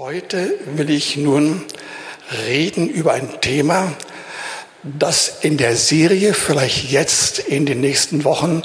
Heute 0.00 0.54
will 0.76 0.90
ich 0.90 1.16
nun 1.16 1.64
reden 2.46 2.88
über 2.88 3.14
ein 3.14 3.40
Thema, 3.40 3.92
das 4.84 5.38
in 5.40 5.56
der 5.56 5.74
Serie 5.74 6.34
vielleicht 6.34 6.88
jetzt 6.88 7.40
in 7.40 7.66
den 7.66 7.80
nächsten 7.80 8.22
Wochen 8.22 8.62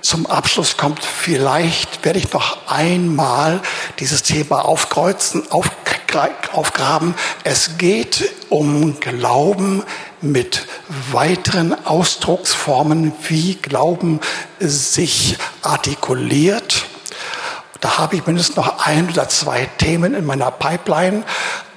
zum 0.00 0.26
Abschluss 0.26 0.76
kommt. 0.76 1.04
Vielleicht 1.04 2.04
werde 2.04 2.18
ich 2.18 2.32
noch 2.32 2.66
einmal 2.66 3.60
dieses 4.00 4.24
Thema 4.24 4.64
aufkreuzen, 4.64 5.52
auf, 5.52 5.70
aufgraben. 6.50 7.14
Es 7.44 7.78
geht 7.78 8.32
um 8.48 8.98
Glauben 8.98 9.84
mit 10.20 10.66
weiteren 11.12 11.74
Ausdrucksformen, 11.86 13.12
wie 13.28 13.54
Glauben 13.54 14.18
sich 14.58 15.36
artikuliert 15.62 16.86
da 17.82 17.98
habe 17.98 18.14
ich 18.14 18.24
mindestens 18.26 18.56
noch 18.56 18.86
ein 18.86 19.10
oder 19.10 19.28
zwei 19.28 19.68
Themen 19.78 20.14
in 20.14 20.24
meiner 20.24 20.52
Pipeline. 20.52 21.24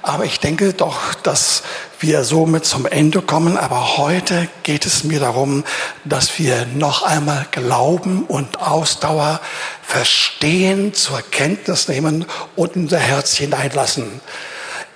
Aber 0.02 0.24
ich 0.24 0.38
denke 0.38 0.72
doch, 0.72 1.14
dass 1.14 1.64
wir 1.98 2.22
somit 2.22 2.64
zum 2.64 2.86
Ende 2.86 3.22
kommen. 3.22 3.56
Aber 3.58 3.96
heute 3.96 4.46
geht 4.62 4.86
es 4.86 5.02
mir 5.02 5.18
darum, 5.18 5.64
dass 6.04 6.38
wir 6.38 6.64
noch 6.76 7.02
einmal 7.02 7.44
Glauben 7.50 8.22
und 8.22 8.62
Ausdauer 8.62 9.40
verstehen, 9.82 10.94
zur 10.94 11.22
Kenntnis 11.22 11.88
nehmen 11.88 12.24
und 12.54 12.76
in 12.76 12.82
unser 12.84 13.00
Herz 13.00 13.34
hineinlassen. 13.34 14.20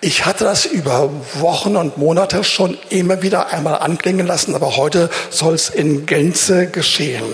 Ich 0.00 0.26
hatte 0.26 0.44
das 0.44 0.64
über 0.64 1.10
Wochen 1.40 1.74
und 1.74 1.98
Monate 1.98 2.44
schon 2.44 2.78
immer 2.88 3.20
wieder 3.20 3.48
einmal 3.48 3.80
anklingen 3.80 4.28
lassen, 4.28 4.54
aber 4.54 4.76
heute 4.76 5.10
soll 5.30 5.54
es 5.54 5.70
in 5.70 6.06
Gänze 6.06 6.68
geschehen. 6.68 7.24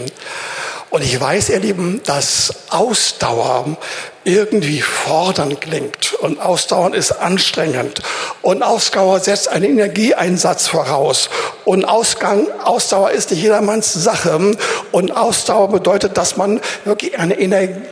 Und 0.91 1.03
ich 1.03 1.21
weiß, 1.21 1.51
ihr 1.51 1.59
Lieben, 1.59 2.01
dass 2.05 2.55
Ausdauer 2.71 3.77
irgendwie 4.25 4.81
fordernd 4.81 5.61
klingt. 5.61 6.15
Und 6.15 6.41
Ausdauern 6.41 6.95
ist 6.95 7.13
anstrengend. 7.13 8.03
Und 8.43 8.63
Ausdauer 8.63 9.21
setzt 9.21 9.49
einen 9.49 9.65
Energieeinsatz 9.65 10.69
voraus. 10.69 11.29
Und 11.65 11.85
Ausgang, 11.85 12.47
Ausdauer 12.63 13.11
ist 13.11 13.31
nicht 13.31 13.43
jedermanns 13.43 13.93
Sache. 13.93 14.57
Und 14.93 15.17
Ausdauer 15.17 15.69
bedeutet, 15.69 16.17
dass 16.17 16.37
man 16.37 16.61
wirklich 16.85 17.19
eine 17.19 17.39
Energie 17.39 17.83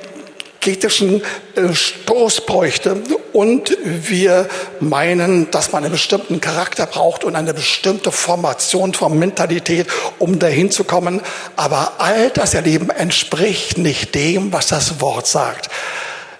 kritischen 0.64 1.22
äh, 1.56 1.74
Stoß 1.74 2.46
bräuchte. 2.46 2.96
Und 3.32 3.76
wir 3.84 4.48
meinen, 4.80 5.50
dass 5.50 5.72
man 5.72 5.84
einen 5.84 5.92
bestimmten 5.92 6.40
Charakter 6.40 6.86
braucht 6.86 7.24
und 7.24 7.36
eine 7.36 7.52
bestimmte 7.52 8.10
Formation 8.10 8.94
von 8.94 9.18
Mentalität, 9.18 9.86
um 10.18 10.38
dahin 10.38 10.70
zu 10.70 10.84
kommen. 10.84 11.20
Aber 11.56 11.94
all 11.98 12.30
das 12.30 12.54
Erleben 12.54 12.88
entspricht 12.90 13.76
nicht 13.76 14.14
dem, 14.14 14.52
was 14.52 14.68
das 14.68 15.00
Wort 15.00 15.26
sagt. 15.26 15.68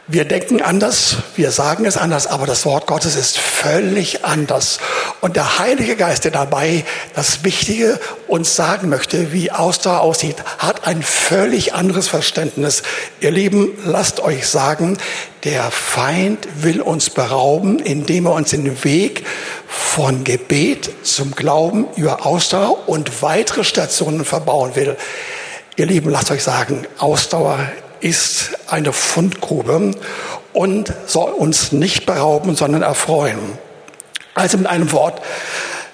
Wir 0.06 0.26
denken 0.26 0.60
anders, 0.60 1.16
wir 1.34 1.50
sagen 1.50 1.86
es 1.86 1.96
anders, 1.96 2.26
aber 2.26 2.44
das 2.44 2.66
Wort 2.66 2.86
Gottes 2.86 3.16
ist 3.16 3.38
völlig 3.38 4.22
anders. 4.22 4.78
Und 5.22 5.34
der 5.34 5.58
Heilige 5.58 5.96
Geist, 5.96 6.24
der 6.24 6.30
dabei 6.30 6.84
das 7.14 7.42
Wichtige 7.42 7.98
uns 8.28 8.54
sagen 8.54 8.90
möchte, 8.90 9.32
wie 9.32 9.50
Ausdauer 9.50 10.02
aussieht, 10.02 10.36
hat 10.58 10.86
ein 10.86 11.02
völlig 11.02 11.72
anderes 11.72 12.08
Verständnis. 12.08 12.82
Ihr 13.20 13.30
Lieben, 13.30 13.70
lasst 13.86 14.20
euch 14.20 14.46
sagen, 14.46 14.98
der 15.42 15.70
Feind 15.70 16.48
will 16.60 16.82
uns 16.82 17.08
berauben, 17.08 17.78
indem 17.78 18.26
er 18.26 18.34
uns 18.34 18.50
den 18.50 18.84
Weg 18.84 19.24
von 19.66 20.22
Gebet 20.22 20.90
zum 21.02 21.34
Glauben 21.34 21.86
über 21.96 22.26
Ausdauer 22.26 22.90
und 22.90 23.22
weitere 23.22 23.64
Stationen 23.64 24.26
verbauen 24.26 24.76
will. 24.76 24.98
Ihr 25.76 25.86
Lieben, 25.86 26.10
lasst 26.10 26.30
euch 26.30 26.42
sagen, 26.42 26.86
Ausdauer 26.98 27.58
ist 28.04 28.50
eine 28.66 28.92
Fundgrube 28.92 29.92
und 30.52 30.92
soll 31.06 31.32
uns 31.32 31.72
nicht 31.72 32.04
berauben, 32.04 32.54
sondern 32.54 32.82
erfreuen. 32.82 33.38
Also 34.34 34.58
mit 34.58 34.66
einem 34.66 34.92
Wort, 34.92 35.22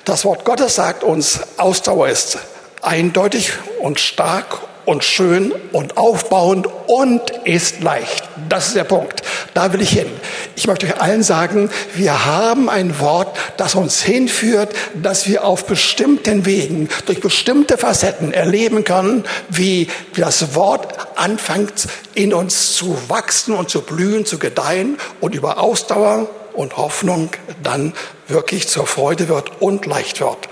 das 0.04 0.24
Wort 0.24 0.44
Gottes 0.44 0.74
sagt 0.74 1.04
uns, 1.04 1.38
Ausdauer 1.56 2.08
ist 2.08 2.38
eindeutig 2.82 3.52
und 3.80 4.00
stark 4.00 4.58
und 4.84 5.04
schön 5.04 5.52
und 5.72 5.96
aufbauend 5.96 6.68
und 6.86 7.30
ist 7.44 7.82
leicht. 7.82 8.28
Das 8.48 8.68
ist 8.68 8.76
der 8.76 8.84
Punkt. 8.84 9.22
Da 9.54 9.72
will 9.72 9.80
ich 9.80 9.90
hin. 9.90 10.08
Ich 10.56 10.66
möchte 10.66 10.86
euch 10.86 11.00
allen 11.00 11.22
sagen, 11.22 11.70
wir 11.94 12.24
haben 12.26 12.68
ein 12.68 12.98
Wort, 13.00 13.36
das 13.56 13.74
uns 13.74 14.02
hinführt, 14.02 14.74
dass 14.94 15.28
wir 15.28 15.44
auf 15.44 15.66
bestimmten 15.66 16.46
Wegen, 16.46 16.88
durch 17.06 17.20
bestimmte 17.20 17.78
Facetten 17.78 18.32
erleben 18.32 18.84
können, 18.84 19.24
wie 19.48 19.88
das 20.16 20.54
Wort 20.54 20.94
anfängt 21.16 21.88
in 22.14 22.34
uns 22.34 22.74
zu 22.74 22.96
wachsen 23.08 23.54
und 23.54 23.70
zu 23.70 23.82
blühen, 23.82 24.26
zu 24.26 24.38
gedeihen 24.38 24.98
und 25.20 25.34
über 25.34 25.58
Ausdauer 25.58 26.28
und 26.52 26.76
Hoffnung 26.76 27.30
dann 27.62 27.92
wirklich 28.28 28.68
zur 28.68 28.86
Freude 28.86 29.28
wird 29.28 29.60
und 29.60 29.86
leicht 29.86 30.20
wird. 30.20 30.48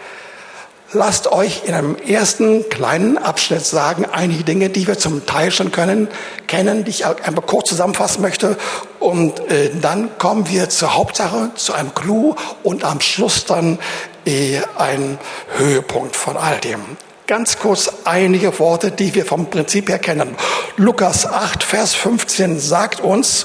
Lasst 0.92 1.30
euch 1.30 1.64
in 1.66 1.74
einem 1.74 1.96
ersten 1.96 2.66
kleinen 2.70 3.18
Abschnitt 3.18 3.62
sagen, 3.62 4.06
einige 4.10 4.42
Dinge, 4.42 4.70
die 4.70 4.86
wir 4.86 4.98
zum 4.98 5.26
Teil 5.26 5.50
schon 5.50 5.70
können, 5.70 6.08
kennen, 6.46 6.84
die 6.84 6.90
ich 6.90 7.04
einmal 7.04 7.44
kurz 7.44 7.68
zusammenfassen 7.68 8.22
möchte. 8.22 8.56
Und 8.98 9.38
äh, 9.50 9.70
dann 9.82 10.16
kommen 10.16 10.48
wir 10.48 10.70
zur 10.70 10.94
Hauptsache, 10.94 11.50
zu 11.56 11.74
einem 11.74 11.94
Clou 11.94 12.36
und 12.62 12.84
am 12.84 13.02
Schluss 13.02 13.44
dann 13.44 13.78
äh, 14.24 14.62
ein 14.78 15.18
Höhepunkt 15.58 16.16
von 16.16 16.38
all 16.38 16.56
dem. 16.58 16.80
Ganz 17.26 17.58
kurz 17.58 17.92
einige 18.04 18.58
Worte, 18.58 18.90
die 18.90 19.14
wir 19.14 19.26
vom 19.26 19.50
Prinzip 19.50 19.90
her 19.90 19.98
kennen. 19.98 20.36
Lukas 20.78 21.26
8, 21.26 21.64
Vers 21.64 21.92
15 21.92 22.58
sagt 22.58 23.00
uns, 23.00 23.44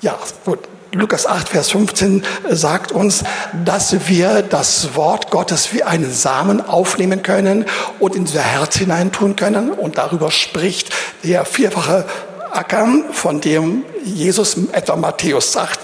ja, 0.00 0.16
gut, 0.44 0.60
Lukas 0.98 1.26
8, 1.26 1.48
Vers 1.48 1.70
15 1.70 2.24
sagt 2.50 2.90
uns, 2.90 3.22
dass 3.64 4.08
wir 4.08 4.42
das 4.42 4.96
Wort 4.96 5.30
Gottes 5.30 5.72
wie 5.72 5.84
einen 5.84 6.10
Samen 6.12 6.60
aufnehmen 6.60 7.22
können 7.22 7.66
und 8.00 8.16
in 8.16 8.22
unser 8.22 8.40
Herz 8.40 8.78
hineintun 8.78 9.36
können. 9.36 9.70
Und 9.70 9.96
darüber 9.96 10.32
spricht 10.32 10.90
der 11.22 11.44
vierfache 11.44 12.04
Acker, 12.50 12.88
von 13.12 13.40
dem 13.40 13.84
Jesus 14.02 14.56
etwa 14.72 14.96
Matthäus 14.96 15.56
8, 15.56 15.78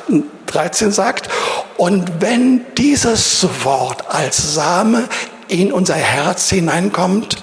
13 0.47 0.91
sagt. 0.91 1.29
Und 1.77 2.21
wenn 2.21 2.63
dieses 2.77 3.47
Wort 3.63 4.13
als 4.13 4.55
Same 4.55 5.05
in 5.47 5.73
unser 5.73 5.95
Herz 5.95 6.51
hineinkommt 6.51 7.37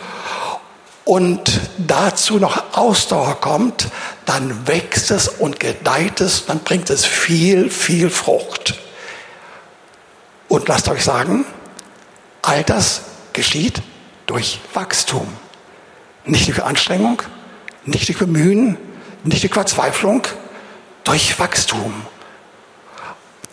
und 1.06 1.60
dazu 1.78 2.38
noch 2.38 2.78
Ausdauer 2.78 3.40
kommt, 3.42 3.88
dann 4.26 4.68
wächst 4.68 5.12
es 5.12 5.28
und 5.28 5.60
gedeiht 5.60 6.22
es, 6.22 6.46
dann 6.46 6.60
bringt 6.60 6.90
es 6.90 7.06
viel, 7.06 7.70
viel 7.70 8.10
Frucht. 8.10 8.76
Und 10.48 10.68
lasst 10.68 10.88
euch 10.90 11.04
sagen, 11.04 11.46
all 12.42 12.64
das 12.64 13.02
geschieht 13.34 13.82
durch 14.26 14.60
Wachstum. 14.74 15.28
Nicht 16.26 16.48
durch 16.48 16.64
Anstrengung, 16.64 17.22
nicht 17.86 18.08
durch 18.08 18.20
Bemühen, 18.20 18.78
nicht 19.24 19.44
durch 19.44 19.54
Verzweiflung, 19.54 20.24
durch 21.04 21.40
Wachstum. 21.40 21.94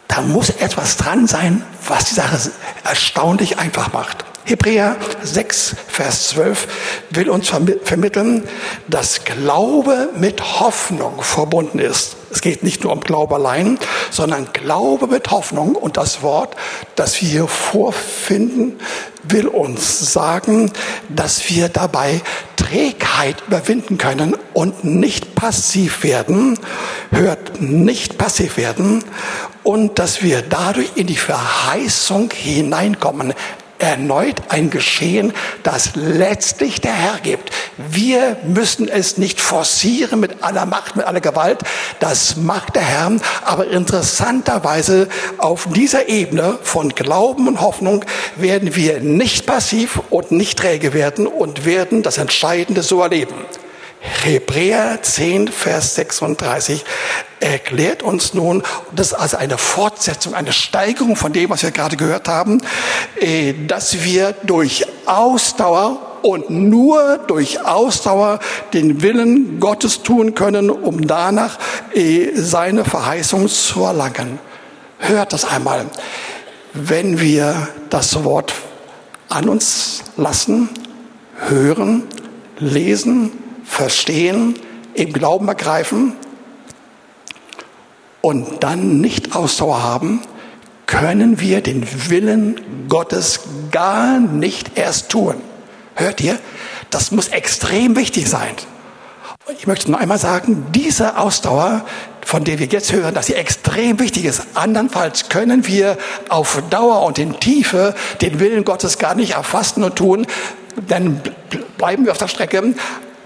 Da 0.06 0.20
muss 0.20 0.50
etwas 0.50 0.96
dran 0.96 1.26
sein, 1.26 1.64
was 1.86 2.06
die 2.06 2.14
Sache 2.14 2.50
erstaunlich 2.84 3.58
einfach 3.58 3.92
macht. 3.92 4.24
Hebräer 4.48 4.96
6, 5.22 5.76
Vers 5.88 6.28
12 6.28 6.68
will 7.10 7.28
uns 7.28 7.50
vermitteln, 7.84 8.48
dass 8.88 9.24
Glaube 9.24 10.08
mit 10.16 10.60
Hoffnung 10.60 11.22
verbunden 11.22 11.78
ist. 11.78 12.16
Es 12.30 12.40
geht 12.40 12.62
nicht 12.62 12.82
nur 12.82 12.94
um 12.94 13.00
Glaube 13.00 13.34
allein, 13.34 13.78
sondern 14.10 14.48
Glaube 14.54 15.06
mit 15.06 15.30
Hoffnung. 15.30 15.74
Und 15.76 15.98
das 15.98 16.22
Wort, 16.22 16.56
das 16.96 17.20
wir 17.20 17.28
hier 17.28 17.46
vorfinden, 17.46 18.78
will 19.22 19.48
uns 19.48 20.14
sagen, 20.14 20.72
dass 21.10 21.50
wir 21.50 21.68
dabei 21.68 22.22
Trägheit 22.56 23.42
überwinden 23.46 23.98
können 23.98 24.34
und 24.54 24.82
nicht 24.82 25.34
passiv 25.34 26.04
werden, 26.04 26.58
hört 27.10 27.60
nicht 27.60 28.16
passiv 28.16 28.56
werden 28.56 29.04
und 29.62 29.98
dass 29.98 30.22
wir 30.22 30.40
dadurch 30.40 30.92
in 30.94 31.06
die 31.06 31.16
Verheißung 31.16 32.30
hineinkommen 32.32 33.34
erneut 33.78 34.36
ein 34.48 34.70
Geschehen, 34.70 35.32
das 35.62 35.92
letztlich 35.94 36.80
der 36.80 36.92
Herr 36.92 37.18
gibt. 37.22 37.50
Wir 37.76 38.36
müssen 38.44 38.88
es 38.88 39.18
nicht 39.18 39.40
forcieren 39.40 40.20
mit 40.20 40.42
aller 40.42 40.66
Macht, 40.66 40.96
mit 40.96 41.06
aller 41.06 41.20
Gewalt. 41.20 41.60
Das 42.00 42.36
macht 42.36 42.76
der 42.76 42.82
Herr. 42.82 42.98
Aber 43.44 43.68
interessanterweise 43.68 45.08
auf 45.38 45.68
dieser 45.72 46.08
Ebene 46.08 46.58
von 46.62 46.90
Glauben 46.90 47.46
und 47.46 47.60
Hoffnung 47.60 48.04
werden 48.36 48.74
wir 48.74 49.00
nicht 49.00 49.46
passiv 49.46 50.00
und 50.10 50.32
nicht 50.32 50.58
träge 50.58 50.92
werden 50.92 51.26
und 51.26 51.64
werden 51.64 52.02
das 52.02 52.18
Entscheidende 52.18 52.82
so 52.82 53.00
erleben. 53.00 53.34
Hebräer 54.00 55.02
10, 55.02 55.48
Vers 55.48 55.96
36 55.96 56.84
erklärt 57.40 58.02
uns 58.02 58.34
nun, 58.34 58.62
das 58.92 59.08
ist 59.08 59.14
also 59.14 59.36
eine 59.36 59.58
Fortsetzung, 59.58 60.34
eine 60.34 60.52
Steigerung 60.52 61.16
von 61.16 61.32
dem, 61.32 61.50
was 61.50 61.62
wir 61.62 61.70
gerade 61.70 61.96
gehört 61.96 62.28
haben, 62.28 62.60
äh, 63.20 63.54
dass 63.66 64.04
wir 64.04 64.34
durch 64.44 64.86
Ausdauer 65.06 66.20
und 66.22 66.50
nur 66.50 67.18
durch 67.26 67.64
Ausdauer 67.64 68.40
den 68.72 69.02
Willen 69.02 69.60
Gottes 69.60 70.02
tun 70.02 70.34
können, 70.34 70.70
um 70.70 71.06
danach 71.06 71.58
äh, 71.94 72.30
seine 72.34 72.84
Verheißung 72.84 73.48
zu 73.48 73.84
erlangen. 73.84 74.38
Hört 74.98 75.32
das 75.32 75.44
einmal. 75.44 75.86
Wenn 76.72 77.20
wir 77.20 77.68
das 77.90 78.24
Wort 78.24 78.52
an 79.28 79.48
uns 79.48 80.02
lassen, 80.16 80.68
hören, 81.48 82.04
lesen, 82.58 83.32
verstehen, 83.68 84.58
im 84.94 85.12
Glauben 85.12 85.46
ergreifen 85.46 86.14
und 88.20 88.62
dann 88.64 89.00
nicht 89.00 89.36
Ausdauer 89.36 89.82
haben, 89.82 90.22
können 90.86 91.38
wir 91.40 91.60
den 91.60 91.86
Willen 92.10 92.88
Gottes 92.88 93.40
gar 93.70 94.18
nicht 94.18 94.76
erst 94.76 95.10
tun. 95.10 95.34
Hört 95.94 96.20
ihr? 96.20 96.38
Das 96.90 97.10
muss 97.12 97.28
extrem 97.28 97.94
wichtig 97.94 98.28
sein. 98.28 98.54
Ich 99.58 99.66
möchte 99.66 99.90
noch 99.90 99.98
einmal 99.98 100.18
sagen, 100.18 100.66
diese 100.74 101.16
Ausdauer, 101.18 101.84
von 102.24 102.44
der 102.44 102.58
wir 102.58 102.66
jetzt 102.66 102.92
hören, 102.92 103.14
dass 103.14 103.26
sie 103.26 103.34
extrem 103.34 103.98
wichtig 103.98 104.24
ist. 104.24 104.42
Andernfalls 104.54 105.28
können 105.28 105.66
wir 105.66 105.96
auf 106.28 106.62
Dauer 106.70 107.02
und 107.02 107.18
in 107.18 107.40
Tiefe 107.40 107.94
den 108.20 108.40
Willen 108.40 108.64
Gottes 108.64 108.98
gar 108.98 109.14
nicht 109.14 109.32
erfassen 109.32 109.82
und 109.82 109.96
tun. 109.96 110.26
Dann 110.86 111.22
bleiben 111.78 112.04
wir 112.04 112.12
auf 112.12 112.18
der 112.18 112.28
Strecke. 112.28 112.74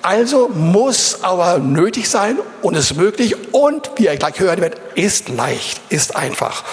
Also 0.02 0.49
muss 0.49 1.22
aber 1.22 1.58
nötig 1.58 2.08
sein 2.08 2.37
und 2.60 2.75
ist 2.75 2.96
möglich 2.96 3.37
und, 3.52 3.93
wie 3.96 4.06
ihr 4.06 4.16
gleich 4.16 4.40
hören 4.40 4.60
werdet, 4.60 4.81
ist 4.96 5.28
leicht, 5.28 5.81
ist 5.90 6.16
einfach. 6.16 6.64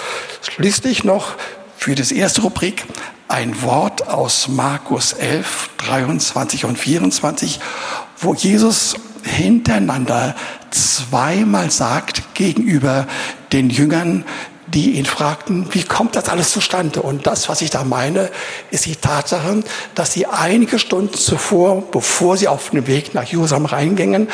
Schließlich 0.42 1.04
noch 1.04 1.34
für 1.76 1.94
das 1.94 2.10
erste 2.10 2.42
Rubrik 2.42 2.84
ein 3.28 3.62
Wort 3.62 4.08
aus 4.08 4.48
Markus 4.48 5.12
11, 5.12 5.70
23 5.78 6.64
und 6.64 6.76
24, 6.76 7.60
wo 8.18 8.34
Jesus 8.34 8.96
hintereinander 9.22 10.34
zweimal 10.70 11.70
sagt 11.70 12.34
gegenüber 12.34 13.06
den 13.52 13.70
Jüngern, 13.70 14.24
die 14.74 14.92
ihn 14.92 15.06
fragten, 15.06 15.66
wie 15.72 15.82
kommt 15.82 16.16
das 16.16 16.28
alles 16.28 16.50
zustande? 16.50 17.02
Und 17.02 17.26
das, 17.26 17.48
was 17.48 17.60
ich 17.60 17.70
da 17.70 17.84
meine, 17.84 18.30
ist 18.70 18.86
die 18.86 18.96
Tatsache, 18.96 19.62
dass 19.94 20.12
sie 20.12 20.26
einige 20.26 20.78
Stunden 20.78 21.14
zuvor, 21.14 21.82
bevor 21.90 22.36
sie 22.36 22.48
auf 22.48 22.70
den 22.70 22.86
Weg 22.86 23.14
nach 23.14 23.24
Jerusalem 23.24 23.66
reingingen, 23.66 24.28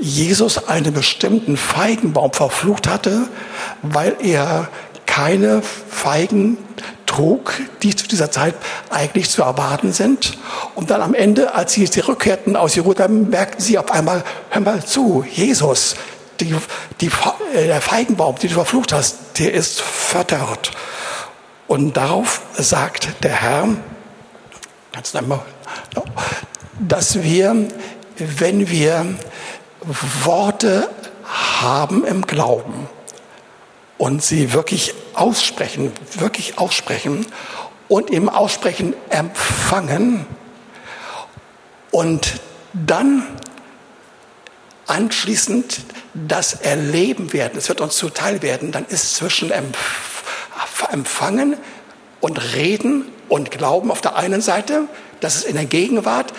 Jesus 0.00 0.68
einen 0.68 0.92
bestimmten 0.92 1.56
Feigenbaum 1.56 2.32
verflucht 2.32 2.88
hatte, 2.88 3.28
weil 3.82 4.16
er 4.20 4.68
keine 5.06 5.62
Feigen 5.62 6.58
trug, 7.06 7.52
die 7.82 7.94
zu 7.94 8.08
dieser 8.08 8.30
Zeit 8.30 8.54
eigentlich 8.90 9.30
zu 9.30 9.42
erwarten 9.42 9.92
sind. 9.92 10.38
Und 10.74 10.90
dann 10.90 11.02
am 11.02 11.14
Ende, 11.14 11.54
als 11.54 11.74
sie 11.74 11.88
zurückkehrten 11.88 12.56
aus 12.56 12.74
Jerusalem, 12.74 13.28
merkten 13.28 13.60
sie 13.60 13.78
auf 13.78 13.90
einmal, 13.90 14.24
hör 14.50 14.62
mal 14.62 14.84
zu, 14.84 15.24
Jesus, 15.30 15.96
die, 16.44 16.56
die, 17.00 17.10
äh, 17.54 17.66
der 17.66 17.80
Feigenbaum, 17.80 18.36
den 18.36 18.50
du 18.50 18.54
verflucht 18.54 18.92
hast, 18.92 19.38
der 19.38 19.52
ist 19.52 19.80
verdorrt. 19.80 20.72
Und 21.66 21.96
darauf 21.96 22.42
sagt 22.54 23.08
der 23.22 23.32
Herr, 23.32 23.68
dass 26.78 27.22
wir, 27.22 27.68
wenn 28.18 28.68
wir 28.68 29.06
Worte 30.22 30.90
haben 31.24 32.04
im 32.04 32.26
Glauben 32.26 32.88
und 33.98 34.22
sie 34.22 34.52
wirklich 34.52 34.94
aussprechen, 35.14 35.92
wirklich 36.14 36.58
aussprechen 36.58 37.26
und 37.88 38.10
im 38.10 38.28
Aussprechen 38.28 38.94
empfangen 39.10 40.26
und 41.90 42.40
dann 42.72 43.22
anschließend 44.86 45.80
das 46.14 46.54
erleben 46.54 47.32
werden, 47.32 47.58
es 47.58 47.68
wird 47.68 47.80
uns 47.80 47.96
zuteil 47.96 48.42
werden, 48.42 48.72
dann 48.72 48.84
ist 48.86 49.16
zwischen 49.16 49.50
Empfangen 50.90 51.56
und 52.20 52.54
Reden 52.54 53.06
und 53.28 53.50
Glauben 53.50 53.90
auf 53.90 54.00
der 54.00 54.16
einen 54.16 54.40
Seite, 54.40 54.88
das 55.20 55.36
ist 55.36 55.44
in 55.44 55.56
der 55.56 55.64
Gegenwart, 55.64 56.32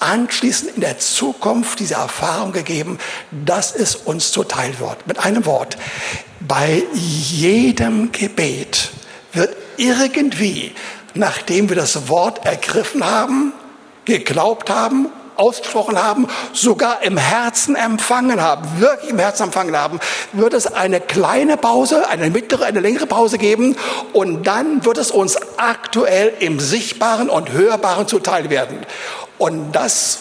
anschließend 0.00 0.74
in 0.76 0.80
der 0.80 0.98
Zukunft 0.98 1.78
diese 1.78 1.94
Erfahrung 1.94 2.52
gegeben, 2.52 2.98
dass 3.30 3.74
es 3.74 3.94
uns 3.94 4.32
zuteil 4.32 4.78
wird. 4.80 5.06
Mit 5.06 5.18
einem 5.18 5.44
Wort, 5.46 5.76
bei 6.40 6.82
jedem 6.94 8.10
Gebet 8.10 8.90
wird 9.32 9.54
irgendwie, 9.76 10.74
nachdem 11.14 11.68
wir 11.68 11.76
das 11.76 12.08
Wort 12.08 12.44
ergriffen 12.46 13.04
haben, 13.04 13.52
geglaubt 14.06 14.70
haben 14.70 15.08
ausgesprochen 15.40 16.00
haben, 16.00 16.28
sogar 16.52 17.02
im 17.02 17.16
Herzen 17.16 17.74
empfangen 17.74 18.40
haben, 18.40 18.68
wirklich 18.78 19.10
im 19.10 19.18
Herzen 19.18 19.44
empfangen 19.44 19.76
haben, 19.76 19.98
wird 20.32 20.54
es 20.54 20.66
eine 20.66 21.00
kleine 21.00 21.56
Pause, 21.56 22.08
eine 22.08 22.30
mittlere, 22.30 22.66
eine 22.66 22.80
längere 22.80 23.06
Pause 23.06 23.38
geben 23.38 23.76
und 24.12 24.46
dann 24.46 24.84
wird 24.84 24.98
es 24.98 25.10
uns 25.10 25.38
aktuell 25.56 26.34
im 26.40 26.60
Sichtbaren 26.60 27.30
und 27.30 27.52
Hörbaren 27.52 28.06
zuteil 28.06 28.50
werden. 28.50 28.78
Und 29.38 29.72
das 29.72 30.18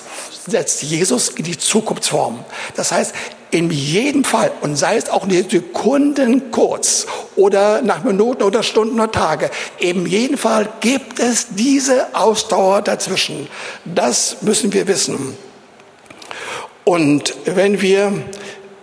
setzt 0.49 0.83
Jesus 0.83 1.29
in 1.29 1.43
die 1.43 1.57
Zukunftsform. 1.57 2.43
Das 2.75 2.91
heißt, 2.91 3.13
in 3.51 3.71
jedem 3.71 4.23
Fall, 4.23 4.51
und 4.61 4.75
sei 4.75 4.97
es 4.97 5.09
auch 5.09 5.25
nur 5.25 5.43
Sekunden 5.49 6.51
kurz 6.51 7.07
oder 7.35 7.81
nach 7.81 8.03
Minuten 8.03 8.43
oder 8.43 8.61
Stunden 8.61 8.99
oder 8.99 9.11
Tage, 9.11 9.49
in 9.79 10.05
jedem 10.05 10.37
Fall 10.37 10.69
gibt 10.81 11.19
es 11.19 11.47
diese 11.51 12.15
Ausdauer 12.15 12.81
dazwischen. 12.81 13.47
Das 13.85 14.41
müssen 14.41 14.71
wir 14.73 14.87
wissen. 14.87 15.35
Und 16.83 17.35
wenn 17.45 17.81
wir 17.81 18.13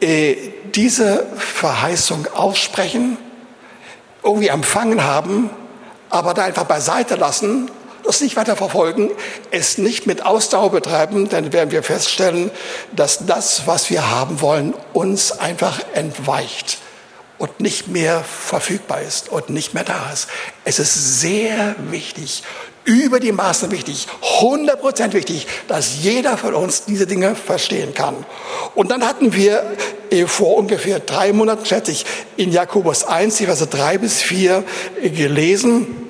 äh, 0.00 0.36
diese 0.74 1.26
Verheißung 1.36 2.26
aussprechen, 2.34 3.16
irgendwie 4.22 4.48
empfangen 4.48 5.04
haben, 5.04 5.50
aber 6.10 6.34
da 6.34 6.44
einfach 6.44 6.64
beiseite 6.64 7.14
lassen 7.14 7.70
das 8.06 8.20
nicht 8.20 8.36
weiter 8.36 8.56
verfolgen, 8.56 9.10
es 9.50 9.78
nicht 9.78 10.06
mit 10.06 10.24
Ausdauer 10.24 10.70
betreiben, 10.70 11.28
dann 11.28 11.52
werden 11.52 11.70
wir 11.70 11.82
feststellen, 11.82 12.50
dass 12.94 13.26
das, 13.26 13.66
was 13.66 13.90
wir 13.90 14.10
haben 14.10 14.40
wollen, 14.40 14.74
uns 14.92 15.32
einfach 15.32 15.80
entweicht 15.94 16.78
und 17.38 17.60
nicht 17.60 17.88
mehr 17.88 18.24
verfügbar 18.24 19.02
ist 19.02 19.28
und 19.28 19.50
nicht 19.50 19.74
mehr 19.74 19.84
da 19.84 20.10
ist. 20.12 20.28
Es 20.64 20.78
ist 20.78 21.20
sehr 21.20 21.76
wichtig, 21.90 22.42
über 22.84 23.18
die 23.18 23.32
Maßen 23.32 23.70
wichtig, 23.72 24.06
100% 24.40 25.12
wichtig, 25.12 25.48
dass 25.66 25.96
jeder 26.02 26.38
von 26.38 26.54
uns 26.54 26.84
diese 26.84 27.06
Dinge 27.06 27.34
verstehen 27.34 27.94
kann. 27.94 28.24
Und 28.76 28.92
dann 28.92 29.04
hatten 29.04 29.34
wir 29.34 29.64
äh, 30.10 30.26
vor 30.26 30.56
ungefähr 30.56 31.00
drei 31.00 31.32
Monaten, 31.32 31.66
schätze 31.66 31.90
ich, 31.90 32.06
in 32.36 32.52
Jakobus 32.52 33.02
1, 33.04 33.38
die 33.38 33.46
Verse 33.46 33.66
3 33.66 33.98
bis 33.98 34.22
4 34.22 34.62
gelesen, 35.02 36.05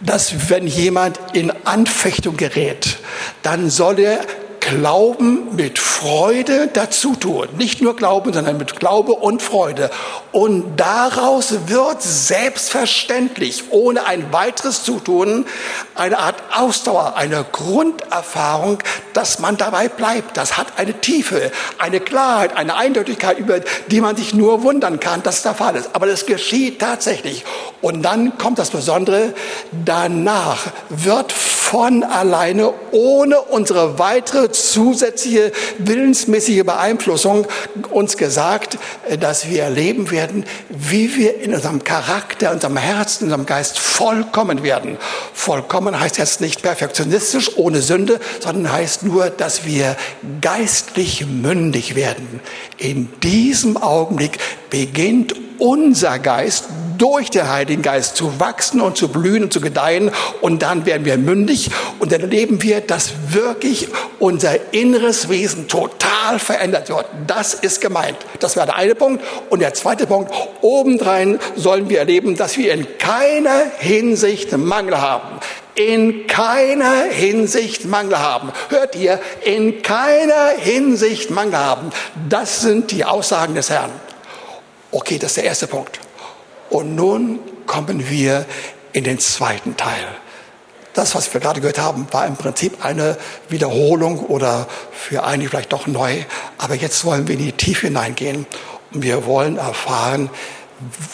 dass 0.00 0.50
wenn 0.50 0.66
jemand 0.66 1.18
in 1.32 1.52
Anfechtung 1.64 2.36
gerät, 2.36 2.98
dann 3.42 3.70
soll 3.70 4.00
er 4.00 4.20
Glauben 4.68 5.54
mit 5.54 5.78
Freude 5.78 6.66
dazu 6.72 7.14
tun. 7.14 7.46
Nicht 7.56 7.82
nur 7.82 7.94
Glauben, 7.94 8.32
sondern 8.32 8.58
mit 8.58 8.80
Glaube 8.80 9.12
und 9.12 9.40
Freude. 9.40 9.90
Und 10.32 10.76
daraus 10.76 11.54
wird 11.68 12.02
selbstverständlich, 12.02 13.64
ohne 13.70 14.06
ein 14.06 14.32
weiteres 14.32 14.82
Zutun, 14.82 15.46
eine 15.94 16.18
Art 16.18 16.42
Ausdauer, 16.52 17.14
eine 17.16 17.44
Grunderfahrung, 17.50 18.78
dass 19.12 19.38
man 19.38 19.56
dabei 19.56 19.88
bleibt. 19.88 20.36
Das 20.36 20.56
hat 20.56 20.78
eine 20.78 21.00
Tiefe, 21.00 21.52
eine 21.78 22.00
Klarheit, 22.00 22.56
eine 22.56 22.74
Eindeutigkeit, 22.74 23.38
über 23.38 23.60
die 23.86 24.00
man 24.00 24.16
sich 24.16 24.34
nur 24.34 24.64
wundern 24.64 24.98
kann, 24.98 25.22
dass 25.22 25.42
der 25.42 25.54
Fall 25.54 25.76
ist. 25.76 25.90
Aber 25.92 26.06
das 26.06 26.26
geschieht 26.26 26.80
tatsächlich. 26.80 27.44
Und 27.80 28.02
dann 28.02 28.36
kommt 28.36 28.58
das 28.58 28.70
Besondere, 28.70 29.32
danach 29.84 30.58
wird 30.88 31.32
von 31.32 32.04
alleine, 32.04 32.72
ohne 32.92 33.40
unsere 33.40 33.98
weitere 33.98 34.52
zusätzliche 34.56 35.52
willensmäßige 35.78 36.64
Beeinflussung 36.64 37.46
uns 37.90 38.16
gesagt, 38.16 38.78
äh, 39.08 39.18
dass 39.18 39.48
wir 39.48 39.62
erleben 39.62 40.10
werden, 40.10 40.44
wie 40.68 41.16
wir 41.16 41.40
in 41.40 41.54
unserem 41.54 41.84
Charakter, 41.84 42.52
unserem 42.52 42.76
Herzen, 42.76 43.24
unserem 43.24 43.46
Geist 43.46 43.78
vollkommen 43.78 44.62
werden. 44.62 44.98
Vollkommen 45.32 45.98
heißt 45.98 46.18
jetzt 46.18 46.40
nicht 46.40 46.62
perfektionistisch, 46.62 47.56
ohne 47.56 47.82
Sünde, 47.82 48.20
sondern 48.40 48.72
heißt 48.72 49.04
nur, 49.04 49.30
dass 49.30 49.64
wir 49.64 49.96
geistlich 50.40 51.26
mündig 51.26 51.94
werden. 51.94 52.40
In 52.78 53.08
diesem 53.22 53.76
Augenblick 53.76 54.38
beginnt 54.70 55.34
unser 55.58 56.18
Geist 56.18 56.66
durch 56.98 57.30
den 57.30 57.48
Heiligen 57.48 57.82
Geist 57.82 58.16
zu 58.16 58.40
wachsen 58.40 58.80
und 58.80 58.96
zu 58.96 59.08
blühen 59.08 59.44
und 59.44 59.52
zu 59.52 59.60
gedeihen. 59.60 60.10
Und 60.40 60.62
dann 60.62 60.86
werden 60.86 61.04
wir 61.04 61.18
mündig 61.18 61.70
und 61.98 62.12
dann 62.12 62.20
erleben 62.20 62.62
wir, 62.62 62.80
dass 62.80 63.12
wirklich 63.28 63.88
unser 64.18 64.72
inneres 64.72 65.28
Wesen 65.28 65.68
total 65.68 66.38
verändert 66.38 66.88
wird. 66.88 67.06
Das 67.26 67.54
ist 67.54 67.80
gemeint. 67.80 68.16
Das 68.40 68.56
wäre 68.56 68.66
der 68.66 68.76
eine 68.76 68.94
Punkt. 68.94 69.22
Und 69.50 69.60
der 69.60 69.74
zweite 69.74 70.06
Punkt, 70.06 70.32
obendrein 70.62 71.38
sollen 71.54 71.88
wir 71.88 71.98
erleben, 71.98 72.36
dass 72.36 72.56
wir 72.56 72.72
in 72.72 72.86
keiner 72.98 73.62
Hinsicht 73.78 74.56
Mangel 74.56 75.00
haben 75.00 75.40
in 75.76 76.26
keiner 76.26 77.04
Hinsicht 77.10 77.84
Mangel 77.84 78.18
haben. 78.18 78.50
Hört 78.70 78.96
ihr? 78.96 79.20
In 79.44 79.82
keiner 79.82 80.48
Hinsicht 80.56 81.30
Mangel 81.30 81.58
haben. 81.58 81.90
Das 82.30 82.62
sind 82.62 82.90
die 82.90 83.04
Aussagen 83.04 83.54
des 83.54 83.68
Herrn. 83.68 83.90
Okay, 84.90 85.18
das 85.18 85.32
ist 85.32 85.36
der 85.38 85.44
erste 85.44 85.66
Punkt. 85.66 86.00
Und 86.70 86.94
nun 86.94 87.40
kommen 87.66 88.08
wir 88.08 88.46
in 88.92 89.04
den 89.04 89.18
zweiten 89.18 89.76
Teil. 89.76 90.06
Das, 90.94 91.14
was 91.14 91.32
wir 91.34 91.40
gerade 91.40 91.60
gehört 91.60 91.78
haben, 91.78 92.06
war 92.10 92.26
im 92.26 92.36
Prinzip 92.36 92.82
eine 92.84 93.18
Wiederholung 93.50 94.20
oder 94.20 94.66
für 94.92 95.24
einige 95.24 95.50
vielleicht 95.50 95.72
doch 95.72 95.86
neu. 95.86 96.24
Aber 96.56 96.74
jetzt 96.74 97.04
wollen 97.04 97.28
wir 97.28 97.34
in 97.34 97.44
die 97.44 97.52
Tiefe 97.52 97.88
hineingehen 97.88 98.46
und 98.92 99.02
wir 99.02 99.26
wollen 99.26 99.58
erfahren, 99.58 100.30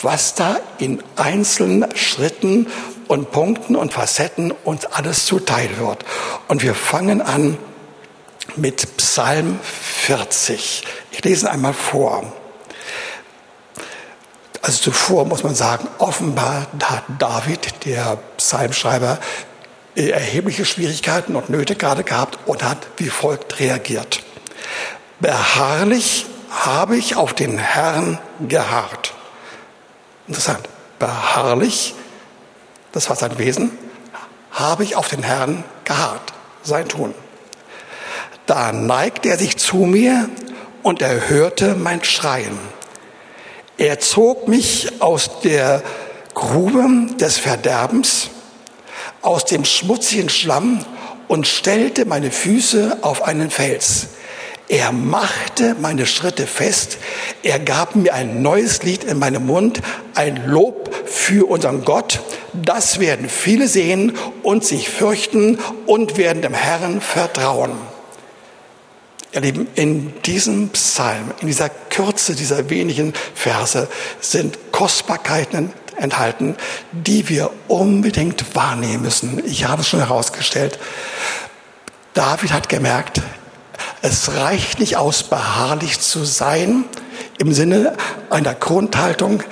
was 0.02 0.34
da 0.34 0.60
in 0.78 1.02
einzelnen 1.16 1.96
Schritten 1.96 2.68
und 3.08 3.32
Punkten 3.32 3.74
und 3.74 3.92
Facetten 3.92 4.52
uns 4.64 4.86
alles 4.86 5.26
zuteil 5.26 5.68
wird. 5.78 6.04
Und 6.46 6.62
wir 6.62 6.74
fangen 6.74 7.20
an 7.20 7.58
mit 8.56 8.96
Psalm 8.98 9.58
40. 9.62 10.84
Ich 11.10 11.24
lese 11.24 11.50
einmal 11.50 11.74
vor. 11.74 12.32
Also 14.62 14.80
zuvor 14.84 15.24
muss 15.26 15.42
man 15.42 15.56
sagen, 15.56 15.88
offenbar 15.98 16.68
hat 16.84 17.02
David, 17.18 17.84
der 17.84 18.18
Psalmschreiber, 18.36 19.18
erhebliche 19.96 20.64
Schwierigkeiten 20.64 21.34
und 21.34 21.50
Nöte 21.50 21.74
gerade 21.74 22.04
gehabt 22.04 22.38
und 22.46 22.62
hat 22.62 22.78
wie 22.96 23.08
folgt 23.08 23.58
reagiert. 23.58 24.22
Beharrlich 25.20 26.26
habe 26.50 26.96
ich 26.96 27.16
auf 27.16 27.34
den 27.34 27.58
Herrn 27.58 28.18
geharrt. 28.48 29.14
Interessant. 30.28 30.68
Beharrlich, 30.98 31.94
das 32.92 33.08
war 33.08 33.16
sein 33.16 33.38
Wesen, 33.38 33.72
habe 34.52 34.84
ich 34.84 34.94
auf 34.94 35.08
den 35.08 35.24
Herrn 35.24 35.64
geharrt, 35.84 36.32
sein 36.62 36.88
Tun. 36.88 37.14
Da 38.46 38.72
neigte 38.72 39.30
er 39.30 39.38
sich 39.38 39.56
zu 39.56 39.78
mir 39.78 40.28
und 40.84 41.02
er 41.02 41.28
hörte 41.28 41.74
mein 41.74 42.04
Schreien. 42.04 42.58
Er 43.78 44.00
zog 44.00 44.48
mich 44.48 45.00
aus 45.00 45.40
der 45.42 45.82
Grube 46.34 47.14
des 47.18 47.38
Verderbens 47.38 48.28
aus 49.22 49.44
dem 49.44 49.64
schmutzigen 49.64 50.28
Schlamm 50.28 50.84
und 51.28 51.46
stellte 51.46 52.04
meine 52.04 52.30
Füße 52.30 52.98
auf 53.02 53.22
einen 53.22 53.50
Fels. 53.50 54.08
Er 54.68 54.92
machte 54.92 55.76
meine 55.80 56.06
Schritte 56.06 56.46
fest. 56.46 56.98
Er 57.42 57.58
gab 57.58 57.94
mir 57.94 58.14
ein 58.14 58.42
neues 58.42 58.82
Lied 58.82 59.04
in 59.04 59.18
meinem 59.18 59.46
Mund, 59.46 59.80
ein 60.14 60.46
Lob 60.46 60.90
für 61.04 61.48
unseren 61.48 61.84
Gott. 61.84 62.20
Das 62.52 62.98
werden 62.98 63.28
viele 63.28 63.68
sehen 63.68 64.16
und 64.42 64.64
sich 64.64 64.88
fürchten 64.88 65.58
und 65.86 66.16
werden 66.16 66.42
dem 66.42 66.54
Herrn 66.54 67.00
vertrauen. 67.00 67.72
Ihr 69.34 69.40
Lieben, 69.40 69.66
in 69.74 70.12
diesem 70.22 70.68
Psalm, 70.70 71.32
in 71.40 71.46
dieser 71.46 71.70
Kürze 71.70 72.34
dieser 72.34 72.68
wenigen 72.68 73.14
Verse 73.34 73.88
sind 74.20 74.58
Kostbarkeiten 74.72 75.72
enthalten, 75.96 76.56
die 76.92 77.30
wir 77.30 77.50
unbedingt 77.66 78.54
wahrnehmen 78.54 79.02
müssen. 79.02 79.42
Ich 79.46 79.64
habe 79.64 79.80
es 79.80 79.88
schon 79.88 80.00
herausgestellt. 80.00 80.78
David 82.12 82.52
hat 82.52 82.68
gemerkt, 82.68 83.22
es 84.02 84.34
reicht 84.34 84.80
nicht 84.80 84.98
aus, 84.98 85.22
beharrlich 85.22 86.00
zu 86.00 86.24
sein 86.24 86.84
im 87.38 87.54
Sinne 87.54 87.96
einer 88.28 88.54
Grundhaltung. 88.54 89.42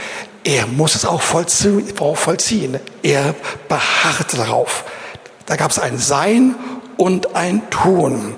Er 0.45 0.67
muss 0.67 0.95
es 0.95 1.07
auch 1.07 1.23
vollziehen. 1.23 2.81
Er 3.03 3.35
beharrt 3.69 4.37
darauf. 4.37 4.85
Da 5.47 5.57
gab 5.57 5.71
es 5.71 5.79
ein 5.79 5.99
Sein 5.99 6.55
und 6.99 7.35
ein 7.35 7.71
Tun. 7.71 8.35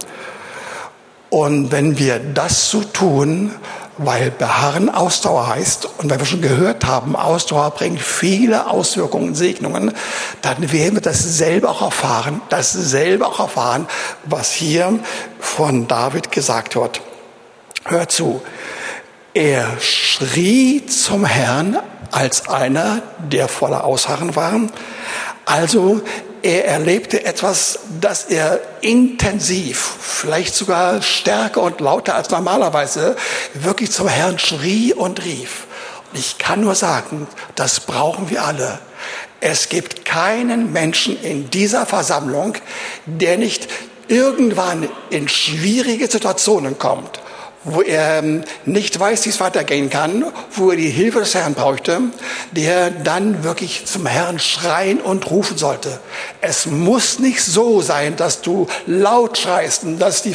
Und 1.33 1.73
wenn 1.73 1.97
wir 1.97 2.19
das 2.19 2.69
so 2.69 2.83
tun, 2.83 3.53
weil 3.97 4.31
Beharren 4.31 4.91
Ausdauer 4.91 5.47
heißt. 5.47 5.89
Und 5.97 6.11
weil 6.11 6.19
wir 6.19 6.27
schon 6.27 6.43
gehört 6.43 6.85
haben, 6.85 7.17
Ausdauer 7.17 7.71
bringt 7.71 8.03
viele 8.03 8.69
Auswirkungen 8.69 9.35
Segnungen, 9.35 9.95
dann 10.43 10.71
werden 10.73 10.95
wir 10.95 11.01
dasselbe 11.01 11.71
auch 11.71 11.81
erfahren, 11.81 12.43
dasselbe 12.51 13.27
auch 13.27 13.41
erfahren, 13.41 13.87
was 14.25 14.53
hier 14.53 14.99
von 15.41 15.89
David 15.89 16.33
gesagt 16.33 16.77
wird. 16.77 17.01
Hör 17.87 18.11
zu. 18.11 18.43
Er 19.33 19.81
schrie 19.81 20.85
zum 20.85 21.25
Herrn 21.25 21.79
als 22.11 22.47
einer, 22.51 23.01
der 23.31 23.49
voller 23.49 23.85
Ausharren 23.85 24.37
war. 24.37 24.61
Also 25.47 26.03
er 26.43 26.67
erlebte 26.67 27.25
etwas, 27.25 27.79
das 28.01 28.25
er 28.25 28.61
intensiv, 28.81 29.97
vielleicht 30.01 30.55
sogar 30.55 31.03
stärker 31.03 31.63
und 31.63 31.81
lauter 31.81 32.15
als 32.15 32.31
normalerweise, 32.31 33.17
wirklich 33.55 33.91
zum 33.93 34.09
Herrn 34.09 34.39
schrie 34.39 34.93
und 34.93 35.25
rief. 35.25 35.67
Und 36.13 36.19
ich 36.19 36.39
kann 36.39 36.61
nur 36.61 36.75
sagen, 36.75 37.27
das 37.55 37.81
brauchen 37.81 38.31
wir 38.31 38.45
alle. 38.45 38.79
Es 39.41 39.69
gibt 39.69 40.05
keinen 40.05 40.73
Menschen 40.73 41.21
in 41.23 41.51
dieser 41.51 41.87
Versammlung, 41.87 42.55
der 43.07 43.39
nicht 43.39 43.69
irgendwann 44.09 44.89
in 45.11 45.29
schwierige 45.29 46.07
Situationen 46.07 46.79
kommt 46.79 47.22
wo 47.65 47.83
er 47.83 48.19
ähm, 48.19 48.43
nicht 48.65 48.99
weiß, 48.99 49.25
wie 49.25 49.31
es 49.31 49.41
weitergehen 49.41 49.89
kann, 49.89 50.25
wo 50.55 50.71
er 50.71 50.77
die 50.77 50.91
Hilfe 50.91 51.21
des 51.21 51.35
Herrn 51.35 51.55
bräuchte, 51.55 52.01
der 52.51 52.91
dann 52.91 53.45
wirklich 53.45 53.87
zum 53.87 54.07
Herrn 54.07 54.39
schreien 54.39 55.01
und 55.01 55.31
rufen 55.31 55.57
sollte. 55.57 56.01
Es 56.41 56.67
muss 56.67 57.19
nicht 57.19 57.43
so 57.43 57.81
sein, 57.81 58.17
dass 58.17 58.41
du 58.41 58.67
laut 58.87 59.39
schreist 59.39 59.85
und 59.85 59.99
dass, 59.99 60.23
die, 60.23 60.35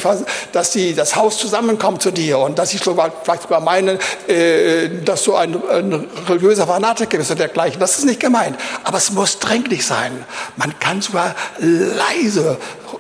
dass 0.52 0.72
die, 0.72 0.94
das 0.94 1.16
Haus 1.16 1.38
zusammenkommt 1.38 2.02
zu 2.02 2.12
dir 2.12 2.40
und 2.40 2.58
dass 2.58 2.72
sogar, 2.72 3.12
vielleicht 3.24 3.44
sogar 3.44 3.60
meine, 3.60 4.00
äh, 4.28 4.90
dass 5.04 5.24
du 5.24 5.36
ein, 5.36 5.56
ein 5.70 6.08
religiöser 6.28 6.68
Fanatiker 6.68 7.18
bist 7.18 7.32
und 7.32 7.40
dergleichen. 7.40 7.80
Das 7.80 7.98
ist 7.98 8.06
nicht 8.06 8.20
gemeint. 8.20 8.58
Aber 8.84 8.98
es 8.98 9.12
muss 9.12 9.40
dränglich 9.40 9.86
sein. 9.86 10.26
Man 10.56 10.78
kann 10.80 11.02
sogar 11.02 11.36
leise 11.60 12.58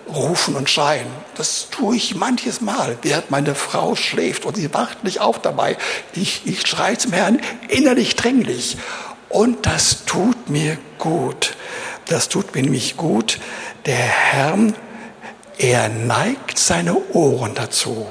rufen 0.09 0.55
und 0.55 0.69
schreien. 0.69 1.07
Das 1.35 1.69
tue 1.69 1.95
ich 1.95 2.15
manches 2.15 2.61
Mal, 2.61 2.97
während 3.01 3.31
meine 3.31 3.55
Frau 3.55 3.95
schläft 3.95 4.45
und 4.45 4.55
sie 4.55 4.73
wacht 4.73 5.03
nicht 5.03 5.19
auf 5.19 5.39
dabei. 5.39 5.77
Ich, 6.13 6.41
ich 6.45 6.65
schreie 6.65 6.97
zum 6.97 7.13
Herrn 7.13 7.39
innerlich 7.67 8.15
dränglich. 8.15 8.77
Und 9.29 9.65
das 9.65 10.05
tut 10.05 10.49
mir 10.49 10.77
gut. 10.97 11.55
Das 12.05 12.29
tut 12.29 12.55
mir 12.55 12.61
nämlich 12.61 12.95
gut. 12.95 13.39
Der 13.85 13.95
Herr, 13.95 14.57
er 15.57 15.89
neigt 15.89 16.57
seine 16.57 16.95
Ohren 17.13 17.53
dazu. 17.53 18.07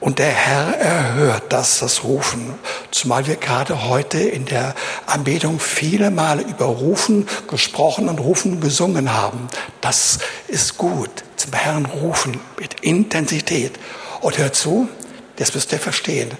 Und 0.00 0.20
der 0.20 0.30
Herr 0.30 0.78
erhört 0.78 1.44
das, 1.48 1.80
das 1.80 2.04
Rufen. 2.04 2.54
Zumal 2.92 3.26
wir 3.26 3.34
gerade 3.34 3.88
heute 3.88 4.20
in 4.20 4.44
der 4.44 4.74
Anbetung 5.06 5.58
viele 5.58 6.12
Male 6.12 6.42
über 6.42 6.66
Rufen 6.66 7.26
gesprochen 7.48 8.08
und 8.08 8.20
Rufen 8.20 8.60
gesungen 8.60 9.12
haben. 9.12 9.48
Das 9.80 10.20
ist 10.46 10.78
gut. 10.78 11.10
Zum 11.34 11.52
Herrn 11.52 11.86
rufen 11.86 12.40
mit 12.60 12.80
Intensität. 12.80 13.72
Und 14.20 14.38
hört 14.38 14.54
zu, 14.54 14.88
das 15.36 15.54
müsst 15.54 15.72
ihr 15.72 15.80
verstehen. 15.80 16.30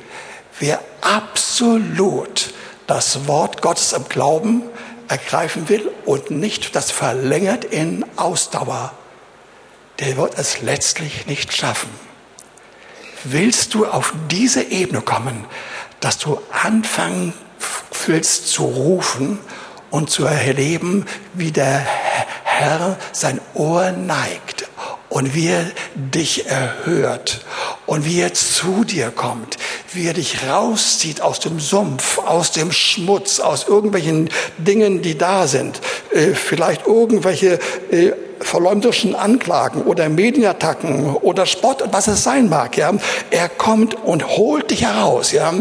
Wer 0.61 0.81
absolut 1.01 2.55
das 2.87 3.27
Wort 3.27 3.61
Gottes 3.61 3.93
im 3.93 4.09
Glauben 4.09 4.63
ergreifen 5.09 5.69
will 5.69 5.91
und 6.05 6.31
nicht 6.31 6.77
das 6.77 6.93
verlängert 6.93 7.65
in 7.65 8.05
Ausdauer, 8.17 8.93
der 9.99 10.17
wird 10.17 10.39
es 10.39 10.61
letztlich 10.61 11.27
nicht 11.27 11.57
schaffen 11.57 12.08
willst 13.25 13.75
du 13.75 13.87
auf 13.87 14.15
diese 14.31 14.63
Ebene 14.63 15.01
kommen, 15.01 15.45
dass 16.01 16.19
du 16.19 16.41
anfangen 16.51 17.33
willst 18.07 18.49
zu 18.49 18.65
rufen 18.65 19.39
und 19.91 20.11
zu 20.11 20.25
erleben, 20.25 21.07
wie 21.35 21.53
der 21.53 21.87
Herr 22.45 22.97
sein 23.13 23.41
Ohr 23.55 23.93
neigt 23.93 24.69
und 25.09 25.35
wie 25.35 25.49
er 25.49 25.67
dich 25.95 26.47
erhört 26.47 27.45
und 27.87 28.05
wie 28.05 28.21
er 28.21 28.35
zu 28.35 28.85
dir 28.85 29.11
kommt, 29.11 29.57
wie 29.93 30.07
er 30.07 30.13
dich 30.13 30.47
rauszieht 30.49 31.21
aus 31.21 31.41
dem 31.41 31.61
Sumpf, 31.61 32.19
aus 32.19 32.53
dem 32.53 32.73
Schmutz, 32.73 33.41
aus 33.41 33.67
irgendwelchen 33.67 34.29
Dingen, 34.59 35.03
die 35.03 35.17
da 35.17 35.47
sind, 35.47 35.81
äh, 36.13 36.35
vielleicht 36.35 36.87
irgendwelche 36.87 37.59
äh, 37.91 38.13
verleumderischen 38.49 39.15
Anklagen 39.15 39.83
oder 39.83 40.09
Medienattacken 40.09 41.15
oder 41.17 41.45
Spott, 41.45 41.85
was 41.93 42.09
es 42.09 42.25
sein 42.25 42.49
mag, 42.49 42.77
ja. 42.77 42.93
Er 43.31 43.49
kommt 43.49 43.95
und 43.95 44.27
holt 44.27 44.71
dich 44.71 44.83
heraus, 44.83 45.33
ja. 45.33 45.53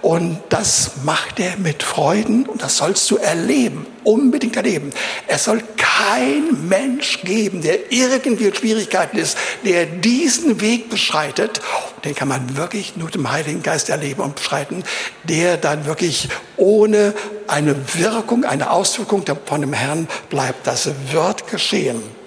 Und 0.00 0.38
das 0.48 0.92
macht 1.04 1.40
er 1.40 1.58
mit 1.58 1.82
Freuden 1.82 2.46
und 2.46 2.62
das 2.62 2.78
sollst 2.78 3.10
du 3.10 3.16
erleben, 3.16 3.84
unbedingt 4.04 4.56
erleben. 4.56 4.90
Es 5.26 5.44
soll 5.44 5.62
kein 5.76 6.68
Mensch 6.68 7.20
geben, 7.22 7.60
der 7.60 7.92
irgendwie 7.92 8.46
in 8.46 8.54
Schwierigkeiten 8.54 9.18
ist, 9.18 9.36
der 9.64 9.84
diesen 9.84 10.60
Weg 10.60 10.88
beschreitet. 10.88 11.60
Den 12.04 12.14
kann 12.14 12.28
man 12.28 12.56
wirklich 12.56 12.96
nur 12.96 13.10
dem 13.10 13.30
Heiligen 13.30 13.62
Geist 13.62 13.90
erleben 13.90 14.22
und 14.22 14.36
beschreiten, 14.36 14.84
der 15.24 15.58
dann 15.58 15.84
wirklich 15.84 16.28
ohne 16.56 17.12
eine 17.48 17.74
Wirkung, 17.94 18.44
eine 18.44 18.70
Auswirkung 18.70 19.24
von 19.44 19.60
dem 19.60 19.72
Herrn 19.72 20.08
bleibt. 20.30 20.66
Das 20.66 20.88
wird 21.10 21.48
geschehen. 21.48 22.19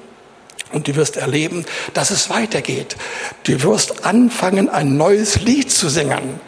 Und 0.74 0.88
du 0.88 0.96
wirst 0.96 1.18
erleben, 1.18 1.66
dass 1.94 2.12
es 2.12 2.30
weitergeht. 2.30 2.98
Du 3.44 3.62
wirst 3.64 4.06
anfangen, 4.06 4.70
ein 4.70 4.98
neues 4.98 5.42
Lied 5.42 5.72
zu 5.72 5.88
singen 5.88 6.42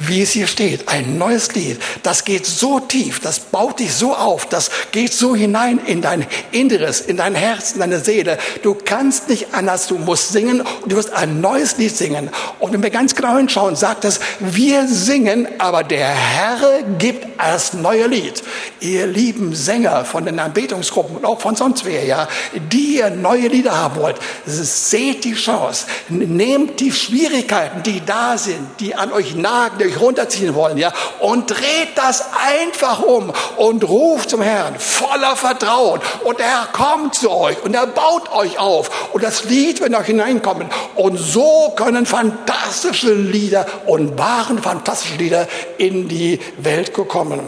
wie 0.00 0.22
es 0.22 0.30
hier 0.30 0.46
steht. 0.46 0.88
Ein 0.88 1.18
neues 1.18 1.54
Lied. 1.54 1.78
Das 2.02 2.24
geht 2.24 2.46
so 2.46 2.80
tief, 2.80 3.20
das 3.20 3.38
baut 3.38 3.78
dich 3.78 3.94
so 3.94 4.14
auf, 4.14 4.46
das 4.46 4.70
geht 4.90 5.12
so 5.12 5.36
hinein 5.36 5.78
in 5.86 6.02
dein 6.02 6.26
Inneres, 6.50 7.00
in 7.00 7.16
dein 7.16 7.34
Herz, 7.34 7.72
in 7.72 7.80
deine 7.80 8.00
Seele. 8.00 8.38
Du 8.62 8.74
kannst 8.74 9.28
nicht 9.28 9.54
anders, 9.54 9.86
du 9.86 9.98
musst 9.98 10.32
singen 10.32 10.62
und 10.82 10.90
du 10.90 10.96
wirst 10.96 11.12
ein 11.12 11.40
neues 11.40 11.76
Lied 11.76 11.96
singen. 11.96 12.30
Und 12.58 12.72
wenn 12.72 12.82
wir 12.82 12.90
ganz 12.90 13.14
genau 13.14 13.36
hinschauen, 13.36 13.76
sagt 13.76 14.04
es, 14.04 14.20
wir 14.40 14.88
singen, 14.88 15.46
aber 15.58 15.84
der 15.84 16.08
Herr 16.08 16.82
gibt 16.98 17.26
das 17.38 17.74
neue 17.74 18.06
Lied. 18.06 18.42
Ihr 18.80 19.06
lieben 19.06 19.54
Sänger 19.54 20.04
von 20.04 20.24
den 20.24 20.38
Anbetungsgruppen 20.38 21.16
und 21.16 21.24
auch 21.24 21.40
von 21.40 21.56
sonst 21.56 21.84
wer, 21.84 22.04
ja, 22.04 22.28
die 22.54 22.96
ihr 22.96 23.10
neue 23.10 23.48
Lieder 23.48 23.76
haben 23.76 23.96
wollt, 24.00 24.16
seht 24.46 25.24
die 25.24 25.34
Chance, 25.34 25.86
nehmt 26.08 26.80
die 26.80 26.92
Schwierigkeiten, 26.92 27.82
die 27.82 28.02
da 28.04 28.38
sind, 28.38 28.66
die 28.78 28.94
an 28.94 29.12
euch 29.12 29.34
nagen, 29.34 29.89
euch 29.90 30.00
runterziehen 30.00 30.54
wollen, 30.54 30.78
ja, 30.78 30.92
und 31.20 31.50
dreht 31.50 31.96
das 31.96 32.30
einfach 32.46 33.02
um 33.02 33.32
und 33.56 33.84
ruft 33.88 34.30
zum 34.30 34.42
Herrn 34.42 34.78
voller 34.78 35.36
Vertrauen. 35.36 36.00
Und 36.24 36.38
der 36.38 36.46
Herr 36.46 36.68
kommt 36.72 37.14
zu 37.14 37.30
euch 37.30 37.62
und 37.62 37.74
er 37.74 37.86
baut 37.86 38.32
euch 38.32 38.58
auf. 38.58 39.12
Und 39.12 39.22
das 39.22 39.44
Lied 39.44 39.80
wird 39.80 39.94
euch 39.94 40.06
hineinkommen. 40.06 40.68
Und 40.94 41.16
so 41.16 41.72
können 41.76 42.06
fantastische 42.06 43.12
Lieder 43.12 43.66
und 43.86 44.18
waren 44.18 44.60
fantastische 44.62 45.16
Lieder 45.16 45.48
in 45.78 46.08
die 46.08 46.40
Welt 46.58 46.94
gekommen. 46.94 47.40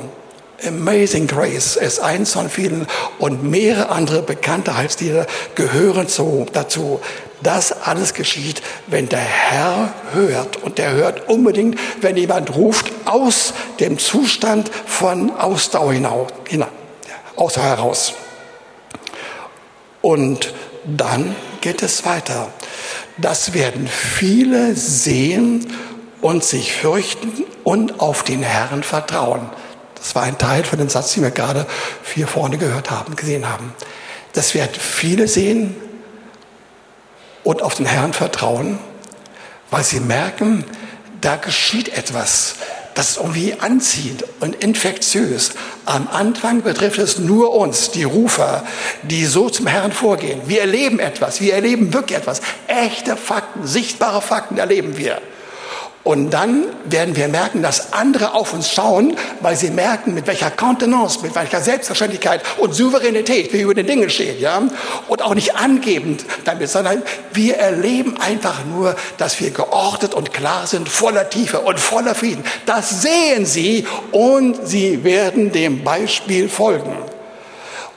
Amazing 0.66 1.26
Grace 1.26 1.76
ist 1.76 2.00
eins 2.00 2.32
von 2.32 2.48
vielen 2.48 2.86
und 3.18 3.42
mehrere 3.42 3.88
andere 3.88 4.22
bekannte 4.22 4.76
Heilslieder 4.76 5.26
gehören 5.54 6.08
zu, 6.08 6.46
dazu. 6.52 7.00
Das 7.42 7.72
alles 7.72 8.14
geschieht, 8.14 8.62
wenn 8.86 9.08
der 9.08 9.18
Herr 9.18 9.92
hört. 10.12 10.62
Und 10.62 10.78
der 10.78 10.92
hört 10.92 11.28
unbedingt, 11.28 11.78
wenn 12.00 12.16
jemand 12.16 12.54
ruft, 12.54 12.92
aus 13.04 13.52
dem 13.80 13.98
Zustand 13.98 14.70
von 14.86 15.32
Ausdauer 15.36 15.92
hinaus, 15.92 16.28
hinaus 16.48 16.70
Ausdauer 17.36 17.64
heraus. 17.64 18.14
Und 20.00 20.52
dann 20.84 21.34
geht 21.60 21.82
es 21.82 22.04
weiter. 22.04 22.48
Das 23.18 23.54
werden 23.54 23.88
viele 23.88 24.74
sehen 24.74 25.66
und 26.20 26.44
sich 26.44 26.72
fürchten 26.72 27.44
und 27.64 28.00
auf 28.00 28.22
den 28.22 28.42
Herrn 28.42 28.82
vertrauen. 28.82 29.50
Das 30.02 30.16
war 30.16 30.24
ein 30.24 30.36
Teil 30.36 30.64
von 30.64 30.80
dem 30.80 30.88
Satz, 30.88 31.14
den 31.14 31.22
wir 31.22 31.30
gerade 31.30 31.64
hier 32.12 32.26
vorne 32.26 32.58
gehört 32.58 32.90
haben, 32.90 33.14
gesehen 33.14 33.48
haben. 33.48 33.72
Das 34.32 34.52
werden 34.54 34.74
viele 34.74 35.28
sehen 35.28 35.76
und 37.44 37.62
auf 37.62 37.76
den 37.76 37.86
Herrn 37.86 38.12
vertrauen, 38.12 38.78
weil 39.70 39.84
sie 39.84 40.00
merken, 40.00 40.64
da 41.20 41.36
geschieht 41.36 41.96
etwas, 41.96 42.56
das 42.94 43.10
ist 43.10 43.16
irgendwie 43.18 43.54
anziehend 43.58 44.24
und 44.40 44.56
infektiös. 44.56 45.52
Am 45.86 46.08
Anfang 46.08 46.62
betrifft 46.62 46.98
es 46.98 47.18
nur 47.18 47.54
uns, 47.54 47.92
die 47.92 48.04
Rufer, 48.04 48.64
die 49.02 49.24
so 49.24 49.48
zum 49.50 49.68
Herrn 49.68 49.92
vorgehen. 49.92 50.42
Wir 50.46 50.62
erleben 50.62 50.98
etwas, 50.98 51.40
wir 51.40 51.54
erleben 51.54 51.94
wirklich 51.94 52.18
etwas. 52.18 52.42
Echte 52.66 53.16
Fakten, 53.16 53.66
sichtbare 53.66 54.20
Fakten 54.20 54.58
erleben 54.58 54.98
wir. 54.98 55.22
Und 56.04 56.30
dann 56.30 56.64
werden 56.84 57.14
wir 57.14 57.28
merken, 57.28 57.62
dass 57.62 57.92
andere 57.92 58.34
auf 58.34 58.52
uns 58.52 58.72
schauen, 58.72 59.16
weil 59.40 59.54
sie 59.54 59.70
merken, 59.70 60.14
mit 60.14 60.26
welcher 60.26 60.50
Kontenance, 60.50 61.20
mit 61.22 61.32
welcher 61.36 61.60
Selbstverständlichkeit 61.60 62.42
und 62.58 62.74
Souveränität 62.74 63.52
wir 63.52 63.62
über 63.62 63.74
den 63.74 63.86
Dingen 63.86 64.10
stehen, 64.10 64.40
ja. 64.40 64.60
Und 65.06 65.22
auch 65.22 65.34
nicht 65.34 65.54
angebend 65.54 66.24
damit, 66.44 66.70
sondern 66.70 67.02
wir 67.32 67.56
erleben 67.56 68.16
einfach 68.16 68.64
nur, 68.64 68.96
dass 69.18 69.40
wir 69.40 69.50
geordnet 69.50 70.14
und 70.14 70.32
klar 70.32 70.66
sind, 70.66 70.88
voller 70.88 71.30
Tiefe 71.30 71.60
und 71.60 71.78
voller 71.78 72.16
Frieden. 72.16 72.42
Das 72.66 73.02
sehen 73.02 73.46
sie 73.46 73.86
und 74.10 74.66
sie 74.66 75.04
werden 75.04 75.52
dem 75.52 75.84
Beispiel 75.84 76.48
folgen. 76.48 76.96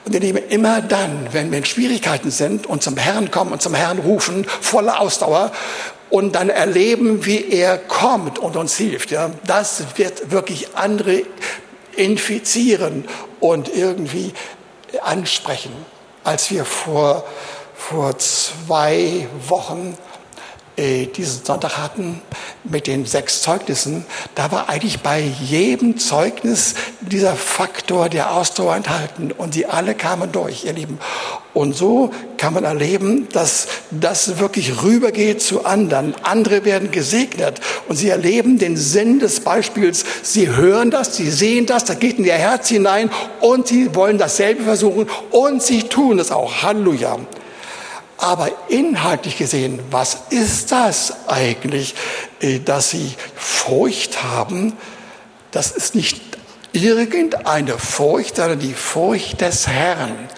Und 0.04 0.14
ihr 0.14 0.20
Lieben, 0.20 0.38
immer 0.50 0.80
dann, 0.82 1.26
wenn 1.32 1.50
wir 1.50 1.58
in 1.58 1.64
Schwierigkeiten 1.64 2.30
sind 2.30 2.68
und 2.68 2.80
zum 2.80 2.96
Herrn 2.96 3.32
kommen 3.32 3.50
und 3.50 3.60
zum 3.60 3.74
Herrn 3.74 3.98
rufen, 3.98 4.46
voller 4.60 5.00
Ausdauer, 5.00 5.50
und 6.10 6.34
dann 6.34 6.48
erleben, 6.48 7.26
wie 7.26 7.48
er 7.50 7.78
kommt 7.78 8.38
und 8.38 8.56
uns 8.56 8.76
hilft. 8.76 9.10
Ja, 9.10 9.30
das 9.46 9.84
wird 9.96 10.30
wirklich 10.30 10.76
andere 10.76 11.22
infizieren 11.96 13.06
und 13.40 13.74
irgendwie 13.74 14.32
ansprechen. 15.02 15.72
Als 16.24 16.50
wir 16.50 16.64
vor, 16.64 17.24
vor 17.74 18.18
zwei 18.18 19.28
Wochen 19.48 19.96
äh, 20.76 21.06
diesen 21.06 21.44
Sonntag 21.44 21.78
hatten 21.78 22.20
mit 22.64 22.86
den 22.86 23.06
sechs 23.06 23.42
Zeugnissen, 23.42 24.04
da 24.34 24.52
war 24.52 24.68
eigentlich 24.68 25.00
bei 25.00 25.20
jedem 25.20 25.98
Zeugnis 25.98 26.74
dieser 27.00 27.34
Faktor 27.34 28.08
der 28.08 28.32
Ausdauer 28.32 28.76
enthalten 28.76 29.32
und 29.32 29.54
sie 29.54 29.66
alle 29.66 29.94
kamen 29.94 30.32
durch, 30.32 30.64
ihr 30.64 30.72
Lieben. 30.72 30.98
Und 31.54 31.74
so 31.74 32.10
kann 32.36 32.52
man 32.52 32.64
erleben, 32.64 33.28
dass 33.32 33.68
das 33.90 34.38
wirklich 34.38 34.82
rübergeht 34.82 35.40
zu 35.40 35.64
anderen. 35.64 36.14
Andere 36.22 36.66
werden 36.66 36.90
gesegnet 36.90 37.60
und 37.88 37.96
sie 37.96 38.10
erleben 38.10 38.58
den 38.58 38.76
Sinn 38.76 39.20
des 39.20 39.40
Beispiels. 39.40 40.04
Sie 40.22 40.54
hören 40.54 40.90
das, 40.90 41.16
sie 41.16 41.30
sehen 41.30 41.64
das, 41.64 41.84
da 41.84 41.94
geht 41.94 42.18
in 42.18 42.26
ihr 42.26 42.34
Herz 42.34 42.68
hinein 42.68 43.10
und 43.40 43.68
sie 43.68 43.94
wollen 43.94 44.18
dasselbe 44.18 44.64
versuchen 44.64 45.08
und 45.30 45.62
sie 45.62 45.84
tun 45.84 46.18
es 46.18 46.30
auch. 46.30 46.62
Halleluja. 46.62 47.18
Aber 48.18 48.50
inhaltlich 48.68 49.36
gesehen, 49.36 49.80
was 49.90 50.18
ist 50.30 50.72
das 50.72 51.28
eigentlich, 51.28 51.94
äh, 52.40 52.60
dass 52.60 52.90
sie 52.90 53.14
Furcht 53.34 54.22
haben? 54.22 54.72
Das 55.50 55.70
ist 55.70 55.94
nicht 55.94 56.20
irgendeine 56.72 57.78
Furcht, 57.78 58.36
sondern 58.36 58.58
die 58.58 58.74
Furcht 58.74 59.40
des 59.40 59.66
Herrn. 59.66 60.28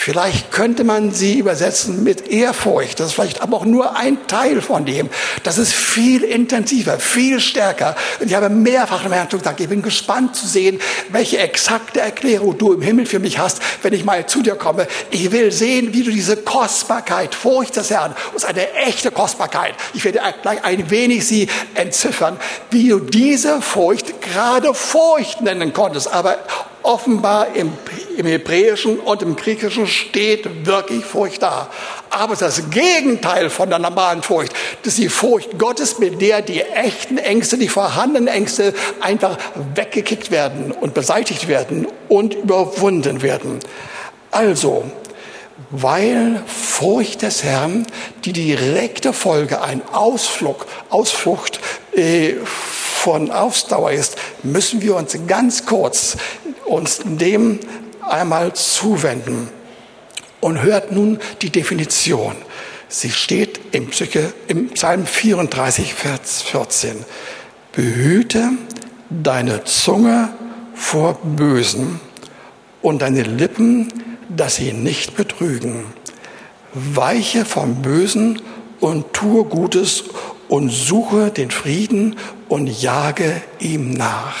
Vielleicht 0.00 0.52
könnte 0.52 0.84
man 0.84 1.10
sie 1.10 1.40
übersetzen 1.40 2.04
mit 2.04 2.28
Ehrfurcht. 2.28 3.00
Das 3.00 3.08
ist 3.08 3.14
vielleicht 3.14 3.42
aber 3.42 3.56
auch 3.56 3.64
nur 3.64 3.96
ein 3.96 4.28
Teil 4.28 4.62
von 4.62 4.86
dem. 4.86 5.10
Das 5.42 5.58
ist 5.58 5.72
viel 5.72 6.22
intensiver, 6.22 7.00
viel 7.00 7.40
stärker. 7.40 7.96
Und 8.20 8.28
ich 8.28 8.34
habe 8.34 8.48
mehrfach 8.48 9.04
im 9.04 9.10
Herrn 9.10 9.28
gesagt, 9.28 9.58
ich 9.58 9.68
bin 9.68 9.82
gespannt 9.82 10.36
zu 10.36 10.46
sehen, 10.46 10.80
welche 11.08 11.38
exakte 11.38 11.98
Erklärung 11.98 12.56
du 12.56 12.74
im 12.74 12.80
Himmel 12.80 13.06
für 13.06 13.18
mich 13.18 13.40
hast, 13.40 13.60
wenn 13.82 13.92
ich 13.92 14.04
mal 14.04 14.24
zu 14.26 14.40
dir 14.40 14.54
komme. 14.54 14.86
Ich 15.10 15.32
will 15.32 15.50
sehen, 15.50 15.92
wie 15.92 16.04
du 16.04 16.12
diese 16.12 16.36
Kostbarkeit, 16.36 17.34
Furcht 17.34 17.74
des 17.74 17.90
Herrn, 17.90 18.14
ist 18.36 18.44
eine 18.44 18.72
echte 18.74 19.10
Kostbarkeit. 19.10 19.74
Ich 19.94 20.04
werde 20.04 20.20
gleich 20.42 20.62
ein 20.62 20.90
wenig 20.90 21.26
sie 21.26 21.48
entziffern, 21.74 22.38
wie 22.70 22.88
du 22.88 23.00
diese 23.00 23.60
Furcht 23.60 24.22
gerade 24.22 24.74
Furcht 24.74 25.40
nennen 25.40 25.72
konntest, 25.72 26.06
aber 26.06 26.38
offenbar 26.84 27.48
im, 27.54 27.72
im 28.18 28.26
Hebräischen 28.26 28.98
und 28.98 29.22
im 29.22 29.36
Griechischen 29.36 29.86
steht 29.86 30.66
wirklich 30.66 31.04
Furcht 31.04 31.42
da. 31.42 31.70
Aber 32.10 32.34
das 32.34 32.68
Gegenteil 32.70 33.48
von 33.48 33.70
der 33.70 33.78
normalen 33.78 34.22
Furcht, 34.22 34.52
das 34.82 34.94
ist 34.94 34.98
die 34.98 35.08
Furcht 35.08 35.56
Gottes, 35.56 36.00
mit 36.00 36.20
der 36.20 36.42
die 36.42 36.62
echten 36.62 37.18
Ängste, 37.18 37.58
die 37.58 37.68
vorhandenen 37.68 38.26
Ängste 38.26 38.74
einfach 39.00 39.38
weggekickt 39.74 40.32
werden 40.32 40.72
und 40.72 40.94
beseitigt 40.94 41.46
werden 41.46 41.86
und 42.08 42.34
überwunden 42.34 43.22
werden. 43.22 43.60
Also, 44.32 44.84
weil 45.70 46.42
Furcht 46.46 47.22
des 47.22 47.44
Herrn 47.44 47.86
die 48.24 48.32
direkte 48.32 49.12
Folge, 49.12 49.62
ein 49.62 49.80
Ausflug, 49.92 50.66
Ausflucht 50.90 51.60
äh, 51.94 52.34
von 52.44 53.30
Ausdauer 53.30 53.92
ist, 53.92 54.16
müssen 54.42 54.82
wir 54.82 54.96
uns 54.96 55.16
ganz 55.28 55.66
kurz 55.66 56.16
uns 56.64 57.00
dem 57.04 57.60
einmal 58.10 58.52
zuwenden. 58.54 59.48
Und 60.40 60.62
hört 60.62 60.92
nun 60.92 61.18
die 61.42 61.50
Definition. 61.50 62.36
Sie 62.88 63.10
steht 63.10 63.60
im, 63.72 63.88
Psyche, 63.88 64.32
im 64.46 64.70
Psalm 64.70 65.04
34, 65.06 65.94
Vers 65.94 66.42
14. 66.42 67.04
Behüte 67.72 68.50
deine 69.10 69.64
Zunge 69.64 70.30
vor 70.74 71.18
Bösen 71.22 72.00
und 72.82 73.02
deine 73.02 73.22
Lippen, 73.22 73.92
dass 74.28 74.56
sie 74.56 74.72
nicht 74.72 75.16
betrügen. 75.16 75.84
Weiche 76.72 77.44
vom 77.44 77.82
Bösen 77.82 78.40
und 78.80 79.12
tue 79.12 79.44
Gutes 79.44 80.04
und 80.48 80.70
suche 80.70 81.30
den 81.30 81.50
Frieden 81.50 82.16
und 82.48 82.68
jage 82.68 83.42
ihm 83.58 83.90
nach. 83.90 84.36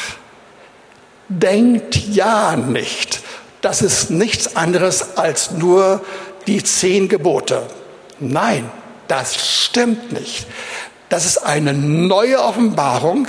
Denkt 1.28 1.96
ja 1.96 2.56
nicht. 2.56 3.22
Das 3.60 3.82
ist 3.82 4.10
nichts 4.10 4.56
anderes 4.56 5.16
als 5.16 5.50
nur 5.50 6.04
die 6.46 6.62
zehn 6.62 7.08
Gebote. 7.08 7.62
Nein, 8.20 8.70
das 9.08 9.36
stimmt 9.36 10.12
nicht. 10.12 10.46
Das 11.08 11.24
ist 11.24 11.38
eine 11.38 11.72
neue 11.72 12.40
Offenbarung, 12.42 13.26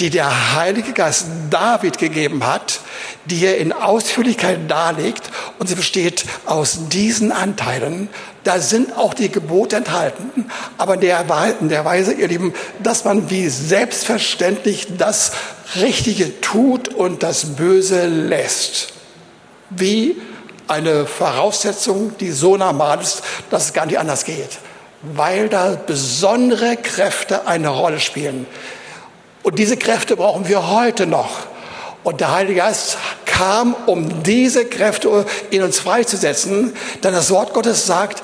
die 0.00 0.10
der 0.10 0.54
Heilige 0.54 0.92
Geist 0.92 1.26
David 1.50 1.98
gegeben 1.98 2.44
hat, 2.44 2.80
die 3.26 3.44
er 3.44 3.58
in 3.58 3.72
Ausführlichkeit 3.72 4.68
darlegt 4.68 5.22
und 5.58 5.68
sie 5.68 5.76
besteht 5.76 6.24
aus 6.46 6.88
diesen 6.88 7.32
Anteilen. 7.32 8.08
Da 8.42 8.60
sind 8.60 8.96
auch 8.96 9.14
die 9.14 9.30
Gebote 9.30 9.76
enthalten, 9.76 10.50
aber 10.78 10.96
der, 10.96 11.24
in 11.60 11.68
der 11.68 11.84
Weise, 11.84 12.12
ihr 12.12 12.28
Lieben, 12.28 12.54
dass 12.82 13.04
man 13.04 13.30
wie 13.30 13.48
selbstverständlich 13.48 14.88
das 14.98 15.32
Richtige 15.76 16.40
tut 16.40 16.88
und 16.88 17.22
das 17.22 17.56
Böse 17.56 18.06
lässt. 18.06 18.93
Wie 19.70 20.16
eine 20.68 21.06
Voraussetzung, 21.06 22.16
die 22.18 22.30
so 22.30 22.56
normal 22.56 23.00
ist, 23.00 23.22
dass 23.50 23.66
es 23.66 23.72
gar 23.72 23.86
nicht 23.86 23.98
anders 23.98 24.24
geht. 24.24 24.58
Weil 25.02 25.48
da 25.48 25.76
besondere 25.86 26.76
Kräfte 26.76 27.46
eine 27.46 27.68
Rolle 27.68 28.00
spielen. 28.00 28.46
Und 29.42 29.58
diese 29.58 29.76
Kräfte 29.76 30.16
brauchen 30.16 30.48
wir 30.48 30.70
heute 30.70 31.06
noch. 31.06 31.46
Und 32.02 32.20
der 32.20 32.32
Heilige 32.32 32.60
Geist 32.60 32.96
kam, 33.24 33.74
um 33.86 34.22
diese 34.22 34.64
Kräfte 34.66 35.26
in 35.50 35.62
uns 35.62 35.78
freizusetzen. 35.78 36.74
Denn 37.02 37.12
das 37.12 37.30
Wort 37.30 37.52
Gottes 37.52 37.86
sagt 37.86 38.22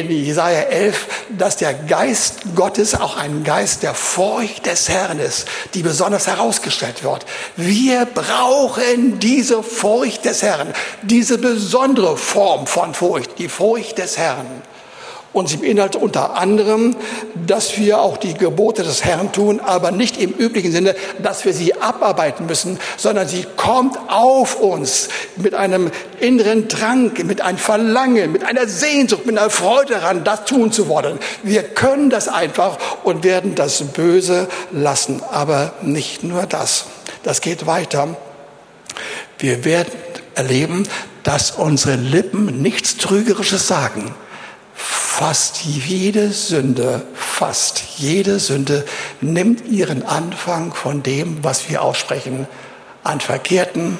in 0.00 0.10
Jesaja 0.10 0.62
11, 0.62 1.06
dass 1.38 1.56
der 1.56 1.74
Geist 1.74 2.54
Gottes 2.54 2.94
auch 2.94 3.16
ein 3.16 3.44
Geist 3.44 3.82
der 3.82 3.94
Furcht 3.94 4.66
des 4.66 4.88
Herrn 4.88 5.18
ist, 5.18 5.46
die 5.74 5.82
besonders 5.82 6.26
herausgestellt 6.26 7.04
wird. 7.04 7.26
Wir 7.56 8.06
brauchen 8.06 9.18
diese 9.18 9.62
Furcht 9.62 10.24
des 10.24 10.42
Herrn, 10.42 10.72
diese 11.02 11.38
besondere 11.38 12.16
Form 12.16 12.66
von 12.66 12.94
Furcht, 12.94 13.38
die 13.38 13.48
Furcht 13.48 13.98
des 13.98 14.16
Herrn. 14.16 14.62
Und 15.32 15.48
sie 15.48 15.56
beinhaltet 15.56 16.00
unter 16.00 16.36
anderem, 16.36 16.94
dass 17.46 17.78
wir 17.78 18.00
auch 18.00 18.18
die 18.18 18.34
Gebote 18.34 18.82
des 18.82 19.02
Herrn 19.02 19.32
tun, 19.32 19.60
aber 19.60 19.90
nicht 19.90 20.20
im 20.20 20.30
üblichen 20.30 20.72
Sinne, 20.72 20.94
dass 21.22 21.46
wir 21.46 21.54
sie 21.54 21.80
abarbeiten 21.80 22.44
müssen, 22.46 22.78
sondern 22.98 23.26
sie 23.26 23.46
kommt 23.56 23.96
auf 24.08 24.60
uns 24.60 25.08
mit 25.36 25.54
einem 25.54 25.90
inneren 26.20 26.68
Drang, 26.68 27.12
mit 27.24 27.40
einem 27.40 27.56
Verlangen, 27.56 28.30
mit 28.30 28.44
einer 28.44 28.66
Sehnsucht, 28.66 29.24
mit 29.24 29.38
einer 29.38 29.48
Freude 29.48 29.94
daran, 29.94 30.22
das 30.22 30.44
tun 30.44 30.70
zu 30.70 30.88
wollen. 30.88 31.18
Wir 31.42 31.62
können 31.62 32.10
das 32.10 32.28
einfach 32.28 32.78
und 33.02 33.24
werden 33.24 33.54
das 33.54 33.82
Böse 33.82 34.48
lassen. 34.70 35.22
Aber 35.30 35.72
nicht 35.80 36.24
nur 36.24 36.42
das. 36.42 36.84
Das 37.22 37.40
geht 37.40 37.66
weiter. 37.66 38.16
Wir 39.38 39.64
werden 39.64 39.92
erleben, 40.34 40.86
dass 41.22 41.52
unsere 41.52 41.96
Lippen 41.96 42.60
nichts 42.60 42.98
Trügerisches 42.98 43.66
sagen 43.66 44.14
Fast 44.74 45.64
jede 45.64 46.30
Sünde, 46.32 47.02
fast 47.14 47.82
jede 47.98 48.38
Sünde 48.38 48.84
nimmt 49.20 49.66
ihren 49.66 50.04
Anfang 50.04 50.74
von 50.74 51.02
dem, 51.02 51.44
was 51.44 51.68
wir 51.68 51.82
aussprechen, 51.82 52.46
an 53.04 53.20
Verkehrten, 53.20 53.98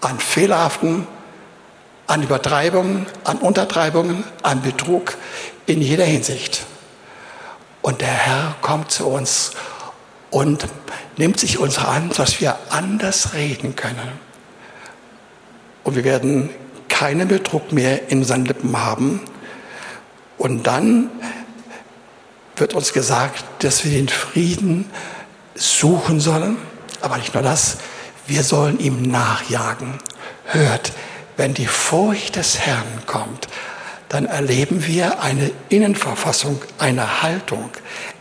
an 0.00 0.18
Fehlerhaften, 0.18 1.06
an 2.06 2.22
Übertreibungen, 2.22 3.06
an 3.24 3.38
Untertreibungen, 3.38 4.24
an 4.42 4.62
Betrug 4.62 5.16
in 5.66 5.80
jeder 5.82 6.04
Hinsicht. 6.04 6.64
Und 7.82 8.00
der 8.00 8.08
Herr 8.08 8.56
kommt 8.60 8.90
zu 8.90 9.06
uns 9.06 9.52
und 10.30 10.66
nimmt 11.16 11.40
sich 11.40 11.58
uns 11.58 11.78
an, 11.78 12.10
dass 12.16 12.40
wir 12.40 12.58
anders 12.70 13.34
reden 13.34 13.76
können. 13.76 14.12
Und 15.84 15.96
wir 15.96 16.04
werden 16.04 16.50
keinen 16.88 17.28
Betrug 17.28 17.72
mehr 17.72 18.10
in 18.10 18.18
unseren 18.18 18.44
Lippen 18.44 18.76
haben, 18.76 19.20
und 20.38 20.66
dann 20.66 21.10
wird 22.56 22.74
uns 22.74 22.92
gesagt, 22.92 23.44
dass 23.60 23.84
wir 23.84 23.92
den 23.92 24.08
Frieden 24.08 24.90
suchen 25.54 26.20
sollen. 26.20 26.56
Aber 27.00 27.18
nicht 27.18 27.34
nur 27.34 27.42
das, 27.42 27.78
wir 28.26 28.42
sollen 28.42 28.78
ihm 28.80 29.02
nachjagen. 29.02 29.98
Hört, 30.44 30.92
wenn 31.36 31.54
die 31.54 31.66
Furcht 31.66 32.36
des 32.36 32.58
Herrn 32.58 33.02
kommt, 33.06 33.48
dann 34.08 34.24
erleben 34.24 34.86
wir 34.86 35.20
eine 35.20 35.50
Innenverfassung, 35.68 36.62
eine 36.78 37.22
Haltung, 37.22 37.70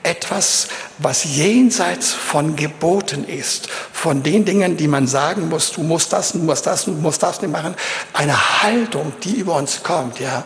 etwas, 0.03 0.67
was 0.99 1.23
jenseits 1.35 2.13
von 2.13 2.55
Geboten 2.55 3.25
ist, 3.25 3.67
von 3.91 4.23
den 4.23 4.45
Dingen, 4.45 4.77
die 4.77 4.87
man 4.87 5.07
sagen 5.07 5.49
muss, 5.49 5.71
du 5.71 5.83
musst 5.83 6.13
das, 6.13 6.31
du 6.31 6.39
musst 6.39 6.65
das, 6.65 6.85
du 6.85 6.91
musst 6.91 7.23
das 7.23 7.41
nicht 7.41 7.51
machen, 7.51 7.75
eine 8.13 8.63
Haltung, 8.63 9.13
die 9.23 9.35
über 9.35 9.55
uns 9.55 9.83
kommt, 9.83 10.19
ja, 10.19 10.43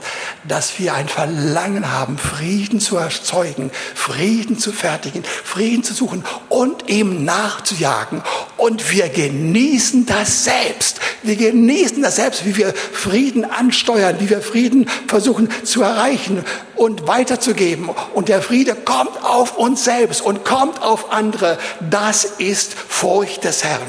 dass 0.47 0.79
wir 0.79 0.93
ein 0.93 1.07
Verlangen 1.07 1.91
haben, 1.91 2.17
Frieden 2.17 2.79
zu 2.79 2.97
erzeugen, 2.97 3.71
Frieden 3.93 4.57
zu 4.57 4.71
fertigen, 4.71 5.23
Frieden 5.23 5.83
zu 5.83 5.93
suchen 5.93 6.23
und 6.49 6.89
ihm 6.89 7.23
nachzujagen. 7.23 8.23
Und 8.57 8.91
wir 8.91 9.09
genießen 9.09 10.05
das 10.05 10.43
selbst. 10.43 10.99
Wir 11.23 11.35
genießen 11.35 12.01
das 12.01 12.15
selbst, 12.15 12.45
wie 12.45 12.57
wir 12.57 12.73
Frieden 12.73 13.45
ansteuern, 13.45 14.17
wie 14.19 14.29
wir 14.29 14.41
Frieden 14.41 14.89
versuchen 15.07 15.49
zu 15.63 15.83
erreichen 15.83 16.43
und 16.75 17.07
weiterzugeben. 17.07 17.89
Und 18.13 18.27
der 18.27 18.41
Friede 18.41 18.73
kommt 18.73 19.23
auf 19.23 19.50
uns 19.57 19.83
selbst 19.83 20.21
und 20.21 20.45
kommt 20.45 20.81
auf 20.81 21.11
andere. 21.11 21.57
Das 21.89 22.23
ist 22.23 22.73
Furcht 22.73 23.43
des 23.43 23.63
Herrn. 23.63 23.81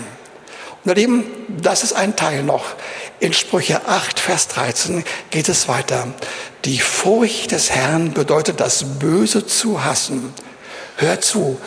Und 0.85 0.91
ihr 0.91 0.95
Lieben, 0.95 1.25
das 1.49 1.85
ist 1.85 1.93
ein 1.93 2.17
Teil 2.17 2.43
noch. 2.43 2.65
In 3.21 3.33
Sprüche 3.33 3.87
8, 3.87 4.19
Vers 4.19 4.49
13 4.49 5.05
geht 5.31 5.49
es 5.49 5.69
weiter. 5.69 6.09
Die 6.65 6.81
Furcht 6.81 7.53
des 7.53 7.71
Herrn 7.71 8.13
bedeutet, 8.13 8.61
das 8.61 8.99
Böse 8.99 9.47
zu 9.47 9.85
hassen. 9.85 10.35
Hört 10.97 11.25
zu, 11.25 11.61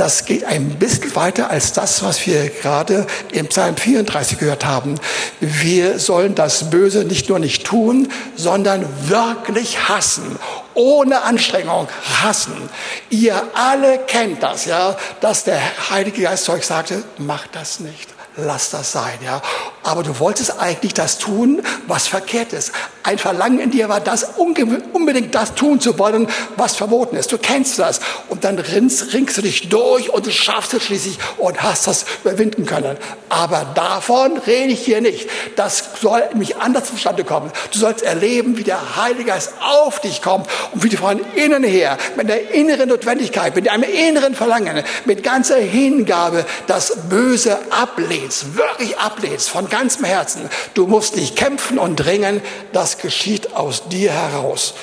das 0.00 0.24
geht 0.24 0.44
ein 0.44 0.78
bisschen 0.78 1.14
weiter 1.14 1.50
als 1.50 1.74
das, 1.74 2.02
was 2.02 2.26
wir 2.26 2.48
gerade 2.48 3.06
im 3.32 3.48
Psalm 3.48 3.76
34 3.76 4.38
gehört 4.38 4.64
haben. 4.64 4.94
Wir 5.40 5.98
sollen 5.98 6.34
das 6.34 6.70
Böse 6.70 7.04
nicht 7.04 7.28
nur 7.28 7.38
nicht 7.38 7.66
tun, 7.66 8.10
sondern 8.34 8.86
wirklich 9.10 9.90
hassen. 9.90 10.38
Ohne 10.72 11.20
Anstrengung 11.20 11.86
hassen. 12.22 12.70
Ihr 13.10 13.42
alle 13.52 13.98
kennt 14.06 14.42
das, 14.42 14.64
ja, 14.64 14.96
dass 15.20 15.44
der 15.44 15.60
Heilige 15.90 16.22
Geist 16.22 16.48
euch 16.48 16.64
sagte, 16.64 17.02
macht 17.18 17.50
das 17.54 17.80
nicht 17.80 18.08
lass 18.36 18.70
das 18.70 18.92
sein, 18.92 19.18
ja. 19.24 19.40
Aber 19.82 20.02
du 20.02 20.18
wolltest 20.18 20.60
eigentlich 20.60 20.92
das 20.92 21.18
tun, 21.18 21.62
was 21.86 22.06
verkehrt 22.06 22.52
ist. 22.52 22.72
Ein 23.02 23.16
Verlangen 23.16 23.60
in 23.60 23.70
dir 23.70 23.88
war 23.88 24.00
das, 24.00 24.24
unbedingt 24.36 25.34
das 25.34 25.54
tun 25.54 25.80
zu 25.80 25.98
wollen, 25.98 26.28
was 26.56 26.76
verboten 26.76 27.16
ist. 27.16 27.32
Du 27.32 27.38
kennst 27.38 27.78
das. 27.78 28.00
Und 28.28 28.44
dann 28.44 28.58
ringst, 28.58 29.14
ringst 29.14 29.38
du 29.38 29.42
dich 29.42 29.70
durch 29.70 30.10
und 30.10 30.26
du 30.26 30.30
schaffst 30.30 30.74
es 30.74 30.84
schließlich 30.84 31.18
und 31.38 31.62
hast 31.62 31.86
das 31.86 32.04
überwinden 32.22 32.66
können. 32.66 32.98
Aber 33.30 33.66
davon 33.74 34.36
rede 34.36 34.72
ich 34.72 34.84
hier 34.84 35.00
nicht. 35.00 35.30
Das 35.56 35.82
soll 36.00 36.22
nämlich 36.32 36.58
anders 36.58 36.88
zustande 36.88 37.24
kommen. 37.24 37.50
Du 37.72 37.78
sollst 37.78 38.02
erleben, 38.02 38.58
wie 38.58 38.64
der 38.64 38.96
Heilige 38.96 39.24
Geist 39.24 39.54
auf 39.60 40.00
dich 40.00 40.20
kommt 40.20 40.46
und 40.72 40.82
wie 40.82 40.90
du 40.90 40.98
von 40.98 41.20
innen 41.36 41.64
her, 41.64 41.96
mit 42.16 42.28
der 42.28 42.50
inneren 42.52 42.90
Notwendigkeit, 42.90 43.56
mit 43.56 43.70
einem 43.70 43.84
inneren 43.84 44.34
Verlangen, 44.34 44.82
mit 45.06 45.22
ganzer 45.22 45.56
Hingabe 45.56 46.44
das 46.66 47.08
Böse 47.08 47.58
ablehnst, 47.70 48.56
wirklich 48.56 48.98
ablehnst, 48.98 49.48
von 49.48 49.69
ganzem 49.70 50.04
Herzen. 50.04 50.50
Du 50.74 50.86
musst 50.86 51.16
nicht 51.16 51.36
kämpfen 51.36 51.78
und 51.78 51.96
dringen, 51.96 52.42
das 52.72 52.98
geschieht 52.98 53.54
aus 53.54 53.88
dir 53.88 54.12
heraus. 54.12 54.74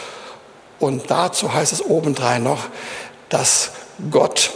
Und 0.80 1.10
dazu 1.10 1.54
heißt 1.54 1.73
es 1.73 1.86
obendrein 1.86 2.43
noch, 2.43 2.65
dass 3.30 3.71
Gott 4.12 4.52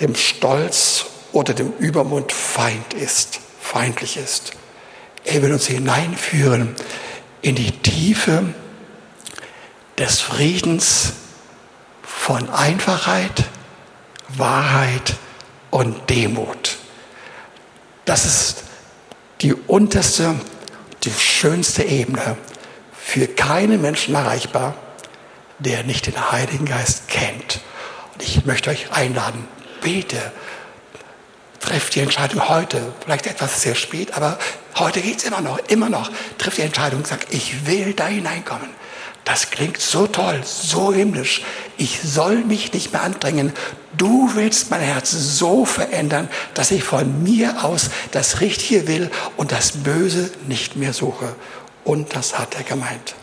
dem 0.00 0.14
Stolz 0.14 1.06
oder 1.32 1.54
dem 1.54 1.72
Übermund 1.78 2.32
Feind 2.32 2.94
ist, 2.94 3.40
feindlich 3.60 4.16
ist. 4.16 4.52
Er 5.24 5.42
will 5.42 5.52
uns 5.52 5.66
hineinführen 5.66 6.74
in 7.42 7.54
die 7.54 7.70
Tiefe 7.70 8.54
des 9.98 10.20
Friedens 10.20 11.12
von 12.02 12.48
Einfachheit, 12.50 13.44
Wahrheit 14.28 15.16
und 15.70 16.08
Demut. 16.08 16.78
Das 18.04 18.24
ist 18.24 18.64
die 19.40 19.54
unterste, 19.54 20.34
die 21.04 21.10
schönste 21.10 21.84
Ebene, 21.84 22.36
für 22.92 23.26
keinen 23.26 23.80
Menschen 23.80 24.14
erreichbar, 24.14 24.74
der 25.58 25.82
nicht 25.82 26.06
den 26.06 26.30
Heiligen 26.30 26.66
Geist 26.66 27.08
kennt. 27.08 27.60
Und 28.14 28.22
ich 28.22 28.44
möchte 28.44 28.70
euch 28.70 28.92
einladen, 28.92 29.46
bete, 29.80 30.32
trefft 31.60 31.94
die 31.94 32.00
Entscheidung 32.00 32.48
heute, 32.48 32.92
vielleicht 33.02 33.26
etwas 33.26 33.62
sehr 33.62 33.74
spät, 33.74 34.14
aber 34.14 34.38
heute 34.78 35.00
geht 35.00 35.18
es 35.18 35.24
immer 35.24 35.40
noch, 35.40 35.58
immer 35.68 35.88
noch, 35.88 36.10
trifft 36.36 36.58
die 36.58 36.62
Entscheidung, 36.62 37.04
sagt, 37.04 37.32
ich 37.32 37.66
will 37.66 37.94
da 37.94 38.06
hineinkommen. 38.06 38.68
Das 39.28 39.50
klingt 39.50 39.78
so 39.78 40.06
toll, 40.06 40.40
so 40.42 40.90
himmlisch. 40.90 41.42
Ich 41.76 42.00
soll 42.00 42.36
mich 42.36 42.72
nicht 42.72 42.94
mehr 42.94 43.02
andrängen. 43.02 43.52
Du 43.94 44.30
willst 44.34 44.70
mein 44.70 44.80
Herz 44.80 45.10
so 45.10 45.66
verändern, 45.66 46.30
dass 46.54 46.70
ich 46.70 46.82
von 46.82 47.22
mir 47.22 47.62
aus 47.62 47.90
das 48.10 48.40
Richtige 48.40 48.88
will 48.88 49.10
und 49.36 49.52
das 49.52 49.82
Böse 49.82 50.30
nicht 50.46 50.76
mehr 50.76 50.94
suche. 50.94 51.36
Und 51.84 52.16
das 52.16 52.38
hat 52.38 52.54
er 52.54 52.62
gemeint. 52.62 53.16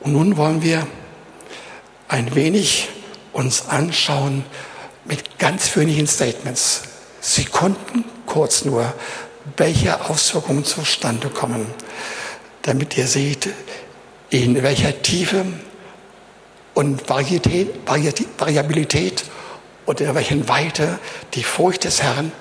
Und 0.00 0.14
nun 0.14 0.38
wollen 0.38 0.62
wir 0.62 0.86
ein 2.08 2.34
wenig 2.34 2.88
uns 3.34 3.68
anschauen 3.68 4.46
mit 5.04 5.38
ganz 5.38 5.76
wenigen 5.76 6.06
Statements. 6.06 6.84
Sekunden 7.20 8.06
kurz 8.24 8.64
nur, 8.64 8.94
welche 9.56 10.08
Auswirkungen 10.08 10.64
zustande 10.64 11.28
kommen, 11.28 11.66
damit 12.62 12.96
ihr 12.96 13.06
seht, 13.06 13.50
in 14.30 14.62
welcher 14.62 15.02
Tiefe 15.02 15.44
und 16.74 17.08
Varietät, 17.08 17.68
Variabilität 18.38 19.24
und 19.86 20.00
in 20.00 20.14
welchen 20.14 20.48
Weite 20.48 20.98
die 21.34 21.44
Furcht 21.44 21.84
des 21.84 22.02
Herrn 22.02 22.32